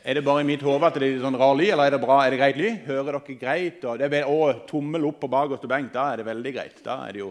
Er 0.00 0.16
det 0.16 0.24
bare 0.24 0.40
i 0.40 0.46
mitt 0.46 0.62
hode 0.64 0.88
at 0.88 0.96
det 0.96 1.08
er 1.08 1.20
sånn 1.22 1.36
rar 1.38 1.54
lyd, 1.58 1.72
eller 1.74 1.90
er 1.90 1.94
det 1.94 2.02
bra, 2.02 2.18
er 2.22 2.32
det 2.32 2.38
greit 2.40 2.58
lyd? 2.58 2.78
Hører 2.86 3.18
dere 3.18 3.36
greit? 3.38 3.84
Og 3.84 4.00
det 4.00 4.08
er, 4.08 4.28
å, 4.30 4.52
tommel 4.68 5.04
opp 5.08 5.20
på 5.20 5.30
bakerste 5.32 5.68
benk, 5.70 5.92
da 5.94 6.08
er 6.12 6.22
det 6.22 6.28
veldig 6.28 6.52
greit. 6.54 6.80
Da 6.84 6.98
er 7.06 7.16
det 7.16 7.22
jo 7.22 7.30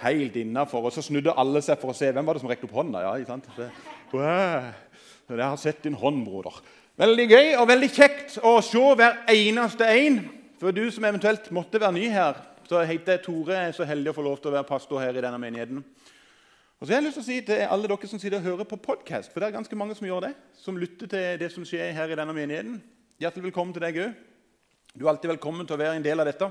helt 0.00 0.36
innafor. 0.40 0.88
Og 0.88 0.94
så 0.94 1.04
snudde 1.04 1.36
alle 1.38 1.62
seg 1.64 1.80
for 1.82 1.92
å 1.92 1.96
se 1.96 2.10
hvem 2.10 2.26
var 2.26 2.38
det 2.38 2.44
som 2.44 2.50
rekte 2.50 2.68
opp 2.68 2.76
hånda. 2.80 3.04
ja, 3.04 3.14
ikke 3.20 3.34
sant? 3.34 3.50
Så. 3.56 3.68
Jeg 5.30 5.46
har 5.46 5.60
sett 5.60 5.82
din 5.84 5.98
hånd, 5.98 6.24
broder. 6.26 6.56
Veldig 7.00 7.26
gøy 7.30 7.54
og 7.60 7.68
veldig 7.70 7.90
kjekt 7.94 8.38
å 8.44 8.58
se 8.64 8.80
hver 8.98 9.22
eneste 9.32 9.86
en. 9.88 10.22
For 10.60 10.76
du 10.76 10.82
som 10.92 11.06
eventuelt 11.08 11.46
måtte 11.56 11.80
være 11.80 11.96
ny 11.96 12.08
her, 12.12 12.40
så 12.68 12.82
heter 12.86 13.16
jeg 13.16 13.24
Tore. 13.24 13.56
Jeg 13.56 13.70
er 13.70 13.76
så 13.76 13.86
heldig 13.88 14.12
å 14.12 14.16
få 14.18 14.24
lov 14.26 14.40
til 14.40 14.50
å 14.50 14.58
være 14.58 14.68
pastor 14.68 15.00
her 15.02 15.16
i 15.16 15.22
denne 15.24 15.38
menigheten. 15.40 15.84
Og 16.80 16.86
så 16.86 16.94
har 16.94 17.02
jeg 17.02 17.10
lyst 17.10 17.18
til 17.18 17.20
å 17.20 17.28
si 17.28 17.34
til 17.44 17.58
alle 17.68 17.88
dere 17.90 18.08
som 18.08 18.20
sitter 18.22 18.38
og 18.38 18.46
hører 18.46 18.66
på 18.70 18.78
podkast, 18.80 19.28
for 19.28 19.42
det 19.42 19.50
er 19.50 19.52
ganske 19.58 19.76
mange 19.76 19.92
som 19.98 20.06
gjør 20.08 20.22
det, 20.24 20.30
som 20.56 20.78
lytter 20.80 21.08
til 21.12 21.34
det 21.42 21.48
som 21.52 21.64
skjer 21.68 21.90
her 21.92 22.08
i 22.08 22.14
denne 22.16 22.32
menigheten. 22.32 22.78
Hjertelig 23.20 23.50
velkommen 23.50 23.74
til 23.76 23.82
deg 23.84 23.98
òg. 24.00 24.14
Du 24.94 25.02
er 25.04 25.10
alltid 25.10 25.28
velkommen 25.28 25.66
til 25.68 25.76
å 25.76 25.78
være 25.82 25.98
en 25.98 26.06
del 26.06 26.22
av 26.22 26.30
dette. 26.30 26.46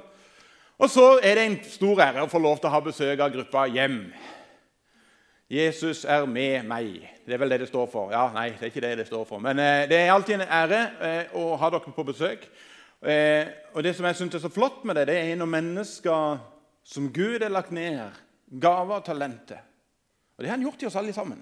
Og 0.77 0.91
så 0.93 1.05
er 1.25 1.33
det 1.33 1.45
en 1.47 1.55
stor 1.65 2.03
ære 2.05 2.21
å 2.21 2.29
få 2.29 2.41
lov 2.43 2.59
til 2.59 2.69
å 2.69 2.73
ha 2.75 2.81
besøk 2.85 3.23
av 3.25 3.31
gruppa 3.33 3.63
Hjem. 3.73 3.95
Jesus 5.49 6.03
er 6.05 6.27
med 6.29 6.67
meg. 6.69 6.91
Det 7.25 7.33
er 7.33 7.41
vel 7.41 7.55
det 7.55 7.63
det 7.63 7.69
står 7.71 7.87
for. 7.89 8.11
Ja, 8.13 8.27
Nei, 8.35 8.51
det 8.51 8.67
er 8.67 8.69
ikke 8.69 8.83
det 8.85 8.91
det 8.99 9.07
står 9.07 9.23
for. 9.31 9.41
Men 9.41 9.57
eh, 9.63 9.87
det 9.89 9.97
er 9.97 10.11
alltid 10.13 10.35
en 10.37 10.45
ære 10.59 10.83
eh, 11.07 11.33
å 11.41 11.55
ha 11.57 11.71
dere 11.73 11.95
på 11.95 12.05
besøk. 12.05 12.45
Eh, 13.01 13.49
og 13.73 13.81
Det 13.81 13.95
som 13.97 14.05
jeg 14.05 14.19
synes 14.21 14.37
er 14.37 14.45
så 14.45 14.53
flott 14.53 14.85
med 14.85 15.01
det, 15.01 15.07
det 15.09 15.17
er 15.23 15.41
når 15.41 15.49
mennesker 15.55 16.37
som 16.85 17.09
Gud 17.17 17.41
har 17.41 17.49
lagt 17.49 17.73
ned 17.73 17.97
gaver 18.61 19.01
og 19.01 19.09
talenter 19.09 19.65
og 20.39 20.43
Det 20.43 20.49
har 20.49 20.55
han 20.55 20.61
gjort 20.63 20.83
i 20.83 20.85
oss 20.87 20.95
alle 20.95 21.13
sammen. 21.13 21.39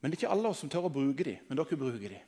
Men 0.00 0.10
det 0.10 0.16
er 0.16 0.22
ikke 0.22 0.32
alle 0.32 0.48
oss 0.48 0.62
som 0.62 0.70
tør 0.72 0.86
å 0.88 0.90
bruke 0.92 1.24
dem, 1.26 1.42
men 1.44 1.58
dere 1.58 1.76
bruker 1.76 2.14
dem. 2.14 2.20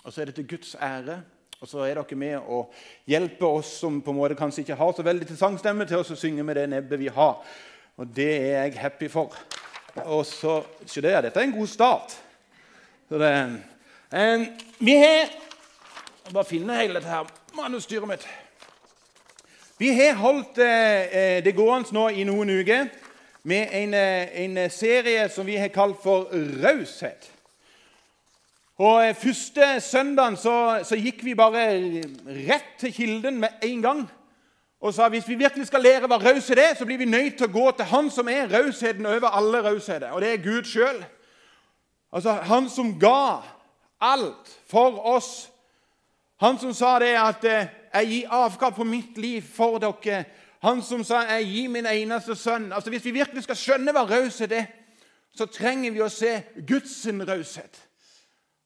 Og 0.00 0.12
så 0.14 0.22
er 0.22 0.30
det 0.30 0.34
til 0.38 0.46
Guds 0.48 0.70
ære. 0.80 1.18
Og 1.60 1.68
så 1.68 1.82
er 1.84 1.98
dere 1.98 2.16
med 2.16 2.46
å 2.48 2.62
hjelpe 3.04 3.44
oss 3.44 3.74
som 3.82 3.98
på 4.00 4.14
en 4.14 4.16
måte 4.16 4.38
kanskje 4.38 4.62
ikke 4.62 4.78
har 4.80 4.94
så 4.96 5.04
veldig 5.04 5.28
til 5.28 5.36
sangstemme, 5.36 5.84
til 5.84 6.00
å 6.00 6.16
synge 6.16 6.46
med 6.46 6.56
det 6.56 6.64
nebbet 6.72 7.02
vi 7.02 7.10
har. 7.12 7.42
Og 8.00 8.14
det 8.16 8.30
er 8.32 8.62
jeg 8.62 8.78
happy 8.80 9.10
for. 9.12 9.36
Og 10.06 10.24
så, 10.24 10.62
Se 10.86 11.02
der, 11.04 11.20
Dette 11.26 11.42
er 11.42 11.50
en 11.50 11.52
god 11.52 11.68
start. 11.68 12.14
Så 13.10 13.20
det, 13.20 13.32
en, 14.12 14.46
vi 14.78 14.94
har 15.02 15.34
Bare 16.32 16.44
finne 16.44 16.76
hele 16.76 16.96
dette 16.96 17.08
her 17.08 17.28
manusstyret 17.56 18.08
mitt. 18.08 18.24
Vi 19.80 19.92
har 19.96 20.16
holdt 20.20 20.58
eh, 20.60 21.12
eh 21.12 21.44
det 21.44 21.54
gående 21.56 21.92
nå 21.96 22.08
i 22.08 22.24
noen 22.28 22.50
uker 22.60 22.90
med 23.42 23.68
en, 23.72 23.94
eh, 23.94 24.44
en, 24.44 24.56
eh, 24.58 24.70
serie 24.70 25.28
som 25.28 25.46
vi 25.46 25.56
har 25.56 25.68
kalt 25.68 26.02
for 26.02 26.28
Raushet. 26.64 27.32
Og 28.78 29.08
eh, 29.08 29.14
Første 29.14 29.80
søndagen 29.80 30.36
så, 30.36 30.80
så, 30.84 30.96
gikk 30.96 31.24
vi 31.24 31.34
bare 31.34 31.66
rett 32.26 32.76
til 32.78 32.94
kilden 32.94 33.40
med 33.40 33.62
en 33.62 33.82
gang. 33.82 34.04
Og 34.80 34.94
sa 34.94 35.08
hvis 35.08 35.28
vi 35.28 35.34
virkelig 35.34 35.66
skal 35.66 35.82
lære 35.82 36.06
hva 36.06 36.20
raushet 36.22 36.58
er, 36.58 36.74
så 36.78 36.86
blir 36.86 36.98
vi 36.98 37.04
nødt 37.04 37.38
til 37.38 37.48
å 37.48 37.52
gå 37.52 37.70
til 37.74 37.88
Han 37.90 38.10
som 38.14 38.28
er 38.30 38.46
rausheten 38.46 39.06
over 39.06 39.34
alle 39.34 39.62
rausheter, 39.64 40.12
og 40.14 40.22
det 40.22 40.32
er 40.32 40.44
Gud 40.44 40.68
sjøl. 40.70 41.00
Altså 42.12 42.32
Han 42.46 42.68
som 42.70 42.94
ga 43.00 43.42
alt 44.00 44.52
for 44.70 45.00
oss. 45.16 45.50
Han 46.38 46.58
som 46.58 46.72
sa 46.72 46.98
det 46.98 47.16
at 47.18 47.42
'jeg 47.42 48.06
gir 48.06 48.30
avkall 48.30 48.72
på 48.72 48.84
mitt 48.84 49.18
liv 49.18 49.42
for 49.42 49.78
dere'. 49.78 50.24
Han 50.60 50.82
som 50.82 51.04
sa 51.04 51.20
'Jeg 51.22 51.46
gir 51.46 51.68
min 51.68 51.86
eneste 51.86 52.32
sønn'. 52.32 52.74
Altså 52.74 52.90
Hvis 52.90 53.04
vi 53.04 53.10
virkelig 53.10 53.42
skal 53.42 53.56
skjønne 53.56 53.92
hva 53.92 54.04
raushet 54.04 54.52
er, 54.52 54.64
så 55.36 55.46
trenger 55.46 55.90
vi 55.90 56.00
å 56.00 56.08
se 56.08 56.42
Guds 56.66 57.06
raushet. 57.06 57.88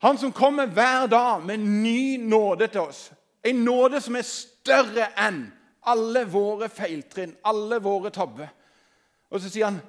Han 0.02 0.18
som 0.18 0.32
kommer 0.32 0.66
hver 0.66 1.06
dag 1.06 1.42
med 1.46 1.58
ny 1.58 2.16
nåde 2.16 2.66
til 2.66 2.80
oss. 2.80 3.12
En 3.44 3.64
nåde 3.64 4.00
som 4.00 4.16
er 4.16 4.22
større 4.22 5.08
enn 5.18 5.52
alle 5.86 6.24
våre 6.24 6.68
feiltrinn, 6.68 7.36
alle 7.44 7.78
våre 7.82 8.10
tabber. 8.10 8.48
Og 9.30 9.40
så 9.40 9.50
sier 9.50 9.64
han 9.64 9.80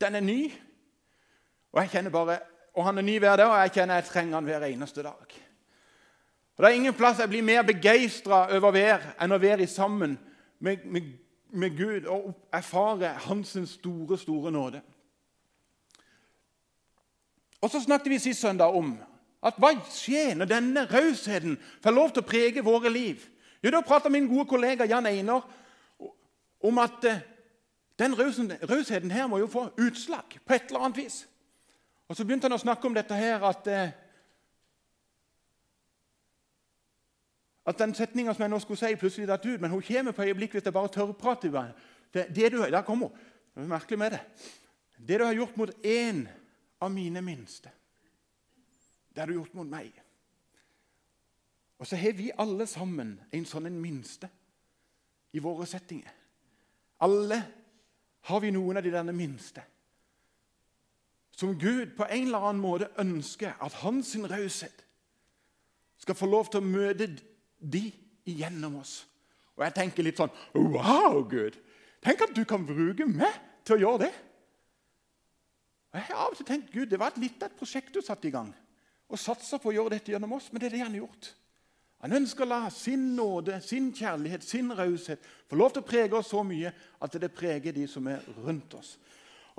'Den 0.00 0.14
er 0.14 0.20
ny'. 0.20 0.52
Og 1.72 1.82
jeg 1.82 1.90
kjenner 1.90 2.10
bare, 2.10 2.38
og 2.74 2.84
han 2.84 2.98
er 2.98 3.02
ny 3.02 3.18
hver 3.18 3.36
dag, 3.36 3.46
og 3.46 3.60
jeg 3.60 3.72
kjenner 3.72 3.94
jeg 3.94 4.04
trenger 4.04 4.34
han 4.34 4.44
hver 4.44 4.64
eneste 4.64 5.02
dag. 5.02 5.26
Og 6.56 6.64
Det 6.64 6.64
er 6.64 6.74
ingen 6.74 6.94
plass 6.94 7.18
jeg 7.18 7.28
blir 7.28 7.42
mer 7.42 7.62
begeistra 7.62 8.56
over 8.56 8.72
vær 8.72 8.98
enn 9.20 9.32
å 9.32 9.38
være 9.38 9.66
sammen 9.66 10.18
med, 10.60 10.84
med 10.84 11.02
med 11.50 11.76
Gud 11.76 12.06
og 12.06 12.34
erfare 12.52 13.08
hans 13.08 13.56
store, 13.66 14.18
store 14.18 14.52
nåde. 14.52 14.80
Og 17.60 17.70
Så 17.70 17.80
snakket 17.80 18.10
vi 18.10 18.18
sist 18.18 18.40
søndag 18.40 18.74
om 18.74 18.98
at 19.42 19.54
hva 19.58 19.72
skjer 19.90 20.34
når 20.34 20.50
denne 20.50 20.84
rausheten 20.86 21.58
får 21.82 21.94
lov 21.94 22.12
til 22.12 22.22
å 22.22 22.28
prege 22.28 22.64
våre 22.64 22.90
liv. 22.90 23.22
Jo, 23.62 23.70
Da 23.70 23.80
prata 23.80 24.08
min 24.08 24.28
gode 24.28 24.48
kollega 24.48 24.86
Jan 24.86 25.06
Einar 25.06 25.42
om 26.60 26.78
at 26.78 27.04
eh, 27.04 27.20
den 27.98 28.14
rausheten 28.18 29.10
her 29.10 29.26
må 29.26 29.38
jo 29.38 29.46
få 29.46 29.68
utslag 29.78 30.38
på 30.46 30.54
et 30.54 30.68
eller 30.68 30.80
annet 30.80 30.96
vis. 30.96 31.28
Og 32.08 32.16
Så 32.16 32.24
begynte 32.24 32.46
han 32.46 32.52
å 32.52 32.62
snakke 32.62 32.86
om 32.86 32.94
dette 32.94 33.14
her 33.14 33.42
at 33.42 33.66
at 37.68 37.78
den 37.78 37.92
setninga 37.94 38.32
som 38.32 38.46
jeg 38.46 38.52
nå 38.52 38.58
skulle 38.62 38.80
si, 38.80 38.96
plutselig 38.96 39.28
datt 39.28 39.44
ut. 39.44 39.60
Men 39.60 39.70
hun 39.70 39.84
kommer 39.84 40.16
på 40.16 40.24
øyeblikket 40.24 40.58
hvis 40.58 40.68
jeg 40.70 40.76
bare 40.76 40.92
tør 40.92 41.12
å 41.12 41.18
prate. 41.18 41.50
Det, 42.14 42.28
det 42.34 42.52
du, 42.54 42.62
der 42.64 42.82
kommer 42.86 43.10
hun. 43.10 43.26
Det 43.54 43.64
er 43.66 43.72
merkelig 43.74 43.98
med 43.98 44.14
det. 44.16 44.20
Det 44.98 45.18
du 45.18 45.24
har 45.24 45.36
gjort 45.36 45.56
mot 45.56 45.70
én 45.84 46.24
av 46.80 46.92
mine 46.94 47.20
minste, 47.22 47.70
det 49.12 49.20
har 49.20 49.28
du 49.28 49.34
gjort 49.34 49.54
mot 49.58 49.68
meg. 49.68 49.92
Og 51.78 51.86
så 51.86 51.98
har 51.98 52.16
vi 52.18 52.30
alle 52.38 52.66
sammen 52.66 53.16
en 53.30 53.46
sånn 53.46 53.68
en 53.68 53.80
minste 53.82 54.30
i 55.34 55.42
våre 55.42 55.66
settinger. 55.68 56.10
Alle 57.04 57.38
har 58.30 58.40
vi 58.42 58.50
noen 58.54 58.80
av 58.80 58.86
de 58.86 58.94
denne 58.94 59.14
minste. 59.14 59.62
Som 61.38 61.54
Gud 61.58 61.94
på 61.96 62.06
en 62.08 62.26
eller 62.26 62.48
annen 62.48 62.62
måte 62.62 62.90
ønsker 62.98 63.54
at 63.62 63.76
hans 63.84 64.16
raushet 64.16 64.84
skal 65.98 66.18
få 66.18 66.26
lov 66.26 66.50
til 66.50 66.62
å 66.62 66.66
møte 66.66 67.10
de 67.58 67.90
igjennom 68.28 68.78
oss. 68.80 69.02
Og 69.58 69.64
jeg 69.66 69.74
tenker 69.74 70.06
litt 70.06 70.20
sånn 70.20 70.32
Wow, 70.54 71.24
Gud! 71.28 71.58
Tenk 72.04 72.22
at 72.22 72.34
du 72.36 72.44
kan 72.46 72.66
bruke 72.66 73.06
meg 73.10 73.34
til 73.66 73.76
å 73.76 73.82
gjøre 73.82 74.06
det. 74.06 74.12
Og 75.88 75.98
Jeg 75.98 76.06
har 76.10 76.22
av 76.22 76.32
og 76.32 76.38
til 76.38 76.46
tenkt 76.46 76.72
Gud, 76.72 76.86
det 76.90 77.00
var 77.00 77.10
et 77.10 77.22
lite 77.22 77.48
prosjekt 77.58 77.94
du 77.94 78.00
satte 78.04 78.28
i 78.28 78.34
gang. 78.34 78.52
Og 79.08 79.18
satsa 79.18 79.58
på 79.58 79.72
å 79.72 79.74
gjøre 79.74 79.96
dette 79.96 80.12
gjennom 80.12 80.36
oss, 80.36 80.50
men 80.52 80.60
det 80.60 80.68
er 80.68 80.76
det 80.76 80.84
han 80.84 80.94
har 80.94 81.02
gjort. 81.02 81.30
Han 82.04 82.14
ønsker 82.20 82.44
å 82.44 82.50
la 82.52 82.60
sin 82.70 83.16
nåde, 83.16 83.56
sin 83.64 83.88
kjærlighet, 83.96 84.44
sin 84.46 84.70
raushet 84.70 85.24
få 85.50 85.56
lov 85.58 85.72
til 85.74 85.82
å 85.82 85.88
prege 85.88 86.14
oss 86.14 86.30
så 86.30 86.44
mye 86.46 86.70
at 87.02 87.16
det 87.18 87.32
preger 87.34 87.74
de 87.74 87.88
som 87.90 88.06
er 88.06 88.22
rundt 88.44 88.76
oss. 88.78 88.94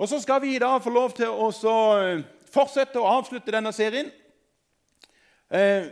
Og 0.00 0.08
Så 0.08 0.20
skal 0.22 0.40
vi 0.40 0.54
i 0.54 0.62
dag 0.62 0.80
få 0.82 0.90
lov 0.90 1.12
til 1.12 1.28
å 1.28 1.50
eh, 2.00 2.22
fortsette 2.48 3.00
å 3.00 3.10
avslutte 3.18 3.52
denne 3.52 3.72
serien. 3.76 4.08
Eh, 5.50 5.90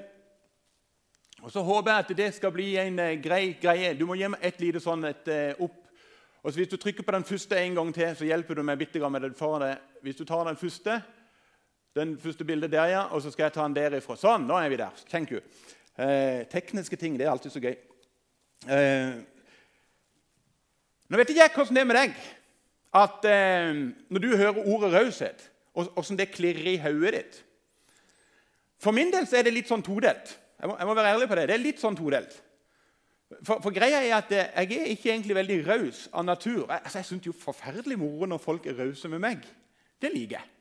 og 1.42 1.52
Så 1.52 1.62
håper 1.62 1.90
jeg 1.90 1.98
at 1.98 2.16
det 2.16 2.34
skal 2.34 2.52
bli 2.52 2.76
en 2.76 2.98
uh, 2.98 3.22
grei 3.22 3.56
greie. 3.60 3.94
Du 3.94 4.06
må 4.06 4.16
gi 4.18 4.28
meg 4.30 4.40
et 4.42 4.60
lite 4.60 4.80
sånn 4.82 5.04
et, 5.06 5.28
uh, 5.30 5.62
opp. 5.64 5.76
Og 6.42 6.52
så 6.52 6.58
Hvis 6.58 6.70
du 6.70 6.76
trykker 6.76 7.02
på 7.06 7.14
den 7.14 7.24
første 7.24 7.58
en 7.58 7.74
gang 7.74 7.94
til, 7.94 8.16
så 8.16 8.24
hjelper 8.26 8.54
du 8.54 8.62
meg 8.62 8.78
bitte 8.78 9.10
med 9.10 9.22
det 9.22 9.36
foran 9.38 9.62
deg. 9.62 9.78
Hvis 10.02 10.16
du 10.16 10.24
tar 10.24 10.44
den 10.46 10.56
første, 10.56 11.02
den 11.94 12.18
første 12.18 12.44
bildet 12.44 12.72
der, 12.72 12.86
ja, 12.86 13.02
og 13.10 13.22
så 13.22 13.30
skal 13.30 13.42
jeg 13.44 13.52
ta 13.52 13.62
den 13.62 13.76
derifra. 13.76 14.16
Sånn, 14.16 14.46
nå 14.46 14.58
er 14.58 14.68
vi 14.70 14.76
der. 14.76 14.90
Thank 15.10 15.30
you. 15.30 15.40
Eh, 15.98 16.46
tekniske 16.46 16.96
ting 16.96 17.18
det 17.18 17.26
er 17.26 17.30
alltid 17.30 17.50
så 17.50 17.60
gøy. 17.60 17.74
nå 21.08 21.16
vet 21.18 21.30
ikke 21.30 21.42
jeg 21.42 21.54
hvordan 21.54 21.74
det 21.74 21.80
er 21.80 21.90
med 21.90 21.96
deg 21.98 22.14
at 22.98 23.24
når 24.10 24.22
du 24.22 24.36
hører 24.36 24.66
ordet 24.66 24.92
raushet, 24.94 25.50
åssen 25.74 26.18
det 26.18 26.30
klirrer 26.30 26.66
i 26.72 26.78
hodet 26.82 27.12
ditt 27.14 27.44
For 28.82 28.94
min 28.94 29.10
del 29.10 29.26
så 29.26 29.38
er 29.38 29.46
det 29.46 29.54
litt 29.54 29.70
sånn 29.70 29.82
todelt. 29.82 30.38
Jeg 30.58 30.70
må, 30.70 30.76
jeg 30.78 30.86
må, 30.86 30.94
være 30.98 31.14
ærlig 31.14 31.28
på 31.30 31.38
det. 31.38 31.48
Det 31.48 31.54
er 31.54 31.62
litt 31.62 31.82
sånn 31.82 31.96
todelt. 31.98 32.34
For, 33.44 33.60
for, 33.60 33.70
greia 33.76 34.00
er 34.00 34.14
at 34.16 34.30
eh, 34.32 34.46
Jeg 34.64 34.80
er 34.80 34.92
ikke 34.94 35.10
egentlig 35.12 35.36
veldig 35.36 35.58
raus 35.66 36.06
av 36.12 36.24
natur. 36.24 36.64
Jeg, 36.64 36.80
altså, 36.82 36.98
jeg 36.98 37.08
syns 37.10 37.26
jo 37.28 37.34
forferdelig 37.36 37.98
moro 38.00 38.26
når 38.26 38.40
folk 38.42 38.66
er 38.66 38.78
rause 38.80 39.10
med 39.12 39.22
meg. 39.22 39.44
Det 40.00 40.10
liker 40.14 40.38
jeg. 40.38 40.54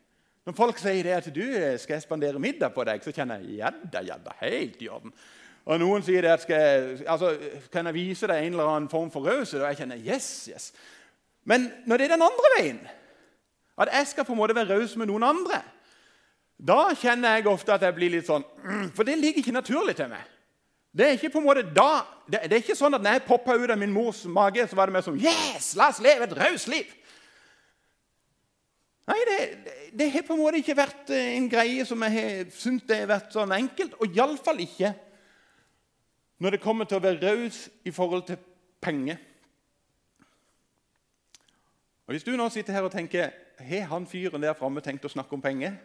Når 0.47 0.55
folk 0.55 0.79
sier 0.79 1.03
det 1.03 1.15
at 1.15 1.29
du 1.35 1.43
eh, 1.43 1.75
skal 1.79 1.97
jeg 1.97 2.05
spandere 2.05 2.39
middag 2.39 2.75
på 2.75 2.85
deg, 2.87 3.01
så 3.03 3.11
kjenner 3.15 3.41
jeg 3.41 3.61
jadda, 3.61 4.03
jadda, 4.03 4.03
ja 4.07 4.19
da, 4.23 4.35
helt 4.43 4.83
i 4.83 4.91
orden. 4.91 5.15
Og 5.67 5.81
noen 5.81 6.05
sier 6.05 6.23
det 6.23 6.31
at 6.31 6.43
skal, 6.45 6.93
altså, 7.11 7.33
kan 7.73 7.89
jeg 7.89 7.97
vise 7.97 8.29
deg 8.29 8.45
en 8.45 8.53
eller 8.55 8.69
annen 8.71 8.91
form 8.91 9.09
for 9.11 9.27
raushet, 9.27 9.59
og 9.59 9.67
jeg 9.67 9.81
kjenner 9.81 9.99
yes, 9.99 10.29
yes. 10.47 10.69
Men 11.47 11.67
når 11.87 11.99
det 11.99 12.05
er 12.07 12.13
den 12.15 12.23
andre 12.23 12.53
veien, 12.55 12.79
at 13.77 13.91
jeg 13.91 14.07
skal 14.13 14.27
på 14.27 14.35
en 14.35 14.39
måte 14.39 14.55
være 14.55 14.77
raus 14.77 14.95
med 14.99 15.09
noen 15.11 15.25
andre, 15.27 15.59
da 16.57 16.79
kjenner 16.97 17.37
jeg 17.37 17.47
ofte 17.51 17.75
at 17.75 17.83
jeg 17.85 17.93
blir 17.93 18.15
litt 18.15 18.25
sånn 18.25 18.41
mm, 18.41 18.89
For 18.97 19.05
det 19.05 19.19
ligger 19.21 19.43
ikke 19.43 19.53
naturlig 19.53 19.93
til 19.97 20.09
meg. 20.09 20.23
Det 20.97 21.05
er 21.05 21.17
ikke 21.17 21.29
på 21.35 21.41
en 21.41 21.45
måte 21.45 21.61
da, 21.61 22.01
det, 22.25 22.39
er 22.47 22.57
ikke 22.57 22.77
sånn 22.77 22.97
at 22.97 23.03
når 23.03 23.19
jeg 23.19 23.27
poppa 23.27 23.53
ut 23.53 23.69
av 23.69 23.77
min 23.77 23.93
mors 23.93 24.23
mage, 24.25 24.63
så 24.65 24.77
var 24.77 24.89
det 24.89 24.95
mer 24.95 25.05
sånn 25.05 25.19
Yes, 25.21 25.75
la 25.77 25.91
oss 25.91 26.01
leve 26.01 26.25
et 26.25 26.37
raust 26.39 26.71
liv! 26.71 26.89
Nei, 29.07 29.19
det, 29.29 29.37
det 29.95 30.09
har 30.11 30.25
på 30.27 30.35
en 30.35 30.41
måte 30.41 30.59
ikke 30.59 30.75
vært 30.75 31.11
eh, 31.15 31.35
en 31.37 31.45
greie 31.47 31.85
som 31.87 32.01
jeg 32.03 32.15
har 32.17 32.49
syntes 32.51 32.91
har 32.91 33.07
vært 33.07 33.29
sånn 33.31 33.53
enkelt. 33.55 33.93
Og 34.03 34.17
iallfall 34.17 34.59
ikke 34.65 34.91
når 36.43 36.57
det 36.57 36.63
kommer 36.65 36.89
til 36.89 36.99
å 36.99 37.05
være 37.05 37.21
raus 37.21 37.61
i 37.87 37.93
forhold 37.95 38.25
til 38.27 38.41
penger. 38.83 39.21
Og 42.07 42.15
Hvis 42.15 42.25
du 42.27 42.33
nå 42.35 42.49
sitter 42.51 42.75
her 42.75 42.87
og 42.87 42.91
tenker 42.91 43.31
har 43.57 43.87
han 43.89 44.09
fyren 44.09 44.43
der 44.43 44.57
framme 44.57 44.83
tenkt 44.85 45.07
å 45.07 45.11
snakke 45.11 45.33
om 45.33 45.41
penger, 45.41 45.77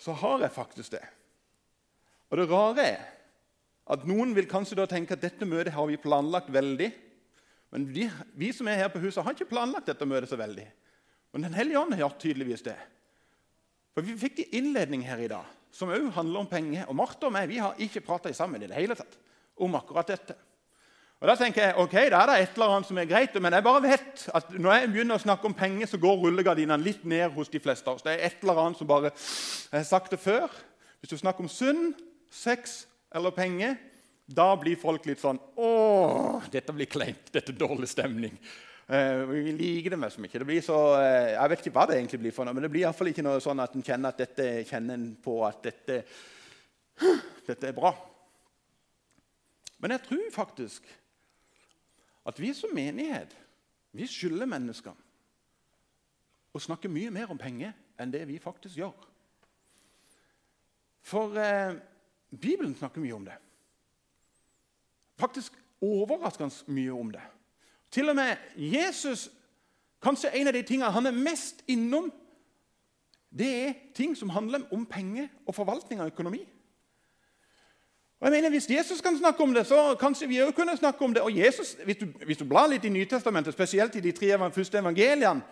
så 0.00 0.14
har 0.16 0.40
jeg 0.44 0.54
faktisk 0.54 0.94
det. 0.96 1.04
Og 2.30 2.40
det 2.40 2.48
rare 2.50 2.86
er 2.86 3.00
at 3.90 4.04
noen 4.06 4.32
vil 4.36 4.48
kanskje 4.48 4.78
da 4.78 4.86
tenke 4.88 5.16
at 5.16 5.22
dette 5.22 5.46
møtet 5.48 5.74
har 5.74 5.88
vi 5.90 5.98
planlagt 6.00 6.50
veldig. 6.54 6.90
Men 7.74 7.86
vi, 7.90 8.06
vi 8.38 8.50
som 8.54 8.68
er 8.70 8.84
her 8.84 8.92
på 8.92 9.02
huset, 9.02 9.22
har 9.24 9.34
ikke 9.34 9.50
planlagt 9.50 9.90
dette 9.90 10.06
møtet 10.06 10.30
så 10.30 10.38
veldig. 10.38 10.66
Men 11.34 11.46
Den 11.46 11.54
hellige 11.54 11.78
ånd 11.78 11.94
har 11.98 12.14
tydeligvis 12.18 12.64
det. 12.66 12.76
For 13.94 14.06
Vi 14.06 14.16
fikk 14.18 14.44
en 14.44 14.54
innledning 14.60 15.02
her 15.06 15.18
i 15.22 15.30
dag 15.30 15.56
som 15.74 15.90
òg 15.94 16.08
handler 16.14 16.42
om 16.42 16.50
penger. 16.50 16.86
Og 16.88 16.96
Martha 16.98 17.28
og 17.28 17.34
meg 17.34 17.50
vi 17.50 17.60
har 17.62 17.78
ikke 17.78 18.02
prata 18.06 18.32
sammen 18.34 18.62
i 18.62 18.70
det 18.70 18.78
hele 18.78 18.96
tatt 18.98 19.18
om 19.60 19.74
akkurat 19.78 20.10
dette. 20.10 20.36
Og 21.20 21.28
Da 21.28 21.34
tenker 21.36 21.66
jeg 21.66 21.76
ok, 21.76 21.94
da 22.08 22.22
er 22.22 22.30
det 22.30 22.36
et 22.40 22.54
eller 22.56 22.70
annet 22.72 22.88
som 22.88 22.98
er 22.98 23.08
greit, 23.08 23.34
men 23.44 23.52
jeg 23.52 23.64
bare 23.64 23.82
vet 23.84 24.22
at 24.34 24.54
når 24.56 24.72
jeg 24.72 24.88
begynner 24.94 25.18
å 25.18 25.20
snakke 25.20 25.44
om 25.50 25.56
penger, 25.56 25.90
så 25.90 25.98
går 26.00 26.16
rullegardinene 26.22 26.80
litt 26.80 27.02
ned 27.04 27.34
hos 27.34 27.50
de 27.52 27.60
fleste 27.60 27.84
av 27.90 27.98
oss. 27.98 28.04
Det 28.06 28.14
er 28.14 28.24
et 28.24 28.40
eller 28.40 28.60
annet 28.62 28.80
som 28.80 28.88
bare 28.88 29.10
Jeg 29.12 29.76
har 29.76 29.84
sagt 29.84 30.14
det 30.14 30.20
før. 30.20 30.48
Hvis 31.00 31.12
du 31.12 31.20
snakker 31.20 31.44
om 31.44 31.52
synd, 31.52 32.00
sex 32.32 32.86
eller 33.12 33.34
penger, 33.36 33.76
da 34.24 34.48
blir 34.56 34.80
folk 34.80 35.04
litt 35.10 35.20
sånn 35.20 35.40
Å, 35.60 35.70
dette 36.52 36.72
blir 36.72 36.88
kleint. 36.88 37.28
Dette 37.34 37.52
er 37.52 37.58
dårlig 37.58 37.90
stemning. 37.90 38.38
Uh, 38.90 39.28
vi 39.28 39.52
liker 39.54 39.92
det 39.92 40.00
mest 40.00 40.18
ikke. 40.18 40.40
Det 40.40 40.48
blir 40.48 40.64
så, 40.64 40.78
uh, 40.96 41.34
jeg 41.34 41.52
vet 41.52 41.66
ikke 41.66 41.74
hva 41.76 41.84
det 41.90 41.98
egentlig 41.98 42.22
blir 42.24 42.34
for 42.34 42.48
noe, 42.48 42.56
men 42.56 42.64
det 42.64 42.72
blir 42.72 42.86
iallfall 42.86 43.12
ikke 43.12 43.26
noe 43.26 43.42
sånn 43.44 43.60
at 43.60 43.76
en 43.76 43.84
kjenner 43.86 44.14
at 44.14 44.24
dette 44.24 44.48
kjenner 44.70 44.96
en 44.96 45.10
på 45.20 45.36
at 45.46 45.60
dette, 45.68 46.00
dette 47.50 47.68
er 47.68 47.76
bra. 47.76 47.92
Men 49.80 49.94
jeg 49.94 50.04
tror 50.08 50.26
faktisk 50.34 50.88
at 52.30 52.40
vi 52.40 52.52
som 52.54 52.72
menighet 52.74 53.34
vi 53.96 54.06
skylder 54.06 54.48
menneskene 54.48 55.08
å 56.54 56.62
snakke 56.62 56.90
mye 56.90 57.10
mer 57.14 57.30
om 57.30 57.38
penger 57.38 57.74
enn 58.00 58.10
det 58.10 58.22
vi 58.26 58.40
faktisk 58.42 58.78
gjør. 58.80 58.94
For 61.06 61.36
eh, 61.38 61.76
Bibelen 62.30 62.74
snakker 62.74 63.02
mye 63.02 63.14
om 63.14 63.26
det. 63.26 63.36
Faktisk 65.20 65.54
overraskende 65.84 66.74
mye 66.74 66.96
om 66.96 67.12
det. 67.14 67.22
Til 67.90 68.10
og 68.10 68.18
med 68.18 68.36
Jesus 68.56 69.28
Kanskje 70.00 70.30
en 70.32 70.48
av 70.48 70.54
de 70.56 70.62
tingene 70.64 70.88
han 70.94 71.06
er 71.10 71.12
mest 71.12 71.58
innom, 71.68 72.06
det 73.28 73.48
er 73.48 73.74
ting 73.92 74.14
som 74.16 74.30
handler 74.32 74.64
om 74.72 74.86
penger 74.88 75.28
og 75.44 75.52
forvaltning 75.54 76.00
av 76.00 76.08
økonomi. 76.08 76.40
Og 78.20 78.26
jeg 78.26 78.32
mener, 78.32 78.50
Hvis 78.50 78.70
Jesus 78.70 79.00
kan 79.00 79.18
snakke 79.18 79.42
om 79.42 79.54
det, 79.54 79.66
så 79.66 79.94
kanskje 80.00 80.28
vi 80.28 80.40
òg 80.42 80.52
kunne 80.52 80.76
snakke 80.76 81.04
om 81.04 81.14
det. 81.14 81.22
Og 81.22 81.36
Jesus, 81.36 81.76
Hvis 81.84 81.96
du, 81.96 82.06
hvis 82.26 82.36
du 82.36 82.44
blar 82.44 82.66
litt 82.68 82.84
i 82.84 82.88
Nytestamentet, 82.88 83.54
spesielt 83.54 83.96
i 83.96 84.00
de 84.00 84.12
tre 84.12 84.50
første 84.50 84.78
evangeliene, 84.78 85.42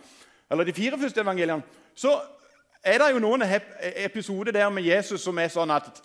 eller 0.51 0.65
de 0.65 0.73
fire 0.73 0.99
første 0.99 1.21
evangeliene, 1.21 1.63
så 1.95 2.21
er 2.85 2.99
det 2.99 3.13
jo 3.13 3.19
noen 3.19 3.43
episoder 3.97 4.53
der 4.53 4.69
med 4.69 4.83
Jesus 4.83 5.21
som 5.21 5.39
er 5.39 5.49
sånn 5.49 5.71
at 5.71 6.03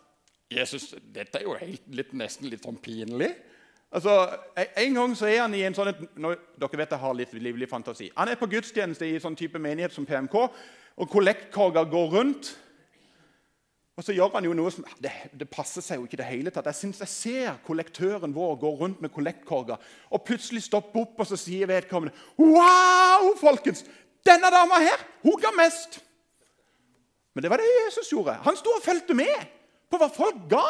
Jesus, 0.51 0.95
dette 1.15 1.39
er 1.39 1.43
jo 1.43 1.55
helt, 1.57 1.81
litt, 1.87 2.13
nesten 2.13 2.49
litt 2.49 2.63
sånn 2.63 2.77
pinlig. 2.81 3.31
Altså, 3.93 4.29
En 4.77 4.93
gang 4.93 5.15
så 5.17 5.25
er 5.25 5.41
han 5.41 5.53
i 5.53 5.63
en 5.63 5.73
sånn 5.73 5.93
nå, 6.15 6.33
Dere 6.59 6.77
vet 6.77 6.91
jeg 6.91 6.99
har 6.99 7.13
litt 7.13 7.33
livlig 7.33 7.69
fantasi. 7.69 8.09
Han 8.17 8.29
er 8.29 8.35
på 8.35 8.49
gudstjeneste 8.49 9.05
i 9.05 9.19
sånn 9.21 9.35
type 9.35 9.59
menighet 9.59 9.93
som 9.93 10.05
PMK, 10.05 10.35
og 10.97 11.09
kollektkorga 11.09 11.83
går 11.89 12.09
rundt. 12.17 12.55
Og 13.93 14.05
så 14.05 14.13
gjør 14.15 14.31
han 14.33 14.47
jo 14.47 14.55
noe 14.57 14.71
som 14.73 14.85
Det, 15.01 15.11
det 15.37 15.49
passer 15.51 15.83
seg 15.85 15.99
jo 15.99 16.07
ikke 16.07 16.17
det 16.17 16.29
hele 16.29 16.53
tatt. 16.53 16.69
Jeg 16.71 16.79
synes 16.79 17.01
jeg 17.03 17.11
ser 17.11 17.59
kollektøren 17.65 18.33
vår 18.33 18.55
gå 18.63 18.71
rundt 18.79 19.03
med 19.03 19.13
kollektkorga, 19.13 19.77
og 20.09 20.23
plutselig 20.25 20.63
stoppe 20.65 21.01
opp 21.01 21.19
og 21.21 21.29
så 21.29 21.37
sier 21.37 21.69
vedkommende 21.69 22.15
Wow, 22.39 23.33
folkens! 23.41 23.85
Denne 24.23 24.49
dama 24.53 24.79
her, 24.79 25.01
hun 25.25 25.39
ga 25.41 25.51
mest! 25.57 25.99
Men 27.33 27.43
det 27.43 27.49
var 27.51 27.59
det 27.59 27.69
Jesus 27.69 28.11
gjorde. 28.13 28.37
Han 28.45 28.57
sto 28.57 28.71
og 28.77 28.85
fulgte 28.85 29.15
med 29.17 29.47
på 29.89 29.99
hva 29.99 30.07
folk 30.13 30.45
ga. 30.51 30.65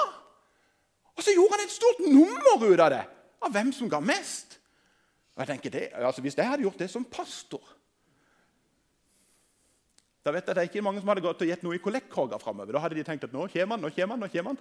Og 1.14 1.24
så 1.24 1.36
gjorde 1.36 1.58
han 1.58 1.66
et 1.66 1.74
stort 1.76 2.02
nummer 2.08 2.64
ut 2.64 2.80
av 2.80 2.92
det, 2.94 3.04
av 3.44 3.52
hvem 3.54 3.72
som 3.76 3.92
ga 3.92 4.00
mest. 4.04 4.58
Og 5.36 5.44
jeg 5.44 5.52
tenker 5.52 5.74
det, 5.74 5.84
altså 5.94 6.22
Hvis 6.22 6.38
jeg 6.38 6.48
hadde 6.48 6.64
gjort 6.64 6.80
det 6.80 6.90
som 6.92 7.06
pastor 7.06 7.62
Da 10.24 10.32
vet 10.32 10.46
jeg 10.48 10.54
at 10.54 10.56
det 10.56 10.64
er 10.64 10.72
ikke 10.72 10.86
mange 10.86 11.02
som 11.04 11.10
hadde 11.12 11.26
gått 11.26 11.42
og 11.44 11.50
gitt 11.50 11.64
noe 11.66 11.76
i 11.76 11.84
kollektkorga 11.84 12.40
framover. 12.40 12.72
Da 12.72 12.82
hadde 12.84 12.96
de 12.96 13.04
tenkt 13.04 13.26
at 13.28 13.34
nå 13.36 13.48
kommer 13.52 13.76
han, 13.76 13.84
nå 13.84 13.92
kommer 13.92 14.16
han, 14.16 14.24
nå 14.24 14.30
kommer 14.32 14.54
han. 14.54 14.60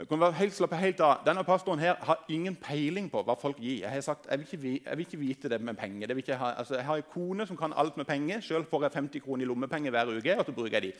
Jeg 0.00 0.08
kan 0.08 0.20
være 0.20 0.38
helt 0.38 0.54
slappe 0.56 0.78
helt 0.80 1.00
av. 1.04 1.20
Denne 1.26 1.42
pastoren 1.44 1.82
her 1.82 1.98
har 2.06 2.22
ingen 2.32 2.54
peiling 2.56 3.10
på 3.12 3.20
hva 3.26 3.34
folk 3.38 3.58
gir. 3.60 3.82
Jeg 3.82 3.92
har 3.92 4.00
sagt, 4.00 4.26
jeg 4.30 4.40
vil 4.40 4.46
ikke, 4.48 4.70
jeg 4.86 4.96
vil 4.96 5.06
ikke 5.06 5.20
vite 5.20 5.50
det 5.52 5.60
med 5.60 5.76
penger. 5.76 6.14
Det 6.14 6.38
ha, 6.40 6.54
altså, 6.62 6.78
jeg 6.78 6.86
har 6.86 6.96
en 6.96 7.10
kone 7.12 7.46
som 7.46 7.56
kan 7.56 7.74
alt 7.76 7.96
med 8.00 8.08
penger. 8.08 8.40
Selv 8.40 8.64
får 8.70 8.86
jeg 8.86 8.94
50 8.94 9.24
kroner 9.26 9.44
i 9.44 9.48
lommepenger 9.50 9.92
hver 9.92 10.14
uke, 10.16 10.38
og 10.38 10.46
så 10.46 10.54
bruker 10.56 10.78
jeg 10.78 10.82
de. 10.82 10.92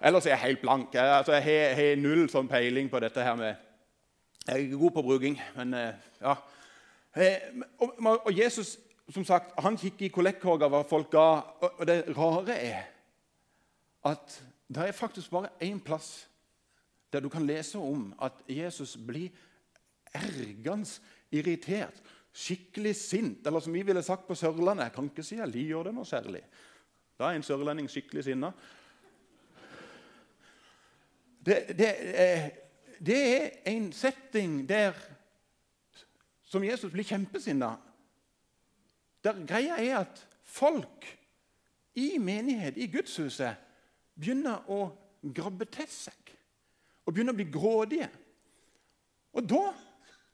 Ellers 0.00 0.26
er 0.26 0.30
jeg 0.30 0.38
helt 0.38 0.60
blank. 0.60 0.94
Jeg, 0.94 1.16
altså, 1.18 1.32
jeg, 1.32 1.44
jeg 1.44 1.76
har, 1.76 2.00
null 2.00 2.24
sånn 2.32 2.48
peiling 2.48 2.88
på 2.90 3.00
dette 3.04 3.22
her 3.22 3.36
med 3.36 3.52
Jeg 4.46 4.54
er 4.54 4.64
ikke 4.64 4.80
god 4.80 4.96
på 4.96 5.02
bruking, 5.02 5.38
men 5.56 5.74
eh, 5.74 6.10
ja. 6.22 6.34
Eh, 7.16 7.62
og, 7.78 7.94
og 8.16 8.32
Jesus 8.38 8.76
som 9.12 9.24
sagt, 9.24 9.52
han 9.62 9.78
kikker 9.78 10.08
i 10.08 10.12
kollektkorga 10.14 10.68
hva 10.70 10.82
folk 10.88 11.10
ga. 11.14 11.26
Og 11.78 11.84
det 11.86 12.02
rare 12.16 12.56
er 12.58 12.86
at 14.06 14.38
det 14.66 14.88
er 14.88 14.96
faktisk 14.96 15.30
bare 15.30 15.52
én 15.62 15.78
plass 15.82 16.26
der 17.12 17.22
du 17.22 17.28
kan 17.30 17.46
lese 17.46 17.78
om 17.78 18.10
at 18.22 18.42
Jesus 18.50 18.96
blir 18.96 19.30
ergans 20.14 21.00
irritert, 21.30 22.02
skikkelig 22.34 22.96
sint. 22.96 23.46
Eller 23.46 23.60
som 23.60 23.72
vi 23.72 23.82
ville 23.86 24.02
sagt 24.02 24.26
på 24.26 24.34
Sørlandet 24.34 24.84
Jeg 24.84 24.92
kan 24.92 25.10
ikke 25.10 25.22
si 25.22 25.38
jeg 25.38 25.48
liker 25.48 25.86
det 25.86 25.94
noe 25.94 26.08
særlig. 26.08 26.42
Da 27.16 27.30
er 27.30 27.38
en 27.38 27.46
sørlending 27.46 27.88
skikkelig 27.88 28.26
sinna. 28.26 28.50
Det, 31.46 31.78
det, 31.78 31.90
det, 32.98 33.18
er 33.36 33.50
en 33.70 33.92
setting 33.92 34.68
der 34.68 34.98
som 36.42 36.64
Jesus 36.64 36.92
blir 36.92 37.06
kjempesinna. 37.06 37.76
Der 39.26 39.40
greia 39.46 39.78
er 39.82 40.04
at 40.04 40.20
folk 40.46 41.06
i 41.98 42.18
menighet, 42.22 42.76
i 42.78 42.86
gudshuset, 42.92 43.56
begynner 44.14 44.68
å 44.70 44.86
grabbe 45.34 45.66
til 45.72 45.88
seg. 45.90 46.32
Og 47.06 47.14
begynner 47.14 47.34
å 47.34 47.40
bli 47.40 47.48
grådige. 47.50 48.08
Og 49.36 49.48
da 49.48 49.64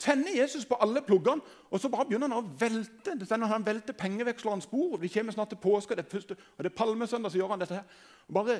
tenner 0.02 0.34
Jesus 0.34 0.66
på 0.66 0.76
alle 0.82 1.02
pluggene, 1.06 1.42
og 1.70 1.80
så 1.80 1.90
bare 1.92 2.08
begynner 2.10 2.30
han 2.30 2.42
å 2.42 2.54
velte 2.58 3.14
det 3.18 3.28
stender 3.28 3.50
han 3.50 3.66
velter 3.66 3.96
pengevekslerens 3.96 4.68
bord. 4.70 5.00
Vi 5.00 5.10
kommer 5.14 5.34
snart 5.34 5.52
til 5.54 5.62
påske, 5.62 5.96
det 5.96 6.04
er, 6.06 6.10
første, 6.10 6.36
og 6.56 6.64
det 6.64 6.72
er 6.72 6.78
palmesøndag, 6.78 7.32
så 7.32 7.38
gjør 7.38 7.54
han 7.54 7.62
dette 7.62 7.78
her. 7.78 8.00
Og 8.28 8.36
bare 8.40 8.58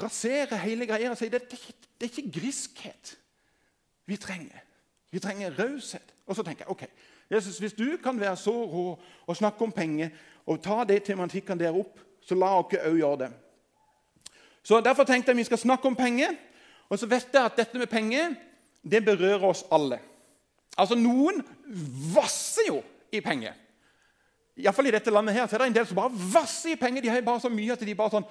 rasere 0.00 0.58
hele 0.62 0.86
greia 0.90 1.10
og 1.10 1.18
sier 1.18 1.32
det, 1.34 1.44
det, 1.50 1.60
det 1.98 2.06
er 2.06 2.12
ikke 2.12 2.40
griskhet 2.40 3.14
vi 4.10 4.18
trenger. 4.20 4.66
Vi 5.10 5.22
trenger 5.22 5.54
raushet. 5.58 6.14
Og 6.26 6.38
så 6.38 6.44
tenker 6.46 6.66
jeg 6.66 6.74
ok, 6.74 6.84
Jesus, 7.30 7.58
hvis 7.58 7.72
du 7.72 7.96
kan 8.02 8.20
være 8.20 8.36
så 8.36 8.52
rå 8.52 8.98
og 9.26 9.36
snakke 9.36 9.64
om 9.64 9.72
penger 9.72 10.10
og 10.46 10.62
ta 10.62 10.84
de 10.84 10.98
tematikkene 10.98 11.60
der 11.60 11.76
opp, 11.78 11.98
så 12.26 12.34
la 12.34 12.50
oss 12.58 12.74
òg 12.74 12.98
gjøre 12.98 13.18
det. 13.24 13.30
Så 14.62 14.80
Derfor 14.80 15.04
tenkte 15.04 15.30
jeg 15.30 15.36
vi 15.40 15.48
skal 15.48 15.58
snakke 15.58 15.88
om 15.88 15.96
penger. 15.96 16.34
Og 16.90 16.98
så 16.98 17.06
vet 17.06 17.30
jeg 17.32 17.44
at 17.44 17.56
dette 17.56 17.78
med 17.78 17.88
penger 17.90 18.34
det 18.82 19.04
berører 19.04 19.44
oss 19.44 19.64
alle. 19.70 20.00
Altså, 20.78 20.96
Noen 20.98 21.42
vasser 22.14 22.66
jo 22.68 22.80
i 23.12 23.20
penger. 23.20 23.54
Iallfall 24.60 24.90
i 24.90 24.94
dette 24.94 25.12
landet 25.12 25.34
her, 25.36 25.46
så 25.46 25.56
er 25.56 25.62
det 25.64 25.68
en 25.70 25.76
del 25.78 25.86
som 25.88 25.98
bare 26.00 26.32
vasser 26.32 26.74
i 26.74 26.80
penger. 26.80 27.02
De 27.02 27.12
har 27.12 27.22
bare 27.24 27.42
så 27.42 27.50
mye 27.52 27.76
at 27.76 27.84
de 27.86 27.94
bare 27.94 28.18
sånn 28.18 28.26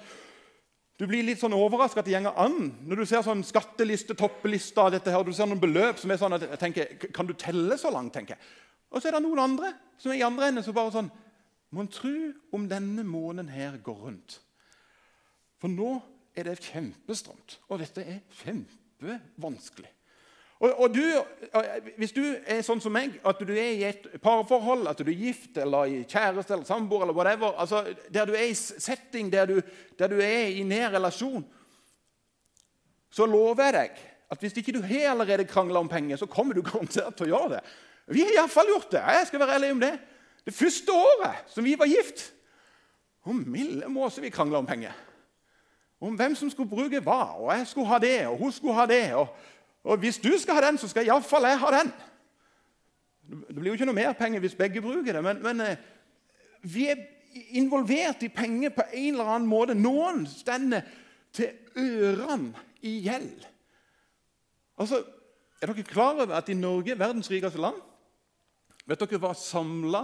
du 1.00 1.06
blir 1.08 1.24
litt 1.24 1.40
sånn 1.40 1.54
overraska 1.56 2.02
at 2.02 2.08
det 2.10 2.18
går 2.20 2.34
an 2.42 2.66
når 2.84 3.00
du 3.00 3.06
ser 3.08 3.22
sånn 3.24 3.40
skatteliste, 3.46 4.12
toppeliste 4.12 4.82
av 4.82 4.90
dette 4.92 5.08
her, 5.08 5.22
og 5.22 5.30
du 5.30 5.32
ser 5.32 5.48
noen 5.48 5.62
beløp 5.62 5.96
som 5.96 6.12
er 6.12 6.18
sånn 6.20 6.36
at 6.36 6.44
jeg 6.44 6.60
tenker, 6.60 6.90
Kan 7.16 7.24
du 7.30 7.32
telle 7.32 7.78
så 7.80 7.88
langt? 7.88 8.12
tenker 8.12 8.36
jeg. 8.36 8.50
Og 8.90 9.00
så 9.00 9.08
er 9.08 9.16
det 9.16 9.24
noen 9.24 9.42
andre 9.42 9.72
som 10.00 10.12
er 10.12 10.20
i 10.20 10.26
andre 10.26 10.50
enden 10.50 10.66
som 10.66 10.76
bare 10.76 10.94
sånn 10.94 11.10
Mon 11.70 11.86
tru 11.86 12.32
om 12.50 12.64
denne 12.66 13.04
månen 13.06 13.46
her 13.46 13.76
går 13.78 13.98
rundt? 14.08 14.40
For 15.62 15.70
nå 15.70 16.00
er 16.34 16.48
det 16.48 16.64
kjempestramt, 16.64 17.60
og 17.70 17.78
dette 17.78 18.02
er 18.02 18.16
kjempevanskelig. 18.40 19.90
Og, 20.60 20.80
og 20.80 20.94
du, 20.94 21.04
Hvis 21.96 22.12
du 22.12 22.24
er 22.44 22.64
sånn 22.66 22.82
som 22.84 22.92
meg, 22.92 23.14
at 23.24 23.40
du 23.40 23.52
er 23.54 23.70
i 23.78 23.84
et 23.88 24.08
parforhold, 24.20 24.88
at 24.90 24.98
du 25.00 25.08
er 25.08 25.16
gift 25.16 25.56
eller 25.62 25.88
i 25.88 26.02
kjæreste 26.04 26.56
eller 26.56 26.68
samboer, 26.68 27.06
eller 27.06 27.16
whatever, 27.16 27.54
altså 27.54 27.84
der 28.12 28.28
du 28.28 28.34
er 28.36 28.50
i 28.50 28.56
setting, 28.58 29.30
der 29.32 29.46
du, 29.48 29.60
der 29.98 30.12
du 30.12 30.18
er 30.20 30.50
i 30.52 30.66
nær 30.66 30.92
relasjon, 30.98 31.46
så 33.10 33.26
lover 33.26 33.70
jeg 33.70 33.76
deg 33.78 34.02
at 34.30 34.42
hvis 34.42 34.58
ikke 34.60 34.76
du 34.76 34.82
har 34.86 35.08
allerede 35.10 35.48
krangla 35.48 35.80
om 35.82 35.88
penger, 35.90 36.20
så 36.20 36.28
kommer 36.30 36.54
du 36.54 36.62
garantert 36.62 37.16
til 37.18 37.30
å 37.30 37.32
gjøre 37.32 37.54
det. 37.56 37.62
Vi 38.10 38.24
har 38.26 38.34
iallfall 38.34 38.70
gjort 38.72 38.90
det. 38.92 39.02
Jeg 39.06 39.26
skal 39.28 39.40
være 39.40 39.54
ærlig 39.54 39.70
om 39.72 39.80
det. 39.80 39.92
Det 40.44 40.54
første 40.54 40.92
året 40.92 41.44
som 41.52 41.64
vi 41.64 41.76
var 41.78 41.90
gift 41.90 42.30
Å, 43.20 43.34
milde 43.36 43.84
måse, 43.92 44.22
vi 44.24 44.30
krangla 44.32 44.62
om 44.62 44.66
penger. 44.66 44.94
Om 46.00 46.14
hvem 46.16 46.32
som 46.34 46.48
skulle 46.50 46.70
bruke 46.70 47.02
hva. 47.04 47.36
Og 47.36 47.50
jeg 47.52 47.66
skulle 47.68 47.90
ha 47.90 47.98
det, 48.00 48.14
og 48.30 48.38
hun 48.40 48.52
skulle 48.52 48.74
ha 48.78 48.86
det. 48.88 49.02
Og, 49.12 49.28
og 49.84 50.00
hvis 50.00 50.18
du 50.18 50.30
skal 50.40 50.56
ha 50.56 50.62
den, 50.64 50.78
så 50.80 50.88
skal 50.88 51.04
iallfall 51.04 51.44
jeg 51.44 51.60
ha 51.60 51.72
den. 51.74 51.90
Det 53.28 53.58
blir 53.58 53.68
jo 53.68 53.76
ikke 53.76 53.90
noe 53.90 53.98
mer 53.98 54.16
penger 54.16 54.40
hvis 54.40 54.56
begge 54.56 54.80
bruker 54.82 55.18
det, 55.18 55.22
men, 55.22 55.42
men 55.44 55.60
eh, 55.60 55.82
vi 56.64 56.88
er 56.90 57.04
involvert 57.60 58.24
i 58.24 58.32
penger 58.32 58.72
på 58.74 58.88
en 58.88 59.12
eller 59.12 59.34
annen 59.36 59.50
måte. 59.52 59.76
Noen 59.76 60.24
stender 60.26 60.88
til 61.36 61.52
ørene 61.78 62.56
i 62.82 62.96
gjeld. 63.04 63.44
Altså, 64.80 65.04
Er 65.60 65.68
dere 65.68 65.82
klar 65.84 66.16
over 66.16 66.32
at 66.32 66.48
i 66.48 66.54
Norge, 66.56 66.98
verdens 66.98 67.28
rikeste 67.30 67.60
land, 67.60 67.76
vet 68.90 69.04
dere 69.04 69.20
hva 69.22 69.32
samla 69.38 70.02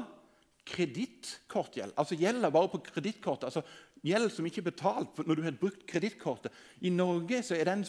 kredittkortgjeld 0.66 1.94
Altså 1.98 2.18
gjelder 2.18 2.52
bare 2.54 2.70
på 2.72 2.82
kredittkortet. 2.88 3.48
Altså 3.48 3.62
gjeld 4.06 4.32
som 4.34 4.46
ikke 4.48 4.62
er 4.64 4.70
betalt 4.70 5.20
når 5.22 5.38
du 5.38 5.44
har 5.46 5.58
brukt 5.60 5.86
kredittkortet. 5.88 6.54
I 6.82 6.90
Norge 6.94 7.42
så 7.46 7.56
er 7.56 7.68
den 7.68 7.84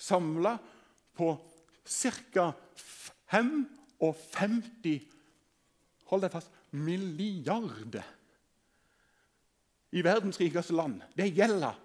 samla 0.00 0.56
på 1.16 1.34
ca. 1.84 2.52
55 3.32 5.08
Hold 6.12 6.26
deg 6.26 6.32
fast 6.34 6.52
milliarder 6.76 8.04
i 9.92 10.00
verdens 10.04 10.40
rikeste 10.40 10.74
land. 10.76 11.00
Det 11.16 11.30
gjelder 11.36 11.76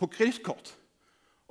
på 0.00 0.08
kredittkort. 0.12 0.72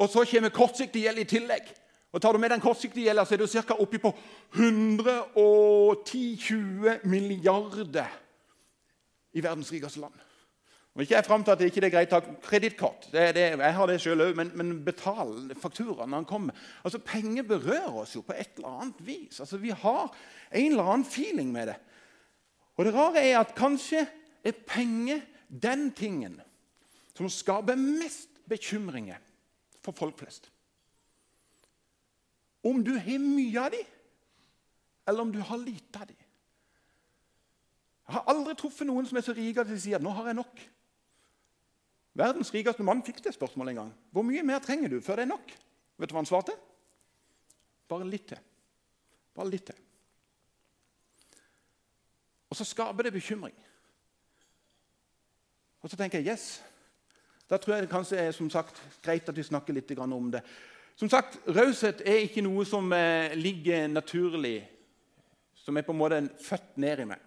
Og 0.02 0.10
så 0.10 0.24
kommer 0.26 0.54
kortsiktig 0.54 1.04
gjeld 1.06 1.22
i 1.22 1.30
tillegg. 1.30 1.70
Og 2.12 2.22
Tar 2.22 2.36
du 2.36 2.40
med 2.44 2.52
den 2.52 2.62
kortsiktige 2.62 3.06
gjelda, 3.08 3.24
er 3.24 3.38
du 3.40 3.48
ca. 3.48 3.74
oppi 3.80 3.98
på 3.98 4.12
110-20 4.56 7.08
milliarder 7.08 8.08
i 9.32 9.44
verdens 9.44 9.72
rikeste 9.72 10.00
land. 10.00 10.14
Og 10.92 11.06
ikke 11.06 11.16
jeg 11.16 11.26
fram 11.26 11.44
til 11.44 11.52
at 11.54 11.60
det 11.62 11.70
ikke 11.72 11.86
er 11.88 11.94
greit 11.94 12.12
å 12.12 12.20
ha 12.20 12.34
kredittkort. 12.44 13.06
Jeg 13.16 13.76
har 13.78 13.88
det 13.88 14.02
sjøl 14.04 14.26
òg, 14.26 14.34
men, 14.36 14.52
men 14.60 14.84
betal 14.84 15.54
fakturaen 15.56 16.12
når 16.12 16.20
han 16.20 16.28
kommer. 16.28 16.52
Altså, 16.84 17.00
Penger 17.00 17.48
berører 17.48 17.96
oss 18.04 18.16
jo 18.18 18.22
på 18.28 18.36
et 18.36 18.60
eller 18.60 18.76
annet 18.82 19.00
vis. 19.08 19.40
Altså, 19.40 19.56
Vi 19.62 19.72
har 19.72 20.12
en 20.52 20.68
eller 20.68 20.84
annen 20.84 21.08
feeling 21.08 21.48
med 21.54 21.68
det. 21.72 21.78
Og 22.76 22.86
det 22.86 22.96
rare 22.96 23.24
er 23.24 23.40
at 23.40 23.56
kanskje 23.56 24.04
er 24.44 24.52
penger 24.68 25.22
den 25.48 25.92
tingen 25.96 26.42
som 27.16 27.30
skaper 27.32 27.76
mest 27.80 28.30
bekymringer 28.50 29.20
for 29.86 29.94
folk 29.96 30.20
flest. 30.20 30.52
Om 32.64 32.84
du 32.86 32.94
har 33.00 33.22
mye 33.22 33.62
av 33.62 33.72
dem, 33.74 33.88
eller 35.08 35.22
om 35.22 35.32
du 35.34 35.40
har 35.40 35.58
lite 35.58 36.00
av 36.00 36.08
dem. 36.08 36.20
Jeg 38.08 38.18
har 38.18 38.28
aldri 38.28 38.54
truffet 38.60 38.88
noen 38.88 39.08
som 39.08 39.18
er 39.18 39.26
så 39.26 39.34
rik 39.34 39.58
at 39.62 39.70
de 39.70 39.80
sier 39.80 39.96
at 39.96 40.04
'nå 40.04 40.12
har 40.12 40.26
jeg 40.28 40.36
nok'. 40.36 40.62
Verdens 42.14 42.54
rikeste 42.54 42.84
mann 42.84 43.04
fikk 43.04 43.24
det 43.24 43.34
spørsmålet 43.34 43.70
en 43.70 43.76
gang. 43.76 43.94
'Hvor 44.12 44.24
mye 44.24 44.44
mer 44.44 44.60
trenger 44.60 44.90
du 44.90 45.02
før 45.02 45.16
det 45.16 45.22
er 45.22 45.34
nok?' 45.34 45.58
Vet 45.98 46.10
du 46.10 46.14
hva 46.14 46.20
han 46.20 46.26
svarte? 46.26 46.52
Bare 47.88 48.08
litt 48.10 48.28
til. 48.28 48.40
Bare 49.36 49.50
litt 49.50 49.66
til. 49.66 49.76
Og 52.50 52.56
så 52.56 52.66
skaper 52.66 53.04
det 53.04 53.14
bekymring. 53.14 53.56
Og 55.82 55.90
så 55.90 55.98
tenker 55.98 56.20
jeg 56.20 56.34
yes. 56.34 56.64
Da 57.50 57.58
tror 57.58 57.74
jeg 57.74 57.84
det 57.84 57.92
kanskje 57.92 58.18
er 58.18 58.32
som 58.32 58.50
sagt, 58.50 58.82
greit 59.04 59.30
at 59.30 59.38
vi 59.38 59.44
snakker 59.44 59.74
litt 59.74 59.92
om 60.00 60.32
det. 60.32 60.42
Som 61.02 61.10
sagt, 61.10 61.40
Raushet 61.50 62.04
er 62.06 62.20
ikke 62.22 62.44
noe 62.46 62.62
som 62.62 62.92
eh, 62.94 63.34
ligger 63.34 63.88
naturlig, 63.90 64.60
som 65.58 65.74
er 65.74 65.86
på 65.88 65.96
en 65.96 65.98
måte 65.98 66.20
født 66.38 66.76
ned 66.84 67.02
i 67.02 67.08
meg. 67.10 67.24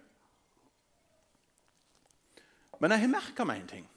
Men 2.79 2.95
jeg 2.95 3.03
har 3.03 3.13
merka 3.17 3.49
meg 3.51 3.65
en 3.65 3.73
ting. 3.73 3.89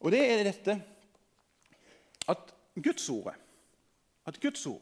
Og 0.00 0.16
det 0.16 0.22
er 0.24 0.46
dette 0.48 0.78
at 2.32 2.56
Guds 2.88 3.04
ord, 3.12 3.36
at 4.24 4.40
Guds 4.40 4.64
ord 4.72 4.80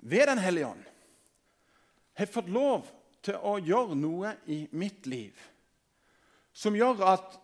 ved 0.00 0.26
Den 0.32 0.40
hellige 0.40 0.72
ånd 0.72 0.82
har 2.16 2.34
fått 2.40 2.48
lov 2.48 2.88
til 3.20 3.36
å 3.36 3.58
gjøre 3.60 4.00
noe 4.00 4.32
i 4.48 4.62
mitt 4.72 5.04
liv 5.04 5.36
som 6.56 6.72
gjør 6.72 7.04
at 7.18 7.40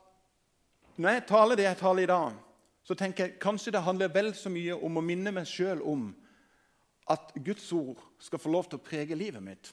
når 0.97 1.19
jeg 1.19 1.31
taler 1.37 1.59
det 1.61 1.69
jeg 1.69 1.85
taler 1.85 2.09
i 2.09 2.15
dag, 2.17 2.45
så 2.89 2.97
tenker 2.97 3.27
jeg 3.27 3.41
kanskje 3.43 3.75
det 3.75 3.85
handler 3.85 4.09
vel 4.09 4.31
så 4.33 4.49
mye 4.49 4.73
om 4.73 4.95
å 4.97 5.05
minne 5.05 5.29
meg 5.37 5.49
sjøl 5.49 5.83
om 5.85 6.07
at 7.13 7.35
Guds 7.45 7.67
ord 7.77 7.99
skal 8.25 8.41
få 8.41 8.53
lov 8.53 8.71
til 8.71 8.79
å 8.79 8.85
prege 8.85 9.17
livet 9.19 9.45
mitt. 9.45 9.69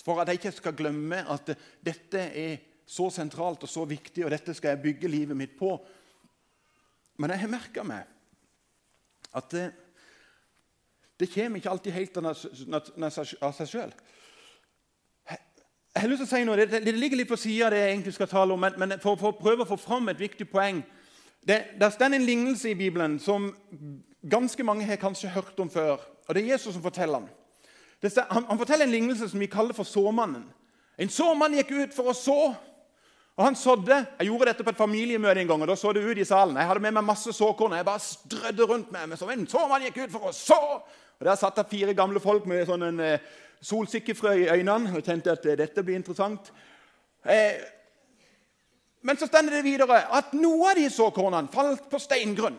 For 0.00 0.22
at 0.22 0.30
jeg 0.30 0.40
ikke 0.40 0.54
skal 0.56 0.76
glemme 0.78 1.18
at 1.28 1.50
dette 1.84 2.22
er 2.32 2.62
så 2.88 3.10
sentralt 3.12 3.66
og 3.66 3.68
så 3.68 3.84
viktig, 3.88 4.24
og 4.24 4.32
dette 4.32 4.54
skal 4.56 4.72
jeg 4.72 4.82
bygge 4.86 5.10
livet 5.12 5.36
mitt 5.36 5.52
på. 5.58 5.74
Men 7.20 7.34
jeg 7.34 7.44
har 7.44 7.52
merka 7.52 7.84
meg 7.84 8.08
at 9.36 9.52
det, 9.52 9.66
det, 11.20 11.28
kommer 11.34 11.60
ikke 11.60 11.74
alltid 11.76 11.96
helt 11.98 12.18
av 12.24 13.12
seg 13.12 13.68
sjøl. 13.68 13.94
Jeg 15.28 16.00
har 16.00 16.08
lyst 16.08 16.24
til 16.24 16.30
å 16.30 16.32
si 16.32 16.42
noe, 16.48 16.64
Det, 16.64 16.96
ligger 16.96 17.20
litt 17.20 17.28
på 17.28 17.36
sida 17.36 17.68
av 17.68 17.76
det 17.76 17.84
jeg 17.84 17.94
egentlig 17.98 18.16
skal 18.16 18.32
tale 18.32 18.56
om, 18.56 18.66
men 18.80 18.96
for, 19.04 19.20
å 19.28 19.36
prøve 19.36 19.66
å 19.66 19.72
få 19.74 19.80
fram 19.80 20.08
et 20.08 20.24
viktig 20.24 20.48
poeng 20.48 20.80
det, 21.48 21.64
det 21.80 21.92
står 21.92 22.14
en 22.14 22.26
lignelse 22.26 22.70
i 22.70 22.78
Bibelen 22.78 23.18
som 23.18 23.50
ganske 24.30 24.62
mange 24.62 24.86
har 24.86 24.96
kanskje 24.96 25.28
hørt 25.28 25.60
om 25.60 25.70
før. 25.70 25.98
og 26.28 26.34
Det 26.34 26.42
er 26.42 26.52
Jesus 26.52 26.74
som 26.74 26.82
forteller 26.82 27.18
den. 27.18 27.28
Han, 28.30 28.44
han, 28.48 28.58
forteller 28.58 28.84
en 28.84 28.90
lignelse 28.90 29.28
som 29.28 29.40
vi 29.40 29.46
kaller 29.46 29.74
for 29.74 29.86
såmannen. 29.86 30.44
En 30.98 31.10
såmann 31.10 31.54
gikk 31.54 31.70
ut 31.70 31.94
for 31.94 32.10
å 32.10 32.14
så. 32.14 32.54
Og 33.36 33.44
han 33.44 33.56
sådde. 33.56 33.96
Jeg 34.18 34.26
gjorde 34.26 34.50
dette 34.50 34.64
på 34.64 34.70
et 34.70 34.76
familiemøte 34.76 35.40
en 35.40 35.48
gang. 35.48 35.62
og 35.62 35.68
da 35.68 35.76
så 35.76 35.92
det 35.92 36.04
ut 36.04 36.18
i 36.18 36.24
salen. 36.24 36.56
Jeg 36.56 36.66
hadde 36.66 36.80
med 36.80 36.92
meg 36.92 37.04
masse 37.04 37.32
såkorn. 37.32 37.72
Jeg 37.72 37.84
bare 37.84 37.98
strødde 37.98 38.62
rundt 38.62 38.92
meg. 38.92 39.08
Men 39.08 39.18
som 39.18 39.30
en 39.30 39.46
såmann 39.48 39.86
gikk 39.86 40.02
ut 40.04 40.12
for 40.12 40.28
å 40.28 40.32
så. 40.32 40.82
Og 41.18 41.24
Der 41.26 41.34
satt 41.34 41.56
det 41.56 41.66
fire 41.70 41.94
gamle 41.94 42.20
folk 42.20 42.46
med 42.46 42.66
sånn 42.66 42.82
en 42.82 43.00
eh, 43.00 43.20
solsikkefrø 43.62 44.34
i 44.34 44.48
øynene. 44.50 44.92
Og 44.96 45.04
tenkte 45.04 45.32
at 45.32 45.46
eh, 45.46 45.56
dette 45.56 45.82
blir 45.82 45.96
interessant. 45.96 46.52
Eh, 47.24 47.62
men 49.02 49.18
så 49.18 49.26
stender 49.26 49.58
det 49.58 49.66
videre 49.66 50.00
at 50.14 50.34
noe 50.38 50.70
av 50.70 50.78
de 50.78 50.88
såkornene 50.90 51.50
falt 51.52 51.88
på 51.90 52.00
steingrunn. 52.02 52.58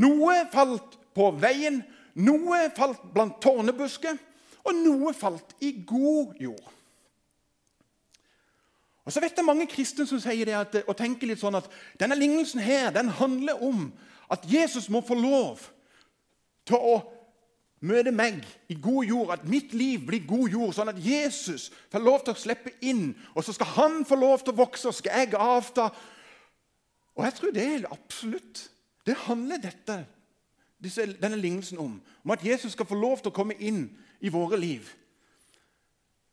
Noe 0.00 0.36
falt 0.52 0.96
på 1.12 1.28
veien, 1.36 1.82
noe 2.24 2.62
falt 2.76 3.02
blant 3.12 3.40
tårnebusker, 3.44 4.16
og 4.62 4.78
noe 4.78 5.12
falt 5.16 5.56
i 5.60 5.74
god 5.86 6.38
jord. 6.40 6.70
Og 9.02 9.12
så 9.12 9.20
vet 9.20 9.34
det 9.34 9.44
mange 9.44 9.66
kristne 9.66 10.06
som 10.06 10.20
sier 10.22 10.46
det 10.46 10.54
at, 10.54 10.76
og 10.86 10.96
tenker 10.98 11.26
litt 11.26 11.40
sånn 11.42 11.58
at 11.58 11.66
denne 11.98 12.16
lignelsen 12.16 12.62
her, 12.62 12.92
den 12.94 13.10
handler 13.18 13.58
om 13.64 13.88
at 14.32 14.46
Jesus 14.48 14.86
må 14.92 15.02
få 15.04 15.16
lov 15.18 15.66
til 16.68 16.78
å 16.78 16.94
møte 17.82 18.12
meg 18.14 18.40
i 18.70 18.76
god 18.80 19.04
jord, 19.04 19.32
at 19.34 19.48
mitt 19.48 19.74
liv 19.74 20.06
blir 20.06 20.26
god 20.26 20.54
jord, 20.54 20.72
sånn 20.76 20.92
at 20.92 21.00
Jesus 21.02 21.70
får 21.90 22.04
lov 22.04 22.22
til 22.22 22.34
å 22.34 22.38
slippe 22.38 22.74
inn. 22.86 23.10
Og 23.34 23.44
så 23.44 23.54
skal 23.56 23.72
han 23.76 24.02
få 24.06 24.18
lov 24.18 24.42
til 24.42 24.54
å 24.54 24.60
vokse, 24.62 24.88
og 24.88 24.96
skal 24.96 25.24
jeg 25.24 25.34
avta. 25.38 25.88
Og 27.16 27.26
jeg 27.26 27.36
tror 27.38 27.54
det 27.54 27.66
er 27.68 27.90
absolutt 27.92 28.68
Det 29.02 29.16
handler 29.26 29.58
dette, 29.58 29.96
denne 30.78 31.36
lignelsen 31.36 31.78
om. 31.82 31.96
Om 32.22 32.30
at 32.30 32.44
Jesus 32.46 32.76
skal 32.76 32.86
få 32.86 32.94
lov 32.94 33.18
til 33.18 33.32
å 33.32 33.34
komme 33.34 33.56
inn 33.58 33.88
i 34.22 34.30
våre 34.30 34.54
liv. 34.54 34.86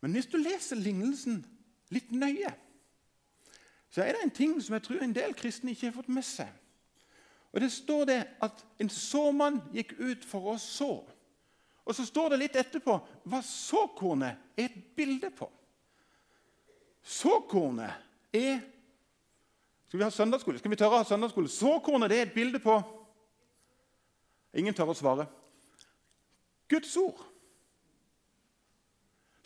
Men 0.00 0.14
hvis 0.14 0.30
du 0.30 0.36
leser 0.38 0.78
lignelsen 0.78 1.40
litt 1.90 2.12
nøye, 2.14 2.52
så 3.90 4.04
er 4.04 4.14
det 4.14 4.22
en 4.22 4.30
ting 4.30 4.54
som 4.62 4.76
jeg 4.76 4.84
tror 4.86 5.02
en 5.02 5.14
del 5.14 5.34
kristne 5.34 5.74
ikke 5.74 5.88
har 5.88 5.96
fått 5.98 6.14
med 6.14 6.22
seg. 6.22 6.46
Og 7.52 7.60
Det 7.60 7.72
står 7.72 8.04
det 8.04 8.20
at 8.42 8.64
en 8.78 8.88
såmann 8.88 9.58
gikk 9.74 9.96
ut 9.98 10.24
for 10.24 10.52
å 10.52 10.58
så. 10.62 10.92
Og 11.84 11.96
så 11.96 12.04
står 12.06 12.32
det 12.32 12.42
litt 12.42 12.58
etterpå 12.60 12.96
hva 13.30 13.40
såkornet 13.44 14.58
er 14.58 14.68
et 14.68 14.76
bilde 14.96 15.30
på. 15.34 15.48
Såkornet 17.02 18.36
er 18.36 18.60
Skal 19.88 19.98
vi 19.98 20.04
ha 20.06 20.12
søndagsskole? 20.14 20.58
Skal 20.60 20.70
vi 20.70 20.76
tørre 20.78 21.00
å 21.00 21.02
ha 21.02 21.06
søndagsskole? 21.08 21.50
Såkornet 21.50 22.12
er 22.14 22.28
et 22.28 22.34
bilde 22.34 22.60
på 22.62 22.76
Ingen 24.54 24.74
tør 24.74 24.90
å 24.90 24.96
svare. 24.98 25.28
Guds 26.70 26.90
ord. 26.98 27.20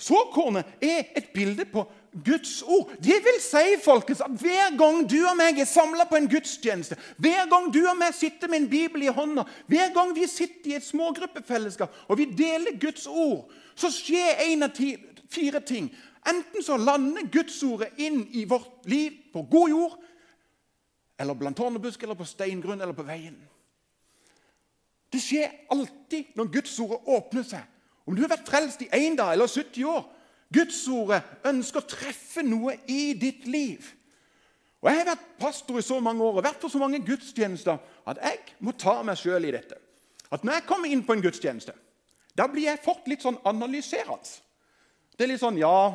Såkornet 0.00 0.80
er 0.84 1.10
et 1.16 1.28
bilde 1.34 1.66
på 1.68 1.84
Guds 2.24 2.62
ord. 2.62 2.92
Det 3.02 3.16
vil 3.24 3.40
si 3.42 3.74
folkens, 3.82 4.20
at 4.22 4.30
hver 4.40 4.76
gang 4.78 5.02
du 5.10 5.16
og 5.26 5.34
meg 5.38 5.58
er 5.58 5.68
samla 5.68 6.06
på 6.06 6.18
en 6.20 6.28
gudstjeneste, 6.30 6.98
hver 7.18 7.48
gang 7.50 7.70
du 7.74 7.80
og 7.82 7.96
meg 7.98 8.14
sitter 8.14 8.50
med 8.50 8.62
en 8.62 8.70
bibel 8.70 9.02
i 9.02 9.12
hånda, 9.12 9.46
hver 9.66 9.90
gang 9.96 10.14
vi 10.14 10.28
sitter 10.30 10.70
i 10.70 10.76
et 10.78 10.86
smågruppefellesskap 10.86 12.04
og 12.08 12.20
vi 12.20 12.28
deler 12.38 12.78
Guds 12.80 13.08
ord, 13.10 13.50
så 13.74 13.90
skjer 13.90 14.44
en 14.46 14.68
av 14.68 14.78
fire 15.34 15.60
ting. 15.66 15.90
Enten 16.28 16.62
så 16.62 16.78
lander 16.78 17.26
Guds 17.32 17.58
ordet 17.66 17.90
inn 18.00 18.22
i 18.32 18.46
vårt 18.48 18.86
liv 18.88 19.18
på 19.32 19.42
god 19.50 19.74
jord, 19.74 19.98
eller 21.18 21.36
blant 21.38 21.56
tårnebusk, 21.56 22.02
eller 22.02 22.18
på 22.18 22.26
steingrunn, 22.26 22.80
eller 22.80 22.96
på 22.96 23.06
veien. 23.06 23.36
Det 25.12 25.20
skjer 25.22 25.52
alltid 25.70 26.34
når 26.34 26.50
Guds 26.56 26.78
ord 26.82 26.96
åpner 27.06 27.44
seg. 27.46 27.66
Om 28.04 28.16
du 28.16 28.24
har 28.24 28.32
vært 28.34 28.48
frelst 28.48 28.82
i 28.84 28.90
én 28.92 29.16
dag 29.16 29.32
eller 29.32 29.48
70 29.48 29.84
år, 29.88 30.02
Gudsordet 30.54 31.46
ønsker 31.50 31.82
å 31.82 31.88
treffe 31.88 32.44
noe 32.46 32.76
i 32.86 33.12
ditt 33.18 33.48
liv. 33.50 33.86
Og 34.84 34.90
Jeg 34.90 35.00
har 35.00 35.08
vært 35.14 35.28
pastor 35.40 35.80
i 35.80 35.82
så 35.82 35.98
mange 36.04 36.22
år 36.22 36.38
og 36.38 36.44
vært 36.44 36.60
på 36.60 36.68
så 36.68 36.78
mange 36.78 37.00
gudstjenester 37.02 37.78
at 38.06 38.20
jeg 38.20 38.56
må 38.60 38.74
ta 38.76 38.98
meg 39.02 39.16
sjøl 39.16 39.48
i 39.48 39.54
dette. 39.54 39.78
At 40.30 40.44
Når 40.44 40.58
jeg 40.58 40.66
kommer 40.68 40.92
inn 40.92 41.04
på 41.06 41.16
en 41.16 41.24
gudstjeneste, 41.24 41.72
da 42.36 42.46
blir 42.50 42.68
jeg 42.68 42.82
fort 42.84 43.06
litt 43.08 43.22
sånn 43.24 43.38
analyserende. 43.48 44.42
Det 45.16 45.24
er 45.24 45.32
litt 45.32 45.42
sånn 45.42 45.58
Ja, 45.58 45.94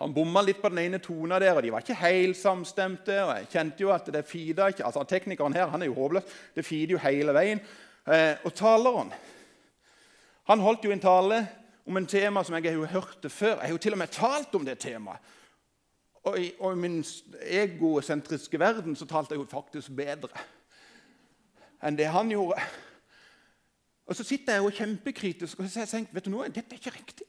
han 0.00 0.14
bomma 0.16 0.40
litt 0.40 0.62
på 0.62 0.70
den 0.72 0.80
ene 0.80 0.98
tona 1.04 1.38
der, 1.38 1.52
og 1.52 1.62
de 1.62 1.70
var 1.74 1.84
ikke 1.84 1.98
helt 2.00 2.38
samstemte. 2.40 3.18
og 3.22 3.34
jeg 3.36 3.50
kjente 3.52 3.84
jo 3.84 3.90
at 3.92 4.06
det 4.08 4.24
fida 4.24 4.70
ikke, 4.72 4.86
altså 4.88 5.04
Teknikeren 5.04 5.52
her 5.52 5.68
han 5.68 5.82
er 5.82 5.90
jo 5.90 5.98
håpløs. 5.98 6.24
Det 6.56 6.64
fider 6.64 6.96
jo 6.96 7.02
hele 7.04 7.34
veien. 7.36 7.60
Eh, 8.08 8.34
og 8.44 8.54
taleren 8.56 9.12
han 10.48 10.62
holdt 10.64 10.84
jo 10.84 10.90
en 10.90 11.02
tale 11.02 11.36
om 11.86 11.96
en 11.96 12.06
tema 12.06 12.42
som 12.44 12.54
jeg 12.56 12.70
har 12.70 12.78
jo 12.78 12.86
hørt 12.86 13.18
det 13.22 13.32
før. 13.32 13.56
Jeg 13.56 13.68
har 13.68 13.74
jo 13.76 13.82
til 13.82 13.96
og 13.96 13.98
med 13.98 14.12
talt 14.14 14.54
om 14.54 14.64
det 14.64 14.78
temaet. 14.78 15.18
Og 16.22 16.36
i, 16.36 16.50
og 16.58 16.72
i 16.72 16.80
min 16.80 17.04
egosentriske 17.48 18.58
verden 18.60 18.96
så 18.96 19.06
talte 19.08 19.32
jeg 19.34 19.40
jo 19.40 19.48
faktisk 19.48 19.94
bedre 19.96 20.28
enn 21.80 21.96
det 21.96 22.10
han 22.12 22.28
gjorde. 22.28 22.60
Og 24.10 24.16
Så 24.16 24.24
sitter 24.24 24.58
jeg 24.58 24.64
jo 24.64 24.70
kjempekritisk 24.74 25.58
og 25.58 25.68
så 25.68 25.86
tenker 25.86 26.14
vet 26.14 26.26
du 26.26 26.32
noe, 26.34 26.48
dette 26.52 26.74
er 26.74 26.80
ikke 26.80 26.98
riktig. 26.98 27.26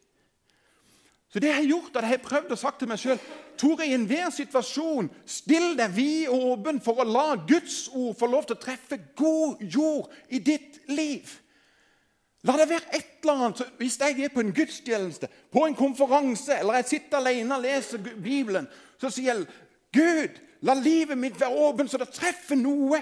Så 1.32 1.40
det 1.40 1.48
jeg 1.48 1.56
har 1.56 1.70
gjort, 1.70 1.96
at 1.96 2.04
jeg 2.04 2.12
har 2.12 2.24
prøvd 2.26 2.52
å 2.52 2.58
sagt 2.60 2.82
til 2.82 2.90
meg 2.92 3.00
sjøl 3.00 3.20
Tore, 3.62 3.86
i 3.88 3.94
enhver 3.96 4.32
situasjon, 4.36 5.08
still 5.24 5.78
deg 5.80 5.94
vid 5.96 6.32
åpen 6.34 6.82
for 6.84 7.00
å 7.00 7.08
la 7.08 7.38
Guds 7.48 7.86
ord 7.94 8.18
få 8.20 8.28
lov 8.28 8.50
til 8.50 8.58
å 8.58 8.64
treffe 8.66 8.98
god 9.16 9.62
jord 9.62 10.12
i 10.28 10.42
ditt 10.44 10.82
liv. 10.92 11.30
La 12.44 12.56
det 12.58 12.70
være 12.70 12.96
et 12.98 13.22
eller 13.22 13.34
annet. 13.46 13.62
Hvis 13.78 14.00
jeg 14.00 14.20
er 14.20 14.34
på 14.34 14.42
en 14.42 14.54
gudstjeneste, 14.54 15.28
på 15.52 15.66
en 15.66 15.76
konferanse, 15.76 16.56
eller 16.60 16.80
jeg 16.80 16.86
sitter 16.86 17.18
alene 17.18 17.56
og 17.56 17.62
leser 17.62 18.02
Bibelen, 18.24 18.68
så 18.98 19.10
sier 19.14 19.34
jeg 19.34 19.46
Gud, 19.94 20.40
la 20.62 20.74
livet 20.74 21.18
mitt 21.18 21.40
være 21.40 21.58
åpent, 21.68 21.92
så 21.92 22.00
det 22.02 22.10
treffer 22.16 22.58
noe 22.58 23.02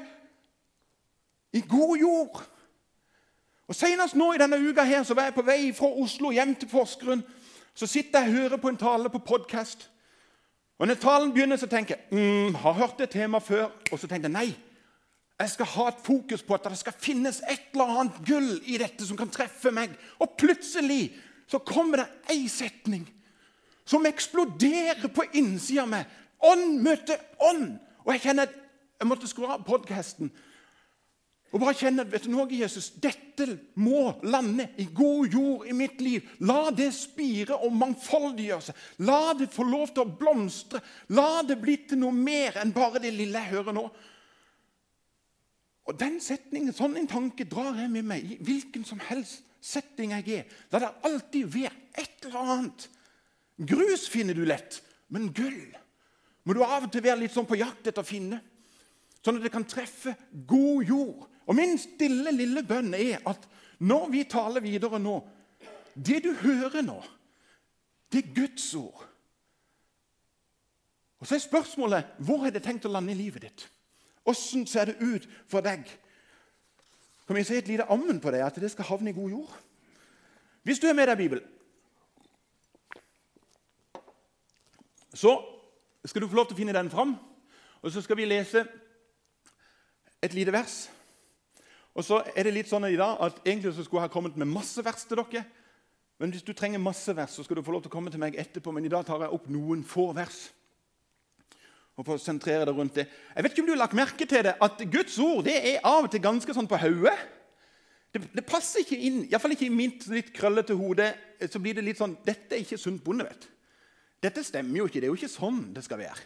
i 1.54 1.62
god 1.62 1.98
jord. 1.98 2.42
Og 3.70 3.76
Senest 3.78 4.18
nå 4.18 4.32
i 4.34 4.42
denne 4.42 4.58
uka 4.58 4.84
her, 4.84 5.04
så 5.04 5.14
var 5.14 5.30
jeg 5.30 5.38
på 5.38 5.46
vei 5.46 5.70
fra 5.78 5.92
Oslo 6.02 6.32
hjem 6.34 6.56
til 6.58 6.72
Porsgrunn. 6.72 7.22
Så 7.78 7.88
sitter 7.88 8.26
jeg 8.26 8.30
og 8.30 8.36
hører 8.36 8.58
på 8.58 8.72
en 8.74 8.80
tale 8.82 9.12
på 9.14 9.22
podkast. 9.24 9.90
Og 10.80 10.88
når 10.88 10.98
talen 11.00 11.34
begynner, 11.34 11.60
så 11.60 11.68
tenker 11.68 11.96
jeg 11.96 12.18
mm, 12.18 12.56
har 12.56 12.74
hørt 12.74 12.98
det 13.00 13.10
temaet 13.14 13.44
før. 13.44 13.70
Og 13.92 14.00
så 14.00 14.08
tenker 14.08 14.28
jeg 14.30 14.34
nei, 14.34 14.50
jeg 15.40 15.54
skal 15.54 15.70
ha 15.74 15.88
et 15.88 16.02
fokus 16.04 16.42
på 16.44 16.56
at 16.58 16.68
det 16.68 16.78
skal 16.82 16.96
finnes 17.00 17.40
et 17.48 17.70
eller 17.72 17.94
annet 18.02 18.18
gull 18.28 18.50
i 18.68 18.76
dette 18.82 19.06
som 19.08 19.18
kan 19.20 19.32
treffe 19.32 19.72
meg. 19.72 19.94
Og 20.20 20.36
plutselig 20.40 21.14
så 21.50 21.62
kommer 21.64 22.04
det 22.04 22.36
ei 22.36 22.50
setning 22.52 23.06
som 23.88 24.06
eksploderer 24.06 25.08
på 25.08 25.30
innsida 25.40 25.86
av 25.86 25.94
meg. 25.94 26.18
Ånd 26.44 26.84
møter 26.84 27.24
ånd. 27.48 27.80
Og 28.04 28.12
jeg 28.14 28.28
kjenner 28.28 28.52
jeg 29.00 29.08
måtte 29.08 29.30
skru 29.32 29.48
av 29.48 29.64
podkasten. 29.64 30.28
Og 31.50 31.62
bare 31.64 31.74
kjenne 31.80 32.04
vet 32.06 32.28
du 32.28 32.34
noe, 32.34 32.46
Jesus, 32.52 32.92
dette 33.02 33.48
må 33.80 34.12
lande 34.28 34.68
i 34.78 34.86
god 34.94 35.34
jord 35.34 35.70
i 35.72 35.74
mitt 35.74 36.02
liv. 36.04 36.28
La 36.46 36.68
det 36.76 36.92
spire 36.94 37.58
og 37.64 37.74
mangfoldiggjøre 37.80 38.68
seg. 38.68 38.84
La 39.08 39.34
det 39.40 39.48
få 39.54 39.66
lov 39.66 39.88
til 39.96 40.04
å 40.04 40.18
blomstre. 40.20 40.84
La 41.16 41.40
det 41.48 41.58
bli 41.64 41.80
til 41.88 42.04
noe 42.04 42.14
mer 42.14 42.60
enn 42.62 42.76
bare 42.76 43.02
det 43.02 43.16
lille 43.16 43.40
jeg 43.40 43.56
hører 43.56 43.78
nå. 43.80 43.88
Og 45.90 45.98
Den 45.98 46.20
setningen, 46.22 46.74
sånn 46.76 46.98
en 47.00 47.10
tanke 47.10 47.48
drar 47.50 47.74
jeg 47.80 47.90
med 47.90 48.06
meg 48.06 48.26
i 48.36 48.38
hvilken 48.46 48.86
som 48.86 49.02
helst 49.10 49.48
setting 49.60 50.14
jeg 50.14 50.42
er. 50.44 50.58
La 50.70 50.84
det 50.84 50.92
alltid 51.10 51.50
være 51.50 51.74
et 51.98 52.28
eller 52.28 52.54
annet. 52.54 52.86
Grus 53.58 54.06
finner 54.08 54.38
du 54.38 54.46
lett, 54.48 54.80
men 55.10 55.32
gull 55.36 55.64
må 56.48 56.56
du 56.56 56.64
av 56.64 56.86
og 56.88 56.92
til 56.94 57.04
være 57.04 57.20
litt 57.22 57.34
sånn 57.34 57.46
på 57.46 57.60
jakt 57.60 57.90
etter 57.90 58.02
å 58.02 58.08
finne. 58.08 58.40
Sånn 59.22 59.38
at 59.38 59.44
det 59.46 59.52
kan 59.54 59.68
treffe 59.68 60.16
god 60.50 60.88
jord. 60.88 61.26
Og 61.50 61.58
Min 61.58 61.76
stille, 61.82 62.32
lille 62.34 62.64
bønn 62.66 62.94
er 62.98 63.20
at 63.28 63.44
når 63.80 64.08
vi 64.14 64.24
taler 64.30 64.64
videre 64.64 65.00
nå 65.00 65.20
Det 65.94 66.20
du 66.24 66.30
hører 66.42 66.84
nå, 66.86 66.98
det 68.12 68.22
er 68.22 68.34
Guds 68.36 68.68
ord. 68.78 69.02
Og 71.20 71.28
Så 71.28 71.36
er 71.36 71.44
spørsmålet 71.44 72.16
hvor 72.24 72.46
er 72.48 72.54
det 72.56 72.64
tenkt 72.64 72.88
å 72.88 72.94
lande 72.94 73.12
i 73.12 73.20
livet 73.20 73.44
ditt? 73.44 73.66
Åssen 74.30 74.68
ser 74.70 74.92
det 74.92 75.00
ut 75.02 75.26
for 75.50 75.66
deg? 75.66 75.88
Kan 77.28 77.38
vi 77.38 77.46
si 77.46 77.58
et 77.60 77.70
lite 77.70 77.88
ammen 77.90 78.22
på 78.22 78.32
det, 78.34 78.42
at 78.46 78.56
det 78.62 78.72
skal 78.74 78.88
havne 78.90 79.12
i 79.12 79.18
god 79.18 79.30
jord? 79.30 79.56
Hvis 80.66 80.82
du 80.82 80.88
er 80.90 80.98
med 80.98 81.08
deg 81.10 81.18
Bibelen, 81.18 81.46
så 85.14 85.36
skal 86.06 86.22
du 86.22 86.30
få 86.30 86.38
lov 86.40 86.48
til 86.50 86.58
å 86.58 86.60
finne 86.60 86.76
den 86.76 86.92
fram. 86.92 87.16
Og 87.82 87.92
så 87.92 88.02
skal 88.02 88.18
vi 88.20 88.28
lese 88.28 88.64
et 90.22 90.34
lite 90.34 90.54
vers. 90.54 90.88
Og 91.94 92.06
så 92.06 92.22
er 92.36 92.46
det 92.46 92.54
litt 92.56 92.70
sånn 92.70 92.88
i 92.88 92.98
dag 93.00 93.18
at 93.24 93.40
Egentlig 93.46 93.74
så 93.76 93.84
skulle 93.84 94.04
jeg 94.04 94.12
ha 94.12 94.14
kommet 94.14 94.38
med 94.38 94.52
masse 94.52 94.84
vers 94.86 95.06
til 95.08 95.20
dere. 95.20 95.46
Men 96.20 96.34
hvis 96.34 96.44
du 96.44 96.54
trenger 96.54 96.82
masse 96.84 97.16
vers, 97.16 97.32
så 97.32 97.44
skal 97.44 97.60
du 97.60 97.64
få 97.64 97.72
lov 97.72 97.84
til 97.86 97.92
å 97.92 97.96
komme 97.96 98.12
til 98.12 98.22
meg 98.22 98.38
etterpå. 98.40 98.74
Men 98.76 98.86
i 98.86 98.92
dag 98.92 99.06
tar 99.08 99.24
jeg 99.24 99.34
opp 99.36 99.48
noen 99.52 99.86
få 99.88 100.10
vers 100.16 100.50
og 102.00 102.06
for 102.08 102.16
å 102.16 102.22
sentrere 102.22 102.64
det 102.64 102.74
rundt 102.76 102.96
det. 102.96 103.06
Jeg 103.36 103.44
vet 103.44 103.52
ikke 103.52 103.64
om 103.66 103.68
du 103.68 103.74
har 103.74 103.82
lagt 103.82 103.98
merke 103.98 104.26
til 104.30 104.46
det, 104.48 104.56
at 104.64 104.82
Guds 104.88 105.18
ord 105.20 105.44
det 105.50 105.58
er 105.58 105.82
av 105.84 106.06
og 106.08 106.14
til 106.14 106.24
ganske 106.24 106.54
sånn 106.56 106.70
på 106.70 106.80
hodet. 106.80 107.16
Det, 108.16 108.22
det, 108.34 108.44
passer 108.48 108.86
ikke 108.86 108.98
inn, 108.98 109.18
iallfall 109.28 109.54
ikke 109.54 109.68
i 109.68 109.74
mitt 109.74 110.08
litt 110.10 110.32
krøllete 110.34 110.78
hode. 110.80 111.10
så 111.52 111.60
blir 111.62 111.76
det 111.76 111.84
litt 111.86 112.00
sånn, 112.00 112.16
Dette 112.26 112.56
er 112.56 112.64
ikke 112.64 112.80
sunt 112.80 113.04
bondevett. 113.04 113.50
Dette 114.24 114.44
stemmer 114.48 114.80
jo 114.80 114.88
ikke. 114.88 115.02
Det 115.04 115.10
er 115.10 115.12
jo 115.12 115.20
ikke 115.20 115.32
sånn 115.32 115.60
det 115.76 115.84
skal 115.86 116.00
være. 116.00 116.24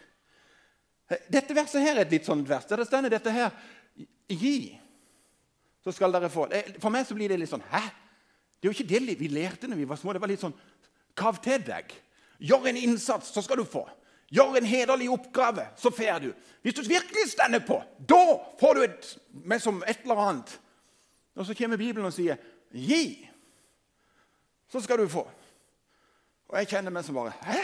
Dette 1.34 1.58
verset 1.58 1.84
her 1.84 1.98
er 1.98 2.06
et 2.06 2.14
litt 2.14 2.30
sånt 2.30 2.48
vers. 2.50 2.70
Der 2.70 2.80
det 2.80 2.88
står 2.88 3.10
dette 3.12 3.34
her 3.34 3.52
Gi, 4.34 4.72
så 5.84 5.92
skal 5.92 6.14
dere 6.14 6.30
få. 6.32 6.46
For 6.80 6.94
meg 6.94 7.10
så 7.10 7.18
blir 7.18 7.34
det 7.34 7.42
litt 7.42 7.52
sånn 7.52 7.66
Hæ? 7.74 7.82
Det 8.56 8.70
er 8.70 8.72
jo 8.72 8.78
ikke 8.78 8.94
det 8.94 9.18
vi 9.20 9.28
lærte 9.28 9.68
når 9.68 9.82
vi 9.82 9.90
var 9.90 10.00
små. 10.00 10.14
Det 10.16 10.22
var 10.24 10.32
litt 10.32 10.46
sånn 10.46 10.56
Kav 11.18 11.42
til 11.44 11.66
deg. 11.66 11.92
Gjør 12.42 12.70
en 12.72 12.80
innsats, 12.80 13.34
så 13.34 13.42
skal 13.44 13.60
du 13.60 13.68
få. 13.68 13.84
Gjør 14.34 14.58
en 14.58 14.66
hederlig 14.66 15.10
oppgave, 15.14 15.68
så 15.78 15.92
får 15.94 16.20
du. 16.20 16.32
Hvis 16.62 16.74
du 16.74 16.82
virkelig 16.82 17.30
stender 17.30 17.62
på, 17.68 17.78
da 18.10 18.24
får 18.60 18.74
du 18.74 18.82
et, 18.82 19.10
som 19.62 19.84
et 19.88 20.00
eller 20.04 20.22
annet. 20.24 20.60
Og 21.36 21.46
så 21.46 21.54
kommer 21.58 21.78
Bibelen 21.78 22.06
og 22.06 22.14
sier, 22.14 22.36
'Gi, 22.74 23.30
så 24.70 24.82
skal 24.82 24.98
du 24.98 25.08
få'. 25.08 25.30
Og 26.50 26.58
jeg 26.58 26.68
kjenner 26.68 26.92
meg 26.92 27.06
som 27.06 27.16
bare 27.16 27.34
Hæ? 27.42 27.60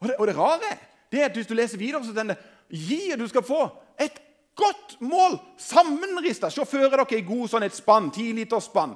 Og 0.00 0.08
det, 0.08 0.16
og 0.18 0.26
det 0.26 0.36
rare 0.36 0.78
det 1.12 1.20
er 1.20 1.24
at 1.24 1.36
hvis 1.36 1.46
du 1.46 1.54
leser 1.54 1.78
videre, 1.78 2.04
så 2.04 2.12
denne, 2.12 2.36
'Gi, 2.70 3.12
og 3.12 3.18
du 3.18 3.28
skal 3.28 3.42
få 3.42 3.68
et 4.00 4.18
godt 4.56 5.00
mål', 5.00 5.38
sammenrista. 5.58 6.48
For 6.48 6.78
dere 6.78 7.18
i 7.18 7.26
god 7.26 7.48
sånn 7.48 7.62
et 7.62 7.76
spann, 7.76 8.10
ti 8.10 8.32
liter 8.32 8.60
spann, 8.60 8.94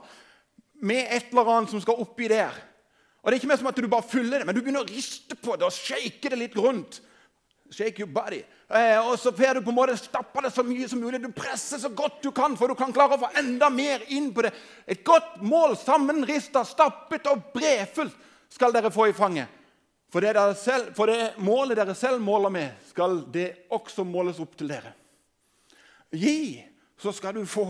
med 0.82 1.06
et 1.10 1.30
eller 1.30 1.50
annet 1.56 1.70
som 1.70 1.80
skal 1.80 2.00
oppi 2.00 2.28
der. 2.28 2.54
Og 3.22 3.30
Det 3.30 3.36
er 3.36 3.40
ikke 3.40 3.50
mer 3.50 3.60
som 3.60 3.70
at 3.70 3.76
du 3.76 3.88
bare 3.90 4.06
fyller 4.06 4.40
det, 4.40 4.46
men 4.46 4.54
du 4.54 4.62
begynner 4.62 4.86
å 4.86 4.88
riste 4.88 5.36
på 5.36 5.56
det 5.58 5.66
og 5.66 5.74
shake 5.74 6.30
det 6.30 6.38
litt 6.38 6.56
rundt. 6.56 7.00
Shake 7.70 8.00
your 8.00 8.08
body. 8.08 8.40
Eh, 8.68 8.96
og 9.00 9.18
så 9.20 9.32
får 9.32 9.58
du 9.58 9.66
på 9.66 9.72
en 9.72 9.76
måte 9.76 9.96
stappe 10.00 10.40
det 10.44 10.52
så 10.54 10.62
mye 10.64 10.88
som 10.88 11.00
mulig. 11.02 11.20
Du 11.20 11.28
presser 11.36 11.80
så 11.82 11.90
godt 11.92 12.22
du 12.24 12.30
kan, 12.32 12.56
for 12.56 12.70
du 12.70 12.76
kan 12.78 12.94
klare 12.96 13.18
å 13.18 13.20
få 13.20 13.28
enda 13.40 13.68
mer 13.72 14.06
inn 14.14 14.30
på 14.32 14.46
det. 14.46 14.54
Et 14.88 15.02
godt 15.04 15.42
mål, 15.44 15.76
sammenrista, 15.80 16.64
stappet 16.68 17.28
og 17.28 17.50
brefullt, 17.52 18.16
skal 18.48 18.72
dere 18.72 18.92
få 18.92 19.10
i 19.10 19.16
fanget. 19.16 19.58
For 20.08 20.24
det, 20.24 20.32
selv, 20.56 20.94
for 20.96 21.10
det 21.10 21.34
målet 21.44 21.76
dere 21.76 21.92
selv 21.96 22.22
måler 22.24 22.52
med, 22.52 22.76
skal 22.88 23.20
det 23.32 23.68
også 23.76 24.06
måles 24.08 24.40
opp 24.40 24.54
til 24.56 24.70
dere. 24.72 24.94
Gi, 26.16 26.64
så 26.96 27.12
skal 27.12 27.36
du 27.36 27.44
få. 27.44 27.66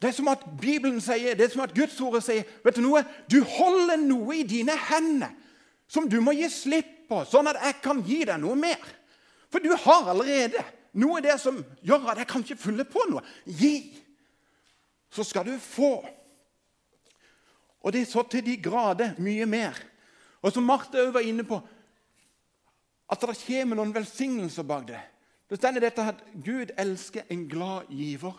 Det 0.00 0.08
er 0.08 0.16
som 0.16 0.30
at 0.32 0.44
Bibelen 0.60 1.00
sier, 1.04 1.36
det 1.36 1.44
er 1.44 1.52
som 1.52 1.64
at 1.66 1.74
Guds 1.76 1.98
ord 2.00 2.22
sier 2.24 2.46
vet 2.64 2.78
Du 2.78 2.84
noe? 2.84 3.02
Du 3.28 3.42
holder 3.44 4.00
noe 4.00 4.38
i 4.38 4.46
dine 4.48 4.76
hender 4.88 5.34
som 5.90 6.06
du 6.08 6.20
må 6.22 6.32
gi 6.38 6.46
slipp 6.48 6.92
på, 7.10 7.24
sånn 7.26 7.50
at 7.50 7.58
jeg 7.64 7.80
kan 7.82 8.00
gi 8.06 8.22
deg 8.28 8.38
noe 8.40 8.54
mer. 8.56 8.80
For 9.50 9.62
du 9.62 9.72
har 9.74 10.12
allerede 10.12 10.62
noe 11.02 11.20
der 11.24 11.36
som 11.42 11.58
gjør 11.82 12.12
at 12.12 12.22
jeg 12.22 12.30
kan 12.30 12.44
ikke 12.46 12.62
fylle 12.62 12.86
på 12.86 13.02
noe. 13.10 13.24
Gi, 13.44 13.90
så 15.10 15.26
skal 15.26 15.48
du 15.48 15.56
få. 15.58 15.96
Og 17.82 17.92
det 17.92 18.04
er 18.04 18.10
så 18.10 18.22
til 18.30 18.44
de 18.46 18.54
grader 18.62 19.18
mye 19.18 19.48
mer. 19.50 19.76
Og 20.40 20.54
som 20.54 20.64
Marte 20.64 21.02
òg 21.02 21.12
var 21.16 21.26
inne 21.26 21.44
på, 21.44 21.58
at 23.10 23.26
det 23.26 23.40
kommer 23.42 23.80
noen 23.80 23.94
velsignelser 23.94 24.64
bak 24.64 24.86
det. 24.92 25.00
Det 25.50 25.58
står 25.58 25.80
dette 25.82 26.06
at 26.12 26.20
Gud 26.46 26.70
elsker 26.78 27.26
en 27.28 27.48
glad 27.50 27.90
giver. 27.90 28.36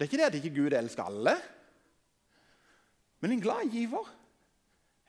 Det 0.00 0.06
er 0.06 0.08
ikke 0.08 0.16
det 0.16 0.28
at 0.30 0.36
ikke 0.38 0.56
Gud 0.56 0.72
elsker 0.72 1.04
alle. 1.04 1.34
Men 3.20 3.34
en 3.34 3.40
glad 3.44 3.66
giver 3.68 4.06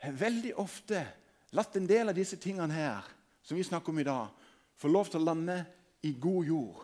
har 0.03 0.17
veldig 0.19 0.49
ofte 0.59 0.99
latt 1.55 1.77
en 1.79 1.87
del 1.87 2.11
av 2.11 2.17
disse 2.17 2.35
tingene 2.35 2.75
her, 2.75 3.07
som 3.39 3.55
vi 3.55 3.63
snakker 3.63 3.93
om 3.93 4.01
i 4.03 4.03
dag, 4.03 4.33
få 4.75 4.91
lov 4.91 5.07
til 5.07 5.21
å 5.21 5.29
lande 5.29 5.55
i 6.03 6.11
god 6.19 6.49
jord. 6.49 6.81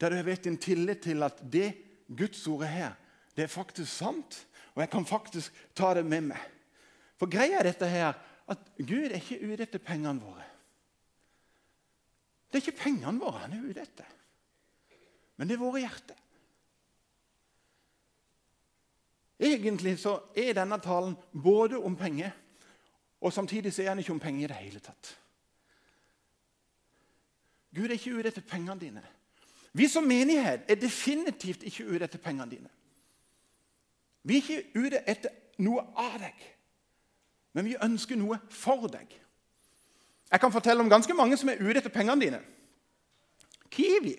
Der 0.00 0.14
du 0.14 0.16
har 0.16 0.24
vært 0.30 0.48
en 0.48 0.56
tillit 0.56 1.02
til 1.04 1.20
at 1.28 1.44
det 1.52 1.74
Guds 2.08 2.40
ordet 2.48 2.72
her, 2.72 2.96
det 3.36 3.44
er 3.44 3.52
faktisk 3.52 3.92
sant, 3.92 4.40
og 4.72 4.80
jeg 4.80 4.92
kan 4.96 5.10
faktisk 5.12 5.60
ta 5.76 5.92
det 5.98 6.06
med 6.08 6.30
meg. 6.30 6.48
For 7.20 7.28
greia 7.28 7.60
er 7.60 7.68
dette 7.68 7.92
her, 7.92 8.16
at 8.48 8.64
Gud 8.80 9.10
er 9.10 9.18
ikke 9.20 9.42
ute 9.44 9.68
etter 9.68 9.84
pengene 9.92 10.24
våre. 10.24 10.48
Det 12.48 12.62
er 12.62 12.64
ikke 12.64 12.80
pengene 12.80 13.20
våre 13.20 13.44
han 13.44 13.60
er 13.60 13.68
ute 13.68 13.84
etter, 13.84 14.18
men 15.36 15.52
det 15.52 15.60
er 15.60 15.66
våre 15.68 15.84
hjerter. 15.84 16.21
Egentlig 19.42 19.96
så 19.98 20.20
er 20.38 20.54
denne 20.54 20.78
talen 20.78 21.16
både 21.32 21.78
om 21.82 21.96
penger, 21.98 22.30
og 23.20 23.32
samtidig 23.32 23.72
så 23.74 23.82
er 23.82 23.88
han 23.88 23.98
ikke 23.98 24.14
om 24.14 24.20
penger 24.22 24.44
i 24.44 24.52
det 24.52 24.60
hele 24.60 24.80
tatt. 24.80 25.16
Gud 27.74 27.88
er 27.88 27.96
ikke 27.96 28.14
ute 28.18 28.28
etter 28.28 28.44
pengene 28.46 28.78
dine. 28.80 29.02
Vi 29.72 29.88
som 29.88 30.04
menighet 30.04 30.68
er 30.68 30.78
definitivt 30.78 31.62
ikke 31.66 31.86
ute 31.88 32.04
etter 32.04 32.20
pengene 32.20 32.50
dine. 32.50 32.70
Vi 34.22 34.36
er 34.36 34.42
ikke 34.42 34.78
ute 34.78 35.00
etter 35.08 35.32
noe 35.64 35.84
av 35.98 36.18
deg, 36.22 36.42
men 37.56 37.66
vi 37.66 37.78
ønsker 37.82 38.18
noe 38.20 38.38
for 38.52 38.86
deg. 38.92 39.08
Jeg 40.32 40.40
kan 40.40 40.52
fortelle 40.52 40.84
om 40.84 40.90
ganske 40.92 41.14
mange 41.16 41.36
som 41.36 41.50
er 41.50 41.60
ute 41.60 41.80
etter 41.80 41.92
pengene 41.92 42.20
dine. 42.20 42.42
Kiwi 43.72 44.14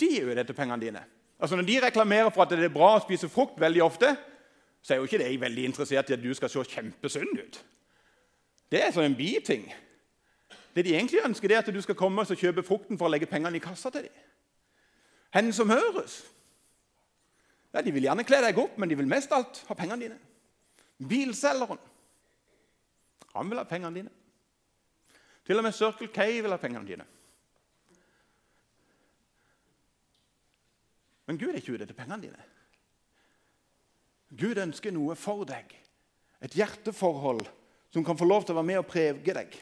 de 0.00 0.08
er 0.18 0.26
ute 0.28 0.42
etter 0.42 0.56
pengene 0.56 0.82
dine. 0.82 1.02
Altså 1.38 1.56
Når 1.56 1.66
de 1.68 1.80
reklamerer 1.86 2.30
for 2.30 2.42
at 2.42 2.50
det 2.50 2.64
er 2.64 2.72
bra 2.72 2.94
å 2.96 3.02
spise 3.04 3.28
frukt 3.28 3.60
veldig 3.60 3.82
ofte, 3.84 4.16
så 4.82 4.94
er 4.94 5.00
jo 5.00 5.08
ikke 5.08 5.18
de 5.20 5.40
veldig 5.40 5.64
interessert 5.64 6.10
i 6.10 6.14
at 6.14 6.22
du 6.22 6.30
skal 6.34 6.50
se 6.52 6.62
kjempesunn 6.76 7.32
ut. 7.38 7.58
Det 8.70 8.82
er 8.82 8.94
sånn 8.94 9.10
en 9.10 9.18
biting. 9.18 9.66
Det 10.74 10.84
de 10.84 10.94
egentlig 10.94 11.24
ønsker, 11.24 11.48
det 11.48 11.56
er 11.56 11.64
at 11.64 11.74
du 11.74 11.82
skal 11.82 11.98
komme 11.98 12.22
og 12.22 12.38
kjøpe 12.38 12.64
frukten 12.66 12.98
for 12.98 13.08
å 13.08 13.12
legge 13.12 13.28
pengene 13.30 13.58
i 13.58 13.62
kassa 13.62 13.90
til 13.90 14.06
dem. 14.06 14.24
Hen 15.34 15.52
som 15.52 15.70
høres. 15.70 16.22
Ja, 17.74 17.82
De 17.82 17.92
vil 17.92 18.06
gjerne 18.08 18.24
kle 18.24 18.40
deg 18.40 18.58
opp, 18.58 18.78
men 18.78 18.88
de 18.88 18.96
vil 18.96 19.08
mest 19.08 19.32
alt 19.32 19.60
ha 19.68 19.74
pengene 19.76 20.06
dine. 20.06 20.18
Bilselgeren 20.96 21.82
han 23.36 23.50
vil 23.50 23.60
ha 23.60 23.66
pengene 23.68 23.92
dine. 23.98 24.12
Til 25.44 25.60
og 25.60 25.66
med 25.66 25.74
Circle 25.76 26.08
K 26.08 26.24
vil 26.40 26.54
ha 26.54 26.56
pengene 26.56 26.88
dine. 26.88 27.04
Men 31.26 31.38
Gud 31.38 31.50
er 31.50 31.60
ikke 31.60 31.74
ute 31.74 31.86
etter 31.86 31.96
pengene 31.98 32.22
dine. 32.22 32.42
Gud 34.36 34.58
ønsker 34.58 34.94
noe 34.94 35.14
for 35.18 35.46
deg. 35.48 35.72
Et 36.42 36.58
hjerteforhold 36.58 37.46
som 37.94 38.04
kan 38.04 38.18
få 38.18 38.28
lov 38.28 38.44
til 38.44 38.54
å 38.54 38.60
være 38.60 38.70
med 38.70 38.82
og 38.82 38.88
prege 38.90 39.34
deg. 39.34 39.56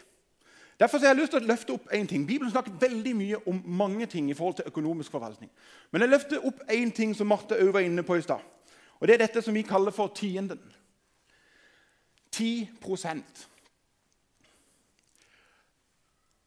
Derfor 0.81 0.98
har 0.98 1.12
jeg 1.12 1.20
lyst 1.20 1.35
til 1.37 1.44
å 1.44 1.46
løfte 1.46 1.74
opp 1.77 1.92
en 1.94 2.09
ting. 2.11 2.24
Bibelen 2.27 2.50
snakker 2.50 2.74
veldig 2.81 3.12
mye 3.14 3.38
om 3.50 3.61
mange 3.79 4.09
ting 4.11 4.31
i 4.31 4.35
forhold 4.35 4.57
til 4.59 4.70
økonomisk 4.72 5.14
forvaltning. 5.14 5.50
Men 5.92 6.03
jeg 6.03 6.11
løfter 6.11 6.46
opp 6.48 6.64
én 6.72 6.90
ting 6.92 7.14
som 7.14 7.31
Marte 7.31 7.61
òg 7.62 7.70
var 7.77 7.87
inne 7.87 8.03
på 8.03 8.18
i 8.18 8.24
stad. 8.24 8.42
Og 8.98 9.07
Det 9.07 9.14
er 9.14 9.27
dette 9.27 9.42
som 9.42 9.55
vi 9.55 9.62
kaller 9.62 9.94
for 9.94 10.09
tienden. 10.09 10.61
10 12.35 12.68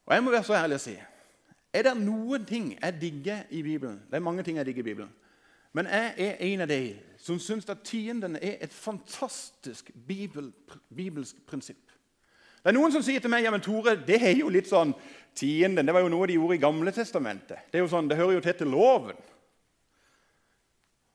Og 0.06 0.14
Jeg 0.14 0.24
må 0.24 0.30
være 0.30 0.44
så 0.44 0.54
ærlig 0.54 0.76
å 0.76 0.84
si 0.84 0.98
er 1.72 1.84
det 1.84 1.94
noen 2.00 2.44
ting 2.48 2.70
jeg 2.74 3.00
digger 3.00 3.44
i 3.50 3.62
Bibelen? 3.62 4.00
Det 4.08 4.16
er 4.16 4.24
mange 4.24 4.42
ting 4.42 4.56
jeg 4.56 4.66
digger 4.66 4.80
i 4.84 4.88
Bibelen. 4.90 5.10
Men 5.72 5.86
jeg 5.86 6.14
er 6.18 6.40
en 6.48 6.64
av 6.64 6.70
de 6.70 6.80
som 7.20 7.38
syns 7.38 7.68
at 7.68 7.84
tienden 7.84 8.36
er 8.36 8.56
et 8.64 8.72
fantastisk 8.72 9.90
bibel, 10.08 10.52
bibelsk 10.96 11.36
prinsipp. 11.46 11.84
Det 12.58 12.72
er 12.72 12.74
Noen 12.74 12.92
som 12.92 13.02
sier 13.04 13.20
til 13.22 13.30
meg 13.30 13.44
ja, 13.44 13.52
men 13.54 13.62
Tore, 13.62 13.94
det 14.06 14.18
er 14.18 14.34
jo 14.40 14.48
litt 14.50 14.68
sånn 14.68 14.94
tienden, 15.38 15.86
det 15.86 15.94
var 15.94 16.02
jo 16.02 16.10
noe 16.10 16.26
de 16.26 16.38
gjorde 16.38 16.56
i 16.56 16.62
Gamle 16.62 16.92
testamentet. 16.92 17.68
Det 17.70 17.78
er 17.78 17.84
jo 17.84 17.90
sånn, 17.92 18.08
det 18.10 18.18
hører 18.18 18.38
jo 18.38 18.44
til 18.44 18.56
til 18.58 18.72
loven. 18.72 19.20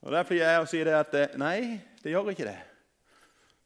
Og 0.04 0.12
Derfor 0.12 0.36
jeg 0.36 0.62
å 0.62 0.68
si 0.68 0.84
det 0.84 0.96
at 0.96 1.14
eh, 1.16 1.36
nei, 1.40 1.80
det 2.04 2.12
gjør 2.12 2.32
ikke 2.32 2.48
det. 2.48 2.60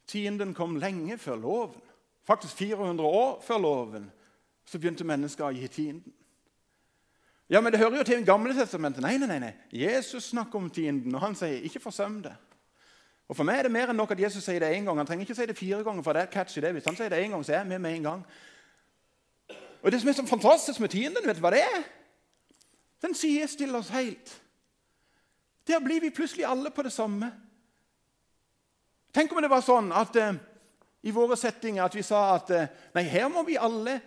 Tienden 0.07 0.53
kom 0.57 0.77
lenge 0.81 1.17
før 1.21 1.39
loven. 1.41 1.81
Faktisk 2.27 2.57
400 2.59 3.07
år 3.07 3.37
før 3.45 3.61
loven 3.63 4.09
så 4.67 4.79
begynte 4.79 5.07
mennesker 5.07 5.47
å 5.47 5.55
gi 5.55 5.67
tienden. 5.71 6.13
Ja, 7.49 7.61
men 7.61 7.71
Det 7.71 7.79
hører 7.79 7.97
jo 7.97 8.03
til 8.03 8.19
i 8.19 8.25
Gamle 8.25 8.53
testamentet. 8.53 9.01
Nei, 9.01 9.17
nei, 9.17 9.39
nei. 9.39 9.53
Jesus 9.71 10.23
snakker 10.23 10.59
om 10.59 10.69
tienden, 10.69 11.15
og 11.15 11.21
han 11.21 11.35
sier 11.35 11.61
'ikke 11.61 11.79
forsøm 11.79 12.23
det'. 12.23 12.35
Og 13.27 13.35
For 13.35 13.43
meg 13.43 13.59
er 13.59 13.63
det 13.63 13.71
mer 13.71 13.89
enn 13.89 13.95
nok 13.95 14.11
at 14.11 14.19
Jesus 14.19 14.43
sier 14.43 14.59
det 14.59 14.75
én 14.75 14.85
gang. 14.85 14.97
Han 14.97 15.05
trenger 15.05 15.25
ikke 15.25 15.35
si 15.35 15.45
det 15.45 15.57
fire 15.57 15.83
ganger. 15.83 16.03
for 16.03 16.13
det 16.13 16.21
er 16.21 16.25
catchy 16.25 16.61
det. 16.61 16.71
Hvis 16.71 16.85
han 16.85 16.95
sier 16.95 17.09
det 17.09 17.23
én 17.23 17.29
gang, 17.29 17.45
så 17.45 17.53
er 17.53 17.57
jeg 17.57 17.67
med 17.67 17.79
med 17.79 17.95
en 17.95 18.03
gang. 18.03 18.25
Og 19.83 19.91
Det 19.91 20.01
som 20.01 20.09
er 20.09 20.13
så 20.13 20.25
fantastisk 20.25 20.79
med 20.79 20.89
tienden, 20.89 21.25
vet 21.25 21.35
du 21.35 21.41
hva 21.41 21.51
det 21.51 21.59
er? 21.59 21.83
Den 23.01 23.13
sier 23.13 23.47
stiller 23.47 23.79
oss 23.79 23.89
helt. 23.89 24.41
Der 25.67 25.79
blir 25.79 26.01
vi 26.01 26.09
plutselig 26.09 26.45
alle 26.45 26.71
på 26.71 26.81
det 26.81 26.91
samme. 26.91 27.31
Tenk 29.13 29.31
om 29.31 29.41
det 29.41 29.49
var 29.49 29.61
sånn 29.61 29.91
at 29.91 30.15
eh, 30.15 30.33
i 31.03 31.11
våre 31.11 31.37
settinger 31.37 31.83
at 31.83 31.95
vi 31.95 32.01
sa 32.01 32.35
at 32.35 32.49
eh, 32.49 32.67
nei, 32.95 33.03
her 33.03 33.27
må 33.27 33.43
vi 33.43 33.57
alle 33.57 34.01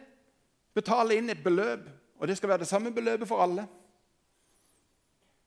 betale 0.75 1.17
inn 1.17 1.31
et 1.31 1.45
beløp 1.45 2.00
og 2.21 2.29
det 2.29 2.37
skal 2.37 2.49
være 2.49 2.59
det 2.59 2.69
samme 2.69 2.93
beløpet 2.95 3.29
for 3.29 3.43
alle. 3.43 3.65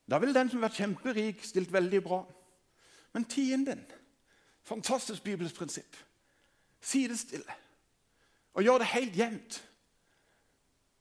Da 0.09 0.17
ville 0.17 0.33
den 0.33 0.49
som 0.49 0.59
har 0.59 0.67
vært 0.67 0.79
kjemperik, 0.81 1.43
stilt 1.45 1.73
veldig 1.73 2.03
bra. 2.03 2.23
Men 3.13 3.25
tienden 3.29 3.85
Fantastisk 4.63 5.23
bibelsk 5.23 5.55
prinsipp. 5.55 5.95
Sidestille. 6.81 7.53
Og 8.53 8.63
gjør 8.63 8.77
det 8.77 8.87
helt 8.87 9.17
jevnt. 9.17 9.57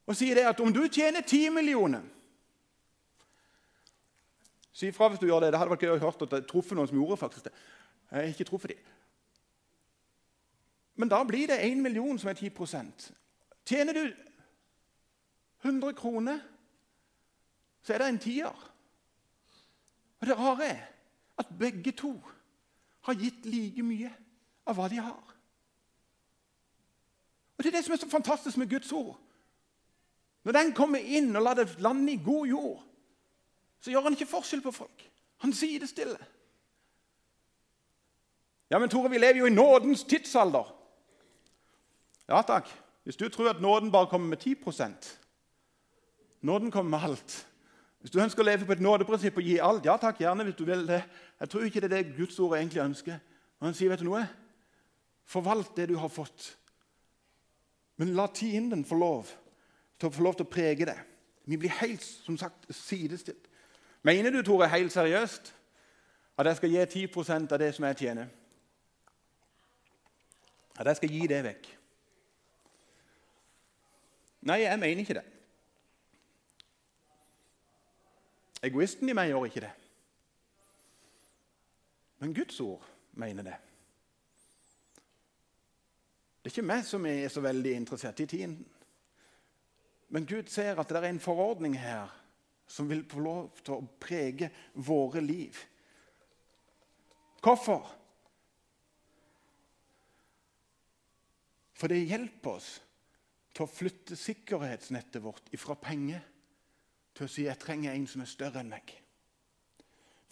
Og 0.07 0.17
sier 0.17 0.35
det 0.35 0.49
at 0.51 0.61
om 0.61 0.73
du 0.75 0.83
tjener 0.89 1.23
ti 1.23 1.49
millioner 1.49 2.03
Si 4.73 4.89
ifra 4.89 5.09
hvis 5.09 5.21
du 5.21 5.27
gjør 5.27 5.45
det. 5.45 5.53
Det 5.53 5.59
hadde 5.61 5.71
vært 5.71 5.83
gøy 5.85 5.91
å 5.93 5.99
høre 6.01 6.27
at 6.27 6.33
jeg 6.33 6.47
truffet 6.49 6.77
noen 6.77 6.89
som 6.89 6.97
gjorde 6.97 7.17
faktisk 7.21 7.45
det. 7.45 7.53
Jeg 8.11 8.19
har 8.19 8.31
ikke 8.33 8.47
truffet 8.49 8.73
dem. 8.73 8.87
Men 10.97 11.11
da 11.13 11.21
blir 11.29 11.47
det 11.47 11.61
én 11.63 11.81
million 11.85 12.19
som 12.19 12.29
er 12.31 12.35
10% 12.35 13.11
Tjener 13.69 13.95
du 13.95 14.01
100 15.65 15.93
kroner, 15.95 16.39
så 17.83 17.95
er 17.95 17.99
det 17.99 18.09
en 18.09 18.19
tier. 18.19 18.69
Og 20.21 20.27
det 20.27 20.39
rare 20.39 20.67
er 20.67 20.81
at 21.39 21.47
begge 21.59 21.93
to 21.93 22.15
har 23.03 23.15
gitt 23.19 23.47
like 23.47 23.83
mye 23.83 24.11
av 24.67 24.79
hva 24.79 24.89
de 24.91 25.01
har. 25.03 25.23
Og 27.59 27.65
Det 27.65 27.71
er 27.71 27.77
det 27.77 27.85
som 27.85 27.95
er 27.95 28.03
så 28.03 28.11
fantastisk 28.11 28.57
med 28.57 28.71
Guds 28.71 28.93
ord. 28.93 29.19
Når 30.45 30.53
den 30.53 30.73
kommer 30.75 30.99
inn 30.99 31.37
og 31.37 31.43
lar 31.43 31.55
det 31.55 31.79
lande 31.79 32.13
i 32.13 32.23
god 32.25 32.47
jord, 32.47 32.85
så 33.81 33.91
gjør 33.91 34.07
han 34.07 34.17
ikke 34.17 34.31
forskjell 34.31 34.63
på 34.63 34.75
folk. 34.75 35.05
Han 35.43 35.53
sier 35.53 35.83
det 35.83 35.89
stille. 35.91 36.19
Ja, 38.71 38.79
men 38.79 38.89
Tore, 38.89 39.11
vi 39.11 39.19
lever 39.19 39.39
jo 39.39 39.47
i 39.47 39.55
nådens 39.55 40.05
tidsalder. 40.05 40.71
Ja 42.29 42.43
takk. 42.43 42.71
Hvis 43.03 43.17
du 43.17 43.29
tror 43.29 43.51
at 43.51 43.61
nåden 43.61 43.93
bare 43.93 44.07
kommer 44.07 44.29
med 44.29 44.39
10 44.39 44.55
Nåden 46.43 46.71
kommer 46.71 46.91
med 46.99 47.09
alt. 47.09 47.35
Hvis 48.03 48.11
du 48.11 48.19
ønsker 48.19 48.43
å 48.43 48.47
leve 48.47 48.67
på 48.67 48.75
et 48.75 48.83
nådeprinsipp 48.83 49.37
og 49.39 49.47
gi 49.47 49.61
alt, 49.63 49.85
ja 49.87 49.95
takk, 50.01 50.19
gjerne 50.25 50.43
hvis 50.49 50.59
du 50.59 50.65
vil 50.67 50.83
det. 50.89 51.05
Jeg 51.39 51.51
tror 51.53 51.67
ikke 51.69 51.83
det 51.85 51.91
er 51.91 51.95
det 52.01 52.17
Guds 52.17 52.39
ord 52.43 52.57
egentlig 52.59 52.83
ønsker. 52.83 53.21
Men 53.61 53.71
han 53.71 53.77
sier, 53.79 53.93
vet 53.93 54.03
du 54.03 54.09
noe? 54.09 54.25
Forvalt 55.31 55.77
det 55.77 55.87
du 55.93 55.95
har 56.03 56.11
fått. 56.11 56.49
Men 58.03 58.17
la 58.19 58.27
tienden 58.35 58.83
få 58.85 58.99
lov 58.99 59.31
til 60.01 60.11
å 60.11 60.15
få 60.17 60.25
lov 60.27 60.35
til 60.35 60.49
å 60.49 60.51
prege 60.51 60.89
det. 60.89 60.99
Vi 61.47 61.59
blir 61.63 61.75
helt 61.79 62.03
som 62.03 62.35
sagt, 62.39 62.67
sidestilt. 62.75 63.47
Mener 64.03 64.35
du, 64.35 64.41
Tore, 64.43 64.67
helt 64.67 64.91
seriøst 64.91 65.53
at 66.39 66.49
jeg 66.49 66.59
skal 66.59 66.75
gi 66.75 67.07
10% 67.07 67.55
av 67.55 67.61
det 67.63 67.71
som 67.77 67.87
jeg 67.87 68.01
tjener? 68.03 68.33
At 70.75 70.91
jeg 70.91 70.99
skal 70.99 71.15
gi 71.15 71.29
det 71.31 71.39
vekk? 71.47 71.71
Nei, 74.51 74.65
jeg 74.65 74.83
mener 74.83 75.05
ikke 75.05 75.21
det. 75.21 75.27
Egoisten 78.63 79.11
i 79.11 79.15
meg 79.17 79.33
gjør 79.33 79.49
ikke 79.49 79.65
det. 79.65 79.73
Men 82.23 82.35
Guds 82.37 82.61
ord 82.63 82.85
mener 83.19 83.47
det. 83.49 83.57
Det 86.43 86.51
er 86.51 86.55
ikke 86.55 86.67
meg 86.67 86.85
som 86.87 87.07
er 87.07 87.29
så 87.31 87.43
veldig 87.43 87.73
interessert 87.75 88.23
i 88.23 88.29
tiden. 88.31 88.57
Men 90.15 90.27
Gud 90.29 90.51
ser 90.51 90.79
at 90.79 90.91
det 90.91 91.01
er 91.01 91.09
en 91.09 91.23
forordning 91.23 91.75
her 91.79 92.11
som 92.71 92.89
vil 92.91 93.03
få 93.09 93.23
lov 93.23 93.61
til 93.65 93.77
å 93.77 93.89
prege 94.01 94.49
våre 94.75 95.23
liv. 95.25 95.59
Hvorfor? 97.43 97.87
For 101.75 101.91
det 101.91 102.05
hjelper 102.05 102.59
oss 102.59 102.73
til 103.53 103.67
å 103.67 103.71
flytte 103.71 104.17
sikkerhetsnettet 104.17 105.23
vårt 105.25 105.51
ifra 105.55 105.75
penger 105.79 106.23
til 107.17 107.27
å 107.27 107.31
si 107.31 107.47
jeg 107.47 107.61
trenger 107.61 107.93
en 107.93 108.07
som 108.09 108.23
er 108.25 108.31
større 108.31 108.63
enn 108.63 108.73
meg. 108.73 108.95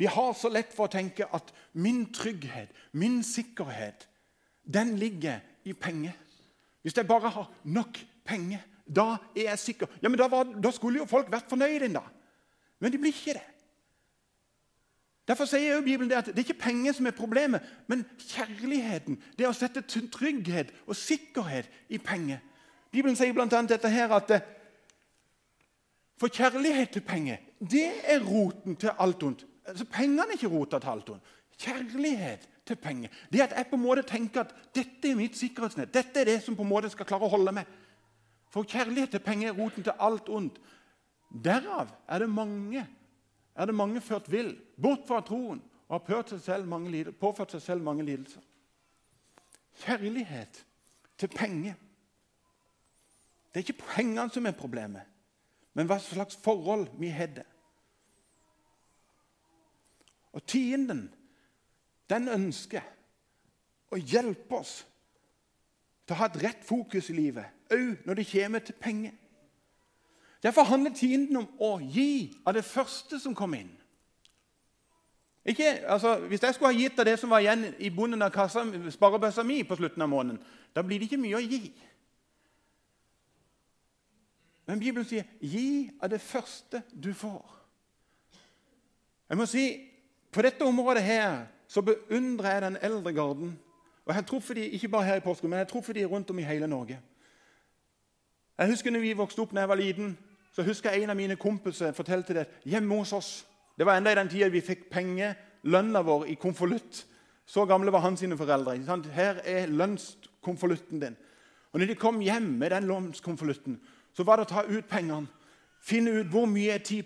Vi 0.01 0.09
har 0.09 0.33
så 0.33 0.49
lett 0.49 0.73
for 0.73 0.89
å 0.89 0.93
tenke 0.93 1.27
at 1.37 1.53
min 1.77 2.07
trygghet, 2.15 2.73
min 2.97 3.21
sikkerhet, 3.27 4.07
den 4.65 4.95
ligger 4.97 5.43
i 5.69 5.75
penger. 5.77 6.17
Hvis 6.83 6.97
jeg 6.97 7.09
bare 7.09 7.29
har 7.29 7.51
nok 7.65 8.01
penger, 8.25 8.63
da 8.89 9.19
er 9.37 9.51
jeg 9.51 9.59
sikker. 9.59 9.91
Ja, 10.03 10.09
men 10.09 10.19
Da, 10.19 10.29
var, 10.29 10.45
da 10.45 10.71
skulle 10.73 11.03
jo 11.03 11.07
folk 11.07 11.31
vært 11.31 11.51
fornøyde 11.51 11.91
ennå. 11.91 12.03
Men 12.81 12.93
de 12.93 12.99
blir 12.99 13.13
ikke 13.13 13.37
det. 13.37 13.47
Derfor 15.29 15.45
sier 15.47 15.77
jo 15.77 15.83
Bibelen 15.85 16.09
det 16.11 16.17
at 16.19 16.27
det 16.27 16.39
er 16.39 16.49
ikke 16.49 16.63
penger 16.65 16.97
som 16.97 17.07
er 17.07 17.15
problemet, 17.15 17.63
men 17.87 18.07
kjærligheten. 18.19 19.21
Det 19.39 19.47
å 19.47 19.55
sette 19.55 19.85
trygghet 19.87 20.73
og 20.87 20.97
sikkerhet 20.97 21.69
i 21.89 22.01
penger. 22.03 22.41
Bibelen 22.91 23.15
sier 23.17 23.37
bl.a. 23.37 23.47
dette 23.47 23.93
her 23.93 24.11
at 24.17 24.33
eh, 24.35 24.49
for 26.21 26.29
kjærlighet 26.29 26.91
til 26.93 27.01
penger, 27.01 27.41
det 27.61 27.87
er 28.05 28.21
roten 28.21 28.77
til 28.77 28.93
alt 28.99 29.23
ondt. 29.23 29.47
Altså, 29.65 29.87
Pengene 29.89 30.27
er 30.27 30.37
ikke 30.37 30.51
rota 30.53 30.79
til 30.79 30.93
alt 30.93 31.09
ondt. 31.11 31.31
Kjærlighet 31.59 32.49
til 32.67 32.77
penger. 32.77 33.09
Det 33.33 33.41
at 33.41 33.55
jeg 33.57 33.67
på 33.71 33.77
en 33.77 33.83
måte 33.83 34.03
tenker 34.03 34.45
at 34.45 34.55
dette 34.75 35.11
er 35.11 35.17
mitt 35.17 35.37
sikkerhetsnett. 35.37 35.95
Dette 35.95 36.21
er 36.21 36.29
det 36.29 36.43
som 36.45 36.57
på 36.57 36.63
en 36.63 36.69
måte 36.69 36.91
skal 36.93 37.09
klare 37.09 37.25
å 37.25 37.33
holde 37.33 37.55
meg. 37.57 37.69
For 38.53 38.69
kjærlighet 38.69 39.15
til 39.15 39.25
penger 39.25 39.49
er 39.49 39.57
roten 39.57 39.87
til 39.87 39.97
alt 39.97 40.29
ondt. 40.29 40.61
Derav 41.31 41.89
er 42.09 42.19
det 42.19 42.31
mange 42.31 42.87
er 43.61 43.67
det 43.67 43.75
mange 43.75 44.01
ført 44.01 44.31
vill, 44.33 44.55
bort 44.83 45.03
fra 45.09 45.21
troen, 45.21 45.61
og 45.89 46.01
har 46.09 46.29
seg 46.39 47.15
påført 47.21 47.53
seg 47.53 47.63
selv 47.63 47.83
mange 47.85 48.05
lidelser. 48.07 48.43
Kjærlighet 49.83 50.65
til 51.19 51.29
penger. 51.29 51.75
Det 53.51 53.61
er 53.61 53.67
ikke 53.67 53.83
pengene 53.83 54.31
som 54.31 54.47
er 54.47 54.57
problemet, 54.57 55.03
men 55.81 55.89
hva 55.89 55.97
slags 55.97 56.37
forhold 56.37 56.91
vi 57.01 57.09
hadde. 57.09 57.41
Og 60.37 60.45
tienden, 60.45 61.07
den 62.11 62.29
ønsker 62.29 62.85
å 63.89 63.97
hjelpe 63.97 64.59
oss 64.61 64.75
til 66.05 66.13
å 66.13 66.19
ha 66.21 66.29
et 66.29 66.39
rett 66.43 66.67
fokus 66.69 67.09
i 67.09 67.17
livet, 67.17 67.49
òg 67.73 68.05
når 68.05 68.21
det 68.21 68.29
kommer 68.29 68.61
til 68.67 68.77
penger. 68.77 69.17
Derfor 70.45 70.69
handler 70.69 70.93
tienden 70.93 71.41
om 71.41 71.49
å 71.57 71.79
gi 71.81 72.37
av 72.45 72.59
det 72.59 72.67
første 72.69 73.17
som 73.21 73.35
kom 73.35 73.57
inn. 73.57 73.73
Ikke, 75.49 75.79
altså, 75.89 76.19
hvis 76.29 76.43
jeg 76.45 76.55
skulle 76.55 76.75
ha 76.75 76.77
gitt 76.77 77.01
av 77.01 77.09
det 77.09 77.17
som 77.21 77.33
var 77.33 77.41
igjen 77.41 77.71
i 77.81 77.89
bunnen 77.89 78.21
av 78.23 78.33
kassa, 78.35 78.67
sparebøssa 78.93 79.49
mi 79.49 79.63
på 79.65 79.81
slutten 79.81 80.05
av 80.05 80.13
måneden, 80.13 80.43
da 80.77 80.85
blir 80.85 81.01
det 81.01 81.09
ikke 81.09 81.25
mye 81.25 81.41
å 81.41 81.45
gi. 81.45 81.71
Men 84.67 84.81
Bibelen 84.81 85.07
sier 85.07 85.23
'gi 85.41 85.91
av 86.01 86.11
det 86.11 86.21
første 86.21 86.83
du 87.03 87.13
får'. 87.13 87.57
Jeg 89.29 89.37
må 89.37 89.47
si, 89.47 89.87
På 90.33 90.43
dette 90.43 90.63
området 90.63 91.03
her 91.03 91.47
så 91.69 91.83
beundrer 91.83 92.53
jeg 92.53 92.63
den 92.63 92.77
eldre 92.83 93.13
garden. 93.13 93.59
Og 94.07 94.15
jeg 94.15 94.27
tror 94.27 94.41
for 94.41 94.55
de, 94.55 94.69
Ikke 94.69 94.89
bare 94.89 95.05
her 95.05 95.15
i 95.17 95.21
Porsgrunn, 95.21 95.51
men 95.51 95.59
jeg 95.59 95.69
tror 95.69 95.83
for 95.83 95.93
de 95.93 96.05
rundt 96.05 96.31
om 96.31 96.39
i 96.39 96.43
hele 96.43 96.67
Norge. 96.67 97.01
Jeg 98.59 98.69
husker 98.69 98.91
når 98.91 99.01
vi 99.01 99.13
vokste 99.13 99.41
opp 99.41 99.55
da 99.55 99.61
jeg 99.61 99.69
var 99.69 99.75
liten, 99.75 100.19
så 100.53 100.63
husker 100.63 100.91
jeg 100.91 101.03
en 101.03 101.11
av 101.11 101.17
mine 101.17 101.37
kompiser 101.37 101.93
fortalte 101.93 102.35
det 102.35 102.47
hjemme 102.65 102.99
hos 102.99 103.13
oss. 103.13 103.47
Det 103.79 103.87
var 103.87 103.97
enda 103.97 104.13
i 104.13 104.19
den 104.19 104.29
tida 104.29 104.49
vi 104.49 104.61
fikk 104.61 104.91
penger, 104.91 105.35
lønna 105.63 106.03
vår, 106.03 106.27
i 106.27 106.35
konvolutt. 106.35 107.07
Så 107.47 107.65
gamle 107.67 107.93
var 107.93 108.05
hans 108.05 108.21
foreldre. 108.21 108.77
Her 109.13 109.41
er 109.45 109.67
lønnskonvolutten 109.67 111.01
din. 111.01 111.17
Og 111.73 111.81
når 111.81 111.87
de 111.87 111.95
kom 111.95 112.21
hjem 112.21 112.43
med 112.43 112.71
den 112.71 112.85
lønnskonvolutten, 112.85 113.81
så 114.21 114.25
var 114.25 114.37
det 114.37 114.45
å 114.45 114.49
ta 114.51 114.63
ut 114.69 114.85
pengene, 114.85 115.29
finne 115.81 116.13
ut 116.13 116.27
hvor 116.29 116.45
mye 116.45 116.75
er 116.75 116.83
10 116.85 117.05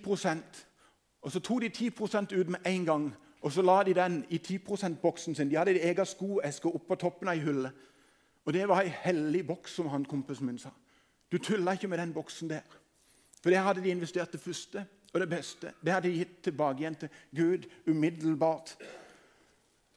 Og 1.22 1.32
Så 1.32 1.40
tok 1.40 1.60
de 1.60 1.68
10% 1.68 2.32
ut 2.34 2.48
med 2.48 2.60
en 2.66 2.84
gang, 2.84 3.14
og 3.42 3.52
så 3.52 3.62
la 3.62 3.82
de 3.82 3.94
den 3.94 4.24
i 4.28 4.38
10 4.38 4.58
%-boksen 4.58 5.34
sin. 5.34 5.50
De 5.50 5.56
hadde 5.56 5.70
en 5.70 5.88
egen 5.88 6.06
skoeske 6.06 6.68
oppå 6.68 6.94
toppen 6.94 7.28
av 7.28 7.34
ei 7.34 7.40
hylle. 7.40 7.70
Og 8.44 8.52
Det 8.52 8.68
var 8.68 8.82
ei 8.82 8.88
hellig 8.88 9.46
boks, 9.46 9.74
som 9.74 9.88
han 9.88 10.04
kompisen 10.04 10.46
min 10.46 10.58
sa. 10.58 10.70
Du 11.32 11.38
tulla 11.38 11.72
ikke 11.72 11.88
med 11.88 11.98
den 11.98 12.12
boksen 12.12 12.50
der. 12.50 12.60
For 13.42 13.50
det 13.50 13.58
hadde 13.58 13.82
de 13.82 13.90
investert 13.90 14.32
det 14.32 14.40
første 14.40 14.86
og 15.12 15.20
det 15.20 15.28
beste. 15.28 15.72
Det 15.84 15.92
hadde 15.92 16.08
de 16.08 16.18
gitt 16.18 16.42
tilbake 16.42 16.78
igjen 16.78 16.94
til 16.94 17.08
Gud 17.36 17.70
umiddelbart. 17.86 18.76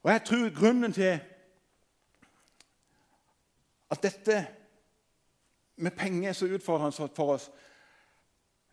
Og 0.03 0.11
jeg 0.11 0.23
tror 0.23 0.59
grunnen 0.59 0.93
til 0.93 1.19
at 3.91 4.03
dette 4.03 4.47
med 5.77 5.95
penger 5.97 6.29
er 6.29 6.33
så 6.33 6.49
utfordrende 6.49 7.09
for 7.15 7.33
oss, 7.35 7.49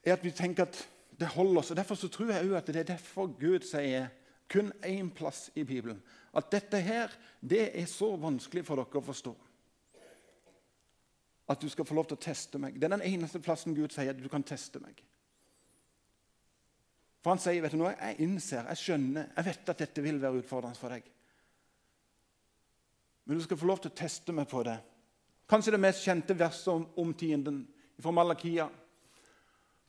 er 0.04 0.16
at 0.16 0.24
vi 0.24 0.32
tenker 0.34 0.66
at 0.66 0.78
det 1.18 1.28
holder 1.36 1.60
oss. 1.60 1.70
Og 1.70 1.76
Derfor 1.76 1.94
så 1.94 2.08
tror 2.08 2.32
jeg 2.32 2.56
at 2.56 2.66
det 2.66 2.76
er 2.76 2.92
derfor 2.94 3.30
Gud 3.40 3.64
sier 3.68 4.08
kun 4.50 4.72
én 4.84 5.10
plass 5.14 5.50
i 5.56 5.64
Bibelen 5.64 6.02
at 6.34 6.50
dette 6.52 6.80
her, 6.80 7.12
det 7.40 7.70
er 7.80 7.86
så 7.86 8.16
vanskelig 8.16 8.64
for 8.66 8.80
dere 8.80 9.00
å 9.00 9.06
forstå. 9.06 9.32
At 11.48 11.60
du 11.60 11.68
skal 11.68 11.86
få 11.86 11.94
lov 11.94 12.08
til 12.08 12.18
å 12.18 12.24
teste 12.24 12.58
meg. 12.58 12.78
Det 12.80 12.88
er 12.88 12.96
den 12.96 13.06
eneste 13.06 13.40
plassen 13.44 13.76
Gud 13.76 13.92
sier 13.92 14.10
at 14.10 14.20
du 14.20 14.28
kan 14.32 14.42
teste 14.42 14.80
meg. 14.82 14.98
For 17.22 17.32
han 17.32 17.40
sier, 17.40 17.62
vet 17.62 17.72
du 17.72 17.78
noe, 17.80 17.94
jeg 17.94 18.24
innser, 18.26 18.66
jeg 18.72 18.80
skjønner, 18.80 19.30
jeg 19.36 19.46
vet 19.46 19.70
at 19.72 19.84
dette 19.84 20.02
vil 20.04 20.18
være 20.20 20.42
utfordrende 20.42 20.80
for 20.80 20.92
deg. 20.92 21.06
Men 23.24 23.38
du 23.38 23.44
skal 23.44 23.60
få 23.60 23.68
lov 23.68 23.80
til 23.80 23.92
å 23.92 23.96
teste 23.96 24.34
meg 24.36 24.48
på 24.50 24.64
det 24.66 24.76
Kanskje 25.50 25.74
det 25.74 25.82
mest 25.84 26.04
kjente 26.04 26.34
verset 26.34 26.72
om, 26.72 26.86
om 26.96 27.14
tienden 27.14 27.66
fra 27.98 28.10
Malakia. 28.10 28.68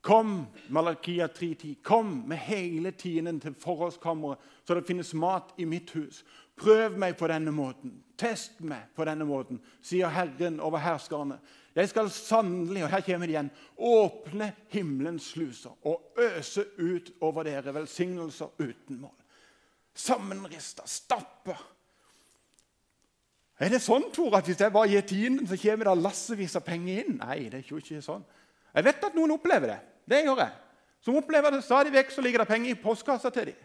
Kom, 0.06 0.46
Malakia 0.68 1.28
3.10, 1.28 1.76
kom 1.84 2.24
med 2.28 2.38
hele 2.38 2.92
tienden 2.92 3.40
til 3.42 3.56
forhåndskammeret, 3.58 4.38
så 4.68 4.76
det 4.78 4.86
finnes 4.86 5.14
mat 5.18 5.56
i 5.58 5.66
mitt 5.66 5.90
hus. 5.98 6.20
Prøv 6.56 7.00
meg 7.02 7.16
på 7.18 7.28
denne 7.32 7.50
måten. 7.52 7.96
Test 8.16 8.60
meg 8.62 8.92
på 8.96 9.08
denne 9.08 9.26
måten, 9.26 9.58
sier 9.82 10.14
Herren 10.14 10.60
over 10.64 10.84
herskerne. 10.84 11.40
Jeg 11.76 11.90
skal 11.92 12.12
sannelig, 12.14 12.86
og 12.86 12.94
her 12.94 13.04
kommer 13.04 13.28
det 13.28 13.34
igjen, 13.34 13.50
åpne 13.76 14.52
himmelens 14.72 15.32
sluser 15.34 15.74
og 15.84 16.22
øse 16.22 16.64
ut 16.78 17.10
over 17.26 17.50
dere 17.50 17.74
velsignelser 17.76 18.54
uten 18.62 19.02
mål. 19.02 19.18
Sammenrista, 19.96 20.86
stapper 20.88 21.60
er 23.56 23.72
det 23.72 23.80
sånn 23.84 24.10
Tor, 24.12 24.34
at 24.36 24.48
hvis 24.50 24.60
jeg 24.60 24.74
bare 24.74 24.92
gir 24.92 25.06
tienden, 25.08 25.48
så 25.48 25.58
kommer 25.60 25.88
det 25.88 25.96
lassevis 26.04 26.58
av 26.60 26.66
penger 26.66 27.06
inn? 27.06 27.20
Nei, 27.22 27.46
det 27.52 27.62
er 27.62 27.70
jo 27.70 27.80
ikke 27.80 28.02
sånn. 28.04 28.26
Jeg 28.76 28.88
vet 28.90 29.08
at 29.08 29.16
noen 29.16 29.36
opplever 29.38 29.72
det. 29.72 29.80
Det 30.12 30.20
gjør 30.26 30.42
jeg. 30.44 30.52
Som 31.06 31.20
opplever 31.22 31.54
det 31.54 31.64
stadig 31.64 31.94
vekk, 31.94 32.12
så 32.12 32.24
ligger 32.26 32.44
det 32.44 32.50
penger 32.50 32.74
i 32.74 32.82
postkassa 32.82 33.32
til 33.32 33.54
dem. 33.54 33.64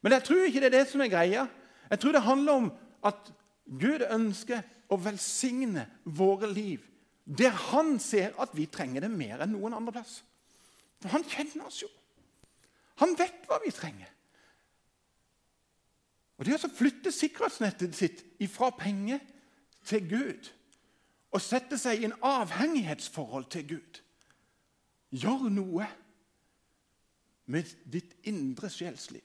Men 0.00 0.16
jeg 0.16 0.24
tror 0.28 0.46
ikke 0.46 0.62
det 0.62 0.70
er 0.70 0.76
det 0.78 0.86
som 0.88 1.02
er 1.04 1.12
greia. 1.12 1.44
Jeg 1.90 2.00
tror 2.00 2.16
det 2.16 2.24
handler 2.24 2.62
om 2.62 2.70
at 3.06 3.30
Gud 3.66 4.04
ønsker 4.06 4.62
å 4.88 4.98
velsigne 5.02 5.84
våre 6.04 6.48
liv 6.50 6.84
der 7.26 7.50
han 7.50 7.96
ser 7.98 8.36
at 8.38 8.52
vi 8.54 8.68
trenger 8.70 9.02
det 9.02 9.10
mer 9.10 9.40
enn 9.42 9.50
noen 9.56 9.74
andre 9.74 9.96
plass. 9.96 10.20
For 11.02 11.10
han 11.10 11.26
kjenner 11.26 11.66
oss 11.66 11.80
jo. 11.82 11.88
Han 13.02 13.16
vet 13.18 13.48
hva 13.50 13.58
vi 13.64 13.72
trenger. 13.74 14.12
Og 16.36 16.44
Det 16.44 16.58
å 16.60 16.68
flytte 16.68 17.12
sikkerhetsnettet 17.12 17.96
sitt 17.96 18.24
fra 18.52 18.70
penger 18.76 19.22
til 19.86 20.08
Gud 20.10 20.50
og 21.32 21.42
sette 21.42 21.78
seg 21.80 22.00
i 22.00 22.08
en 22.08 22.16
avhengighetsforhold 22.24 23.48
til 23.52 23.64
Gud 23.76 24.02
Gjør 25.16 25.48
noe 25.54 25.86
med 27.46 27.68
ditt 27.86 28.16
indre 28.26 28.68
sjelsliv. 28.72 29.22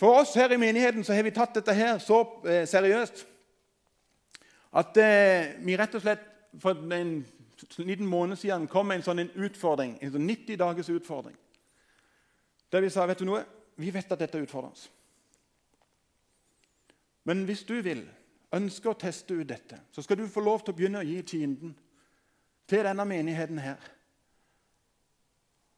For 0.00 0.20
oss 0.20 0.34
her 0.36 0.52
i 0.52 0.60
menigheten 0.60 1.04
så 1.04 1.14
har 1.16 1.24
vi 1.24 1.32
tatt 1.36 1.56
dette 1.56 1.74
her 1.76 2.00
så 2.02 2.22
eh, 2.48 2.64
seriøst 2.68 3.22
at 4.76 4.98
eh, 5.00 5.54
vi 5.64 5.76
rett 5.76 5.94
og 5.96 6.04
slett 6.04 6.24
for 6.60 6.76
en 6.96 7.18
liten 7.78 8.08
måned 8.08 8.36
siden 8.40 8.66
kom 8.68 8.88
med 8.88 9.00
en 9.00 9.06
sånn 9.06 9.22
utfordring, 9.28 9.96
en 10.00 10.12
sånn 10.12 10.28
90 10.28 10.60
dagers 10.60 10.90
utfordring. 10.92 11.36
Der 12.72 12.84
vi 12.84 12.90
sa 12.92 13.06
vet 13.08 13.20
du 13.20 13.28
noe, 13.28 13.44
vi 13.80 13.92
vet 13.92 14.12
at 14.12 14.20
dette 14.20 14.36
er 14.36 14.44
utfordrende. 14.44 14.88
Men 17.26 17.42
hvis 17.44 17.64
du 17.66 17.74
vil, 17.82 18.04
ønsker 18.54 18.92
å 18.92 18.98
teste 18.98 19.34
ut 19.34 19.48
dette, 19.48 19.80
så 19.90 20.02
skal 20.02 20.20
du 20.20 20.28
få 20.30 20.44
lov 20.46 20.62
til 20.62 20.72
å 20.72 20.78
begynne 20.78 21.02
å 21.02 21.06
gi 21.06 21.18
tienden 21.26 21.72
til 22.70 22.84
denne 22.86 23.06
menigheten 23.08 23.58
her. 23.58 23.82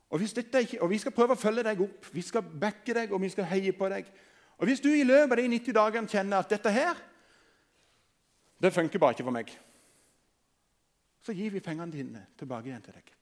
Og, 0.09 0.21
ikke, 0.21 0.81
og, 0.81 0.91
Vi 0.91 0.99
skal 0.99 1.13
prøve 1.13 1.37
å 1.37 1.41
følge 1.41 1.65
deg 1.65 1.81
opp, 1.85 2.07
vi 2.13 2.23
skal 2.25 2.43
backe 2.43 2.95
deg 2.97 3.13
og 3.13 3.21
vi 3.21 3.33
skal 3.33 3.49
heie 3.49 3.73
på 3.73 3.89
deg. 3.89 4.09
Og 4.59 4.67
Hvis 4.69 4.81
du 4.81 4.89
i 4.93 5.05
løpet 5.05 5.33
av 5.33 5.41
de 5.41 5.49
90 5.49 5.77
dagene 5.77 6.09
kjenner 6.09 6.45
at 6.45 6.51
dette 6.51 6.73
her 6.73 7.01
det 8.59 8.75
funker 8.75 8.99
bare 8.99 9.15
ikke 9.15 9.23
for 9.23 9.37
meg, 9.37 9.53
så 11.23 11.33
gir 11.33 11.53
vi 11.55 11.61
pengene 11.63 11.93
dine 11.93 12.25
tilbake 12.39 12.67
igjen 12.67 12.83
til 12.83 12.97
deg. 12.97 13.13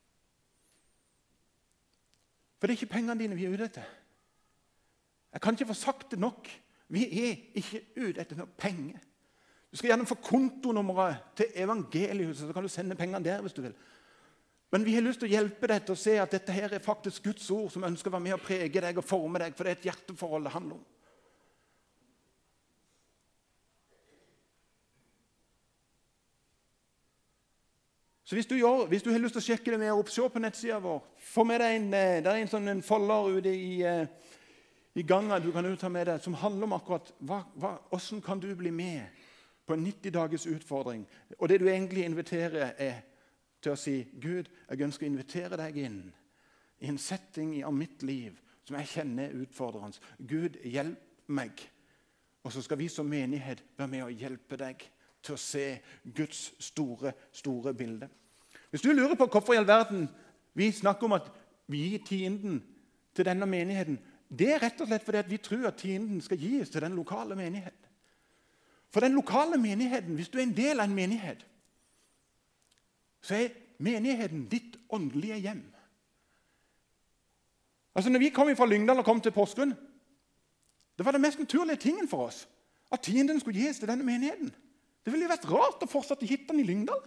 For 2.56 2.66
det 2.66 2.72
er 2.72 2.78
ikke 2.80 2.94
pengene 2.94 3.18
dine 3.20 3.36
vi 3.36 3.44
er 3.44 3.52
ute 3.52 3.66
etter. 3.68 3.90
Jeg 5.36 5.42
kan 5.44 5.52
ikke 5.52 5.68
få 5.68 5.76
sagt 5.76 6.14
det 6.14 6.18
nok. 6.22 6.48
Vi 6.88 7.02
er 7.26 7.36
ikke 7.58 7.82
ute 7.96 8.22
etter 8.22 8.38
noe 8.38 8.50
penger. 8.58 9.02
Du 9.70 9.78
skal 9.78 9.90
gjerne 9.90 10.06
få 10.08 10.18
kontonummeret 10.22 11.32
til 11.36 11.52
evangeliet, 11.58 12.36
så 12.38 12.52
kan 12.54 12.64
du 12.64 12.70
sende 12.72 12.96
pengene 12.96 13.24
der 13.24 13.42
hvis 13.44 13.56
du 13.56 13.62
vil. 13.64 13.74
Men 14.72 14.84
vi 14.84 14.94
har 14.94 15.02
lyst 15.04 15.20
til 15.22 15.28
å 15.28 15.34
hjelpe 15.34 15.68
deg 15.70 15.84
til 15.86 15.94
å 15.94 16.00
se 16.00 16.16
at 16.18 16.32
dette 16.32 16.54
her 16.54 16.72
er 16.74 16.82
faktisk 16.82 17.24
Guds 17.28 17.50
ord 17.54 17.70
som 17.74 17.86
ønsker 17.86 18.10
å 18.10 18.16
være 18.16 18.24
med 18.24 18.36
og 18.38 18.44
prege 18.44 18.82
deg 18.82 18.98
og 18.98 19.06
forme 19.06 19.42
deg, 19.42 19.54
for 19.54 19.66
det 19.66 19.72
er 19.72 19.78
et 19.78 19.88
hjerteforhold 19.90 20.46
det 20.46 20.54
handler 20.54 20.78
om. 20.78 20.84
Så 28.26 28.34
hvis 28.34 28.48
du, 28.50 28.56
gjør, 28.58 28.88
hvis 28.90 29.04
du, 29.04 29.12
har 29.14 29.20
lyst 29.22 29.36
til 29.38 29.42
å 29.44 29.46
sjekke 29.46 29.70
det 29.70 29.78
mer 29.78 29.94
opp, 29.94 30.08
se 30.10 30.24
på 30.26 30.40
nettsida 30.42 30.80
vår. 30.82 30.98
Få 31.28 31.44
med 31.46 31.60
deg 31.62 31.76
en, 31.76 31.84
eh, 31.94 32.16
det 32.24 32.32
er 32.32 32.40
en 32.40 32.50
sånn 32.50 32.72
en 32.72 32.82
folder 32.82 33.36
ute 33.36 33.52
i, 33.54 33.82
eh, 33.86 34.32
i 34.96 35.02
ganger 35.02 35.40
du 35.40 35.50
kan 35.52 35.66
ta 35.76 35.88
med 35.92 36.06
deg, 36.08 36.22
som 36.24 36.34
handler 36.40 36.64
om 36.64 36.72
akkurat 36.72 37.10
hva, 37.20 37.42
hva, 37.60 37.74
hvordan 37.90 38.22
kan 38.24 38.40
du 38.40 38.48
bli 38.56 38.70
med 38.72 39.04
på 39.66 39.74
en 39.74 39.84
90 39.84 40.10
dagers 40.14 40.46
utfordring. 40.46 41.02
Og 41.38 41.48
det 41.48 41.60
du 41.60 41.68
egentlig 41.68 42.04
inviterer, 42.04 42.72
er 42.78 43.02
til 43.60 43.74
å 43.74 43.80
si 43.80 43.96
Gud, 44.22 44.48
jeg 44.70 44.86
ønsker 44.86 45.04
å 45.06 45.10
invitere 45.10 45.58
deg 45.60 45.76
inn 45.84 46.00
i 46.80 46.88
en 46.88 47.00
setting 47.00 47.58
av 47.64 47.74
mitt 47.74 48.04
liv 48.06 48.36
som 48.64 48.76
jeg 48.78 48.90
kjenner 48.94 49.28
er 49.28 49.42
utfordrende. 49.44 50.00
Gud, 50.18 50.56
hjelp 50.64 51.28
meg. 51.28 51.60
Og 52.46 52.52
så 52.54 52.62
skal 52.62 52.78
vi 52.78 52.88
som 52.88 53.08
menighet 53.10 53.62
være 53.76 53.90
med 53.90 54.04
og 54.06 54.16
hjelpe 54.16 54.58
deg 54.60 54.84
til 55.24 55.34
å 55.34 55.40
se 55.40 55.66
Guds 56.14 56.52
store, 56.62 57.12
store 57.34 57.74
bilde. 57.74 58.08
Hvis 58.70 58.84
du 58.84 58.92
lurer 58.92 59.16
på 59.18 59.28
hvorfor 59.28 59.54
i 59.54 59.60
all 59.60 59.68
verden 59.68 60.06
vi 60.56 60.70
snakker 60.72 61.08
om 61.08 61.16
at 61.18 61.28
vi 61.68 61.82
gir 61.90 62.04
tienden 62.06 62.62
til 63.16 63.26
denne 63.26 63.48
menigheten, 63.50 63.98
det 64.28 64.48
er 64.52 64.62
rett 64.62 64.80
og 64.82 64.88
slett 64.88 65.04
fordi 65.06 65.22
vi 65.30 65.38
tror 65.42 65.68
at 65.68 65.78
tienden 65.80 66.20
skal 66.24 66.40
gis 66.40 66.70
til 66.72 66.82
den 66.82 66.96
lokale 66.98 67.36
menigheten. 67.38 67.82
For 68.90 69.00
den 69.04 69.14
lokale 69.14 69.58
menigheten, 69.60 70.14
hvis 70.14 70.28
du 70.28 70.38
er 70.38 70.46
en 70.46 70.56
del 70.56 70.80
av 70.80 70.88
en 70.88 70.96
menighet, 70.96 71.42
så 73.22 73.34
er 73.34 73.56
menigheten 73.82 74.46
ditt 74.50 74.78
åndelige 74.88 75.38
hjem. 75.42 75.64
Altså 77.96 78.10
når 78.12 78.22
vi 78.22 78.30
kom 78.34 78.50
fra 78.56 78.68
Lyngdal 78.68 79.00
og 79.00 79.04
kom 79.08 79.20
til 79.20 79.34
Porsgrunn, 79.34 79.74
det 80.96 81.04
var 81.04 81.12
den 81.12 81.24
mest 81.24 81.38
naturlige 81.38 81.76
tingen 81.76 82.08
for 82.08 82.28
oss 82.28 82.46
at 82.92 83.02
tienden 83.02 83.40
skulle 83.40 83.60
gis 83.60 83.78
til 83.78 83.88
denne 83.90 84.06
menigheten. 84.06 84.52
Det 85.04 85.12
ville 85.12 85.26
jo 85.26 85.32
vært 85.32 85.48
rart 85.50 85.82
å 85.84 85.90
fortsette 85.90 86.26
gitt 86.26 86.48
den 86.48 86.60
i 86.62 86.66
Lyngdal. 86.66 87.02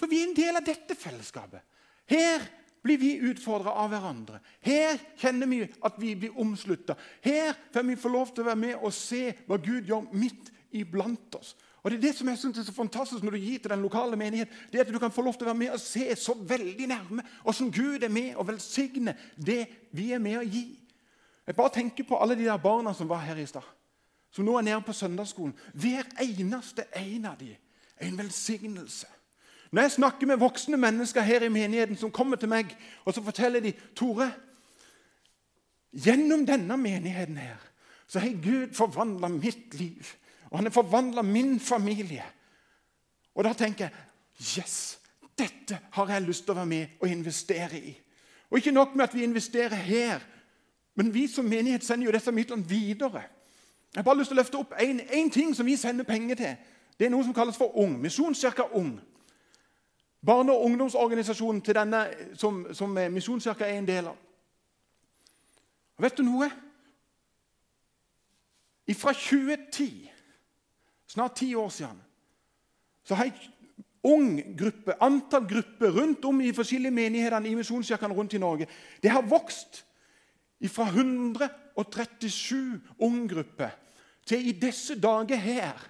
For 0.00 0.10
vi 0.10 0.22
er 0.22 0.28
en 0.28 0.36
del 0.36 0.56
av 0.56 0.64
dette 0.64 0.96
fellesskapet. 0.96 1.62
Her 2.10 2.46
blir 2.82 2.98
vi 2.98 3.14
utfordra 3.30 3.72
av 3.82 3.90
hverandre. 3.92 4.40
Her 4.64 4.98
kjenner 5.20 5.48
vi 5.50 5.60
at 5.64 5.98
vi 6.00 6.14
blir 6.16 6.38
omslutta. 6.40 6.96
Her 7.24 7.52
får 7.72 7.88
vi 7.88 7.96
få 8.00 8.12
lov 8.12 8.32
til 8.32 8.44
å 8.44 8.50
være 8.50 8.62
med 8.62 8.78
og 8.80 8.94
se 8.96 9.34
hva 9.48 9.58
Gud 9.60 9.88
gjør 9.88 10.08
midt 10.12 10.52
iblant 10.76 11.34
oss. 11.36 11.54
Og 11.82 11.90
Det 11.90 11.96
er 11.96 12.02
det 12.02 12.14
som 12.16 12.28
jeg 12.28 12.38
synes 12.38 12.58
er 12.58 12.66
så 12.68 12.76
fantastisk 12.76 13.24
når 13.24 13.36
du 13.36 13.40
gir 13.40 13.58
til 13.58 13.72
den 13.72 13.82
lokale 13.82 14.16
menighet. 14.16 14.48
det 14.72 14.80
er 14.80 14.84
At 14.84 14.92
du 14.92 14.98
kan 14.98 15.12
få 15.12 15.22
lov 15.22 15.34
til 15.34 15.46
å 15.48 15.52
være 15.52 15.58
med 15.58 15.70
og 15.70 15.80
se 15.80 16.16
så 16.16 16.34
veldig 16.34 16.86
nærme 16.86 17.22
hvordan 17.42 17.70
Gud 17.72 18.02
er 18.02 18.08
med 18.08 18.36
og 18.36 18.48
velsigne 18.48 19.16
det 19.36 19.66
vi 19.92 20.12
er 20.12 20.18
med 20.18 20.38
å 20.38 20.44
gi. 20.44 20.78
Jeg 21.46 21.56
bare 21.56 21.72
tenker 21.72 22.04
på 22.04 22.20
alle 22.20 22.36
de 22.36 22.44
der 22.44 22.56
barna 22.56 22.92
som 22.94 23.08
var 23.08 23.24
her 23.24 23.36
i 23.36 23.46
stad. 23.46 23.64
Som 24.30 24.44
nå 24.44 24.58
er 24.58 24.62
nede 24.62 24.82
på 24.86 24.92
søndagsskolen. 24.92 25.56
Hver 25.74 26.04
eneste 26.20 26.84
en 26.96 27.24
av 27.24 27.38
dem 27.38 27.56
er 27.96 28.06
en 28.06 28.18
velsignelse. 28.18 29.06
Når 29.72 29.82
jeg 29.82 29.90
snakker 29.90 30.26
med 30.26 30.36
voksne 30.36 30.76
mennesker 30.76 31.22
her 31.22 31.44
i 31.46 31.48
menigheten 31.48 31.96
som 31.96 32.10
kommer 32.10 32.36
til 32.36 32.50
meg, 32.50 32.72
og 33.04 33.14
så 33.14 33.22
forteller 33.22 33.60
de 33.60 33.72
Tore, 33.96 34.32
gjennom 35.92 36.46
denne 36.46 36.76
menigheten 36.76 37.36
her, 37.38 37.58
så 38.06 38.18
har 38.18 38.42
Gud 38.42 38.74
forvandla 38.74 39.28
mitt 39.28 39.74
liv. 39.74 40.06
Og 40.50 40.58
han 40.58 40.66
har 40.66 40.74
forvandla 40.74 41.22
min 41.22 41.60
familie. 41.60 42.24
Og 43.34 43.44
da 43.44 43.52
tenker 43.52 43.86
jeg 43.86 44.06
Yes! 44.58 44.96
Dette 45.38 45.78
har 45.92 46.10
jeg 46.12 46.22
lyst 46.22 46.44
til 46.44 46.52
å 46.52 46.58
være 46.58 46.68
med 46.68 47.00
og 47.00 47.08
investere 47.08 47.78
i. 47.78 47.92
Og 48.50 48.58
ikke 48.58 48.74
nok 48.74 48.94
med 48.96 49.04
at 49.04 49.14
vi 49.14 49.22
investerer 49.24 49.76
her, 49.76 50.20
men 50.94 51.14
vi 51.14 51.26
som 51.30 51.44
menighet 51.44 51.84
sender 51.84 52.06
jo 52.06 52.12
disse 52.12 52.32
midlene 52.32 52.68
videre. 52.68 53.22
Jeg 53.94 53.98
har 53.98 54.04
bare 54.04 54.18
lyst 54.18 54.28
til 54.30 54.36
å 54.36 54.40
løfte 54.40 54.58
opp 54.60 54.74
én 54.82 55.30
ting 55.32 55.54
som 55.56 55.66
vi 55.66 55.76
sender 55.76 56.04
penger 56.04 56.34
til. 56.34 56.56
Det 56.98 57.06
er 57.06 57.12
noe 57.14 57.24
som 57.24 57.34
kalles 57.34 57.56
for 57.56 57.72
Ung. 57.78 57.94
Misjonskirka 58.00 58.68
Ung. 58.76 58.98
Barne- 60.26 60.52
og 60.52 60.64
ungdomsorganisasjonen 60.64 61.62
til 61.62 61.74
denne 61.74 62.02
som, 62.36 62.66
som 62.74 62.90
Misjonskirka 62.90 63.64
er 63.64 63.78
en 63.78 63.88
del 63.88 64.10
av. 64.10 64.18
Og 65.96 66.04
vet 66.04 66.18
du 66.18 66.24
noe? 66.24 66.50
Fra 68.90 69.12
2010, 69.14 70.10
snart 71.06 71.36
ti 71.38 71.54
år 71.54 71.68
siden, 71.68 72.00
så 73.04 73.14
har 73.14 73.28
jeg 73.28 73.50
ung 74.02 74.40
gruppe, 74.58 74.96
antall 75.02 75.46
grupper 75.48 75.92
rundt 75.94 76.24
om 76.24 76.40
i 76.40 76.52
forskjellige 76.56 76.94
menighetene 76.94 77.48
i 77.48 77.54
misjonskirkene 77.54 78.16
rundt 78.16 78.34
i 78.34 78.40
Norge. 78.42 78.66
Det 79.02 79.12
har 79.12 79.22
vokst 79.28 79.84
fra 80.68 80.88
137 80.88 82.80
unggrupper 82.98 83.70
til 84.26 84.48
i 84.48 84.52
disse 84.52 84.98
dager 85.00 85.36
her 85.36 85.86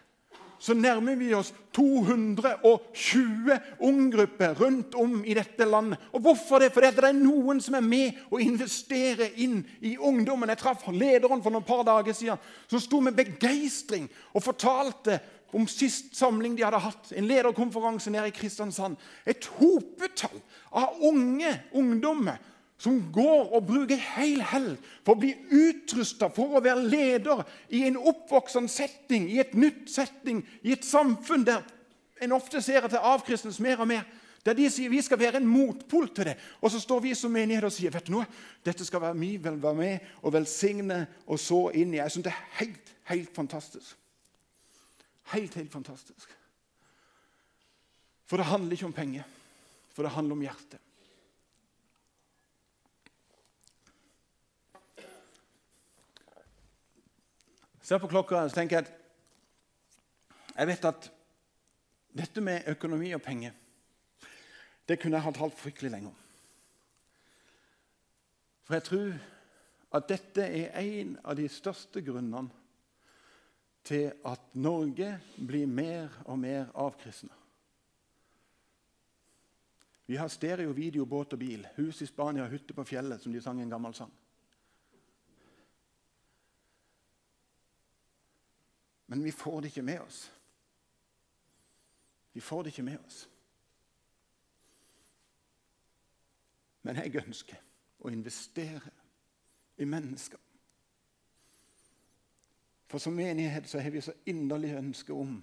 så 0.61 0.75
nærmer 0.77 1.17
vi 1.17 1.31
oss 1.35 1.55
220 1.73 3.59
unggrupper 3.81 4.55
rundt 4.61 4.95
om 4.95 5.23
i 5.25 5.35
dette 5.35 5.65
landet. 5.65 5.99
Og 6.13 6.21
Hvorfor 6.21 6.61
det? 6.61 6.73
Fordi 6.75 6.91
det 6.97 7.05
er 7.09 7.17
noen 7.17 7.61
som 7.65 7.79
er 7.79 7.87
med 7.87 8.19
og 8.29 8.43
investerer 8.45 9.41
inn 9.41 9.63
i 9.81 9.97
ungdommen. 9.97 10.53
Jeg 10.53 10.61
traff 10.61 10.85
lederen 10.93 11.43
for 11.43 11.51
noen 11.55 11.65
par 11.65 11.83
dager 11.89 12.13
siden, 12.17 12.37
som 12.69 12.81
sto 12.83 13.01
med 13.01 13.17
begeistring 13.17 14.09
og 14.35 14.45
fortalte 14.45 15.17
om 15.57 15.67
sist 15.67 16.13
samling 16.15 16.55
de 16.55 16.63
hadde 16.63 16.79
hatt, 16.85 17.09
en 17.17 17.27
lederkonferanse 17.27 18.13
nede 18.13 18.29
i 18.31 18.35
Kristiansand. 18.35 19.01
Et 19.27 19.51
hopetall 19.59 20.39
av 20.77 21.01
unge 21.09 21.57
ungdommer 21.75 22.39
som 22.81 22.97
går 23.13 23.51
og 23.53 23.67
bruker 23.69 24.01
hel 24.17 24.41
helg 24.41 24.79
for 25.05 25.13
å 25.13 25.21
bli 25.21 25.35
utrusta 25.53 26.31
for 26.33 26.57
å 26.57 26.63
være 26.65 26.87
leder 26.89 27.43
i 27.77 27.83
en 27.89 27.99
oppvoksende 28.01 28.73
setting, 28.73 29.29
i 29.29 29.41
et 29.43 29.53
nytt 29.53 29.91
setting, 29.93 30.41
i 30.65 30.73
et 30.73 30.87
samfunn 30.87 31.45
der 31.45 31.67
en 32.21 32.33
ofte 32.37 32.63
ser 32.65 32.85
at 32.85 32.93
det 32.93 33.03
avkristnes 33.05 33.61
mer 33.61 33.81
og 33.81 33.89
mer. 33.89 34.09
Der 34.45 34.57
de 34.57 34.67
sier 34.73 34.93
vi 34.93 35.01
skal 35.05 35.21
være 35.21 35.41
en 35.41 35.49
motpol 35.49 36.09
til 36.17 36.31
det. 36.31 36.37
Og 36.65 36.73
så 36.73 36.81
står 36.81 37.03
vi 37.05 37.15
som 37.17 37.33
menighet 37.33 37.65
og 37.69 37.73
sier 37.73 37.93
vet 37.93 38.09
du 38.09 38.15
noe, 38.15 38.29
dette 38.65 38.85
skal 38.89 39.03
være 39.05 39.19
mye 39.21 39.41
vil 39.45 39.61
være 39.61 39.77
med 39.77 40.13
og 40.23 40.35
velsigne 40.37 41.03
og 41.27 41.41
så 41.41 41.67
inn 41.77 41.93
i. 41.93 42.01
Jeg 42.01 42.17
syns 42.17 42.29
det 42.29 42.33
er 42.33 42.45
helt, 42.63 42.93
helt 43.13 43.33
fantastisk. 43.37 43.97
Helt, 45.35 45.55
helt 45.55 45.73
fantastisk. 45.73 46.37
For 48.29 48.41
det 48.41 48.49
handler 48.49 48.77
ikke 48.77 48.89
om 48.89 48.97
penger, 48.97 49.29
for 49.93 50.07
det 50.07 50.15
handler 50.17 50.39
om 50.39 50.49
hjertet. 50.49 50.81
Ser 57.91 57.99
på 57.99 58.07
klokka 58.07 58.45
og 58.47 58.53
tenker 58.55 58.79
jeg 58.79 58.87
at 58.87 58.91
jeg 60.55 60.69
vet 60.71 60.85
at 60.87 61.07
dette 62.21 62.43
med 62.45 62.69
økonomi 62.71 63.09
og 63.17 63.23
penger 63.25 63.57
det 64.87 64.99
kunne 65.01 65.19
jeg 65.19 65.25
ha 65.25 65.33
talt 65.35 65.59
fryktelig 65.59 65.91
lenge 65.91 66.11
om. 66.11 66.15
For 68.67 68.75
jeg 68.75 68.87
tror 68.87 69.11
at 69.99 70.09
dette 70.11 70.47
er 70.47 70.79
en 70.79 71.13
av 71.25 71.37
de 71.39 71.49
største 71.51 72.03
grunnene 72.07 72.51
til 73.87 74.11
at 74.27 74.55
Norge 74.55 75.13
blir 75.39 75.67
mer 75.67 76.15
og 76.27 76.39
mer 76.43 76.71
avkristna. 76.75 77.35
Vi 80.07 80.19
har 80.19 80.31
stereo, 80.31 80.75
video, 80.75 81.07
båt 81.07 81.35
og 81.35 81.43
bil, 81.43 81.67
hus 81.77 82.03
i 82.03 82.11
Spania, 82.11 82.47
hytte 82.51 82.75
på 82.75 82.87
fjellet, 82.87 83.23
som 83.23 83.35
de 83.35 83.43
sang 83.43 83.63
en 83.63 83.71
gammel 83.71 83.95
sang. 83.95 84.11
Men 89.11 89.25
vi 89.25 89.33
får 89.33 89.61
det 89.61 89.67
ikke 89.67 89.83
med 89.83 90.01
oss. 90.01 90.33
Vi 92.33 92.41
får 92.41 92.63
det 92.63 92.71
ikke 92.71 92.83
med 92.83 92.99
oss. 93.07 93.25
Men 96.83 97.01
jeg 97.03 97.17
ønsker 97.19 97.59
å 97.99 98.13
investere 98.15 98.93
i 99.83 99.89
mennesker. 99.91 100.39
For 102.87 103.03
som 103.03 103.19
menighet 103.19 103.67
så 103.67 103.83
har 103.83 103.91
vi 103.91 104.05
så 104.07 104.15
inderlig 104.31 104.77
ønske 104.79 105.13
om 105.13 105.41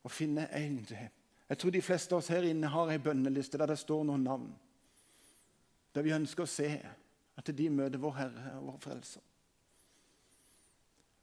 å 0.00 0.08
finne 0.08 0.48
én 0.56 0.80
til. 0.88 1.12
Jeg 1.48 1.60
tror 1.60 1.76
de 1.76 1.84
fleste 1.84 2.16
av 2.16 2.24
oss 2.24 2.32
her 2.32 2.48
inne 2.48 2.72
har 2.72 2.88
ei 2.88 3.04
bønneliste 3.04 3.60
der 3.60 3.74
det 3.74 3.82
står 3.84 4.08
noen 4.08 4.24
navn. 4.24 4.50
Der 5.92 6.08
vi 6.08 6.16
ønsker 6.16 6.48
å 6.48 6.54
se 6.56 6.72
at 7.36 7.52
de 7.52 7.68
møter 7.68 8.00
vår 8.00 8.16
Herre 8.24 8.58
og 8.62 8.70
vår 8.72 8.84
Frelser. 8.88 9.27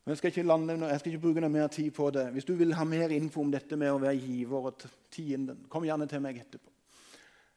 Jeg 0.05 0.17
skal, 0.17 0.45
lande, 0.45 0.87
jeg 0.87 0.99
skal 0.99 1.11
ikke 1.11 1.21
bruke 1.21 1.41
noe 1.41 1.49
mer 1.49 1.67
tid 1.67 1.91
på 1.91 2.11
det. 2.13 2.27
Hvis 2.31 2.45
du 2.45 2.53
vil 2.53 2.73
ha 2.77 2.83
mer 2.85 3.09
info 3.09 3.41
om 3.41 3.51
dette 3.51 3.75
med 3.75 3.89
å 3.89 3.97
være 3.97 4.19
giver 4.21 4.67
og 4.69 4.83
tienden, 5.11 5.63
kom 5.69 5.85
gjerne 5.87 6.05
til 6.07 6.21
meg 6.21 6.37
etterpå. 6.43 6.69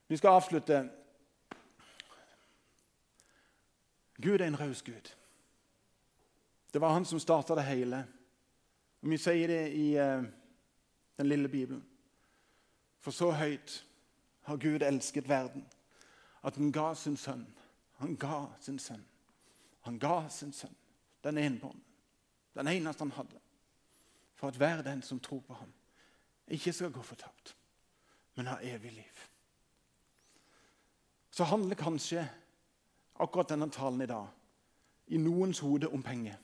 Vi 0.09 0.17
skal 0.17 0.39
avslutte. 0.39 0.79
Gud 4.17 4.41
er 4.41 4.47
en 4.47 4.57
raus 4.61 4.81
Gud. 4.83 5.11
Det 6.73 6.81
var 6.81 6.95
han 6.97 7.05
som 7.05 7.21
starta 7.21 7.55
det 7.55 7.67
hele. 7.69 8.01
Vi 9.01 9.19
sier 9.21 9.53
det 9.53 9.61
i 9.77 9.87
uh, 10.01 10.25
den 11.21 11.29
lille 11.29 11.49
Bibelen. 11.49 11.85
For 13.05 13.13
så 13.13 13.29
høyt 13.31 13.85
har 14.49 14.57
Gud 14.57 14.83
elsket 14.83 15.29
verden, 15.29 15.67
at 16.43 16.57
han 16.57 16.73
ga 16.73 16.95
sin 16.95 17.17
sønn. 17.17 17.45
Han 18.01 18.17
ga 18.17 18.47
sin 18.61 18.79
sønn. 18.79 19.05
Han 19.85 19.99
ga 19.99 20.29
sin 20.33 20.53
sønn, 20.53 20.75
den 21.25 21.39
enbånd. 21.39 21.88
Den 22.59 22.69
eneste 22.73 23.07
han 23.07 23.15
hadde. 23.15 23.39
For 24.35 24.51
at 24.51 24.59
hver 24.59 24.83
den 24.83 25.03
som 25.03 25.21
tror 25.23 25.41
på 25.47 25.55
ham, 25.55 25.71
ikke 26.49 26.73
skal 26.73 26.93
gå 26.93 27.03
fortapt, 27.03 27.55
men 28.35 28.47
ha 28.51 28.57
evig 28.63 28.93
liv. 28.93 29.23
Så 31.31 31.45
handler 31.45 31.79
kanskje 31.79 32.25
akkurat 33.15 33.51
denne 33.53 33.71
talen 33.71 34.03
i 34.03 34.11
dag 34.11 34.27
i 35.07 35.19
noens 35.23 35.61
hode 35.63 35.89
om 35.89 36.03
penger. 36.03 36.37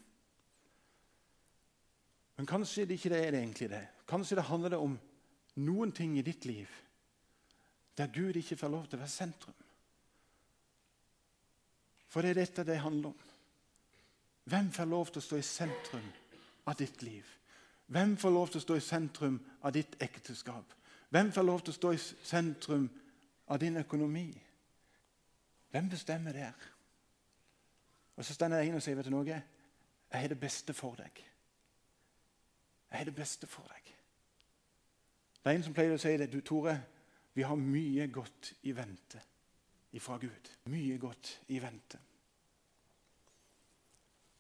Men 2.37 2.47
kanskje 2.47 2.87
det 2.87 2.99
ikke 2.99 3.15
er 3.17 3.31
det 3.31 3.41
egentlig 3.41 3.71
det. 3.71 3.83
Kanskje 4.09 4.39
det 4.39 4.49
handler 4.49 4.79
om 4.79 4.97
noen 5.55 5.93
ting 5.93 6.19
i 6.19 6.27
ditt 6.27 6.45
liv 6.45 6.71
der 7.95 8.11
Gud 8.11 8.35
ikke 8.37 8.57
får 8.59 8.71
lov 8.73 8.87
til 8.87 8.99
å 8.99 9.05
være 9.05 9.11
sentrum. 9.11 9.59
For 12.11 12.23
det 12.23 12.33
er 12.33 12.41
dette 12.41 12.65
det 12.67 12.81
handler 12.83 13.13
om. 13.15 13.34
Hvem 14.45 14.71
får 14.73 14.85
lov 14.85 15.07
til 15.07 15.23
å 15.23 15.25
stå 15.25 15.37
i 15.41 15.47
sentrum 15.47 16.11
av 16.67 16.77
ditt 16.77 17.03
liv? 17.03 17.25
Hvem 17.87 18.17
får 18.17 18.31
lov 18.31 18.51
til 18.51 18.61
å 18.61 18.65
stå 18.65 18.77
i 18.77 18.85
sentrum 18.85 19.39
av 19.63 19.73
ditt 19.73 19.97
ekteskap? 20.03 20.75
Hvem 21.09 21.33
får 21.33 21.47
lov 21.47 21.65
til 21.65 21.73
å 21.73 21.79
stå 21.79 21.93
i 21.93 22.01
sentrum 22.01 22.87
av 23.49 23.61
din 23.61 23.77
økonomi? 23.81 24.29
Hvem 25.71 25.91
bestemmer 25.91 26.33
der? 26.33 26.71
Og 28.17 28.25
Så 28.25 28.35
står 28.35 28.49
det 28.49 28.63
en 28.67 28.75
og 28.75 28.83
sier 28.83 28.97
vet 28.97 29.09
du 29.09 29.11
noe? 29.11 29.25
Jeg 30.15 30.21
har 30.21 30.29
det 30.29 30.41
beste 30.41 30.75
for 30.75 30.95
deg. 30.95 31.25
Jeg 32.91 32.99
har 32.99 33.05
det 33.05 33.15
beste 33.15 33.47
for 33.47 33.67
deg. 33.69 33.95
Det 35.43 35.51
er 35.51 35.57
en 35.57 35.65
som 35.67 35.75
pleier 35.75 35.97
å 35.97 36.01
si 36.01 36.13
det. 36.17 36.31
Du, 36.33 36.41
Tore, 36.41 36.77
vi 37.35 37.43
har 37.43 37.59
mye 37.59 38.07
godt 38.09 38.53
i 38.63 38.73
vente 38.73 39.21
ifra 39.93 40.19
Gud. 40.23 40.51
Mye 40.71 40.99
godt 40.99 41.41
i 41.49 41.59
vente. 41.59 41.99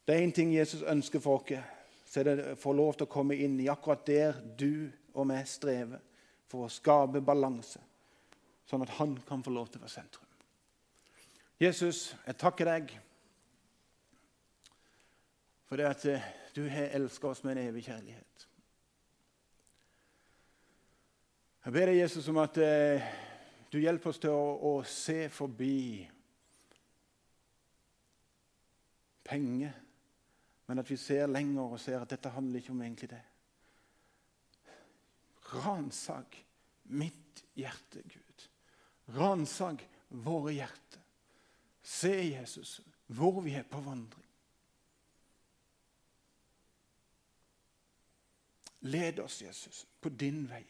Det 0.04 0.14
er 0.14 0.26
én 0.26 0.32
ting 0.32 0.52
Jesus 0.54 0.82
ønsker 0.82 1.20
for 1.20 1.40
oss, 1.40 1.64
så 2.04 2.20
er 2.20 2.28
det 2.28 2.50
å 2.52 2.58
få 2.60 2.74
lov 2.76 2.94
til 2.94 3.06
å 3.06 3.10
komme 3.10 3.36
inn 3.40 3.56
i 3.60 3.70
akkurat 3.72 4.04
der 4.06 4.36
du 4.58 4.90
og 5.14 5.30
vi 5.30 5.40
strever, 5.48 6.02
for 6.50 6.66
å 6.66 6.70
skape 6.70 7.22
balanse, 7.24 7.80
sånn 8.68 8.84
at 8.84 8.92
han 8.98 9.16
kan 9.26 9.42
få 9.42 9.50
lov 9.54 9.70
til 9.70 9.80
å 9.80 9.86
være 9.86 9.94
sentrum. 9.94 10.28
Jesus, 11.60 12.14
jeg 12.26 12.36
takker 12.38 12.68
deg 12.68 12.92
for 15.64 15.80
det 15.80 15.86
at 15.88 16.04
eh, 16.10 16.26
du 16.54 16.66
har 16.68 16.92
elsket 16.94 17.30
oss 17.30 17.42
med 17.44 17.56
en 17.56 17.68
evig 17.68 17.86
kjærlighet. 17.86 18.46
Jeg 21.64 21.72
ber 21.72 21.88
deg, 21.88 22.02
Jesus, 22.02 22.28
om 22.28 22.42
at 22.42 22.58
eh, 22.60 23.06
du 23.72 23.78
hjelper 23.80 24.12
oss 24.12 24.20
til 24.22 24.34
å, 24.34 24.50
å 24.60 24.74
se 24.86 25.24
forbi 25.32 26.04
penger, 29.24 29.72
men 30.66 30.80
at 30.80 30.90
vi 30.90 30.96
ser 30.96 31.26
lenger 31.26 31.62
og 31.62 31.80
ser 31.80 32.00
at 32.00 32.10
dette 32.10 32.32
handler 32.32 32.60
ikke 32.60 32.72
om 32.72 32.82
egentlig 32.82 33.10
det. 33.10 33.22
Ransak 35.54 36.38
mitt 36.84 37.44
hjerte, 37.54 38.02
Gud. 38.02 38.46
Ransak 39.18 39.84
våre 40.08 40.54
hjerter. 40.56 41.02
Se, 41.84 42.14
Jesus, 42.32 42.80
hvor 43.06 43.42
vi 43.44 43.52
er 43.58 43.66
på 43.68 43.80
vandring. 43.84 44.30
Led 48.84 49.18
oss, 49.20 49.42
Jesus, 49.42 49.86
på 50.00 50.08
din 50.08 50.44
vei. 50.48 50.64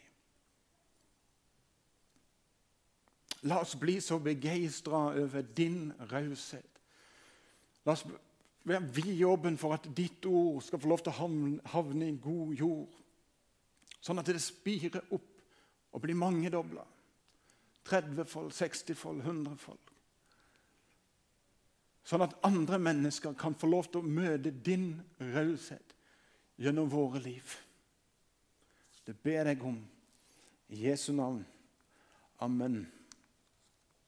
La 3.44 3.60
oss 3.60 3.74
bli 3.76 4.00
så 4.00 4.18
begeistra 4.18 5.06
over 5.20 5.42
din 5.42 5.92
raushet. 6.10 6.80
La 7.84 7.92
oss 7.92 8.06
være 8.64 9.14
jobben 9.14 9.58
for 9.60 9.76
at 9.76 9.88
ditt 9.96 10.26
ord 10.26 10.62
skal 10.62 10.80
få 10.80 10.88
lov 10.88 11.04
til 11.04 11.12
å 11.12 11.28
havne 11.74 12.08
i 12.08 12.18
god 12.20 12.54
jord. 12.56 13.00
Sånn 14.00 14.20
at 14.20 14.28
det 14.28 14.40
spirer 14.42 15.04
opp 15.12 15.30
og 15.94 16.02
blir 16.02 16.18
mangedobla. 16.18 16.84
30-fold, 17.84 18.52
60-fold, 18.56 19.20
100-fold. 19.24 19.92
Sånn 22.04 22.24
at 22.24 22.36
andre 22.44 22.78
mennesker 22.80 23.36
kan 23.36 23.56
få 23.56 23.68
lov 23.70 23.88
til 23.88 24.02
å 24.02 24.08
møte 24.08 24.52
din 24.64 24.90
raushet 25.20 25.94
gjennom 26.60 26.88
våre 26.92 27.20
liv. 27.24 27.54
Det 29.04 29.16
ber 29.24 29.50
jeg 29.52 29.60
om 29.64 29.78
i 30.72 30.84
Jesu 30.86 31.12
navn. 31.16 31.42
Amen. 32.44 32.84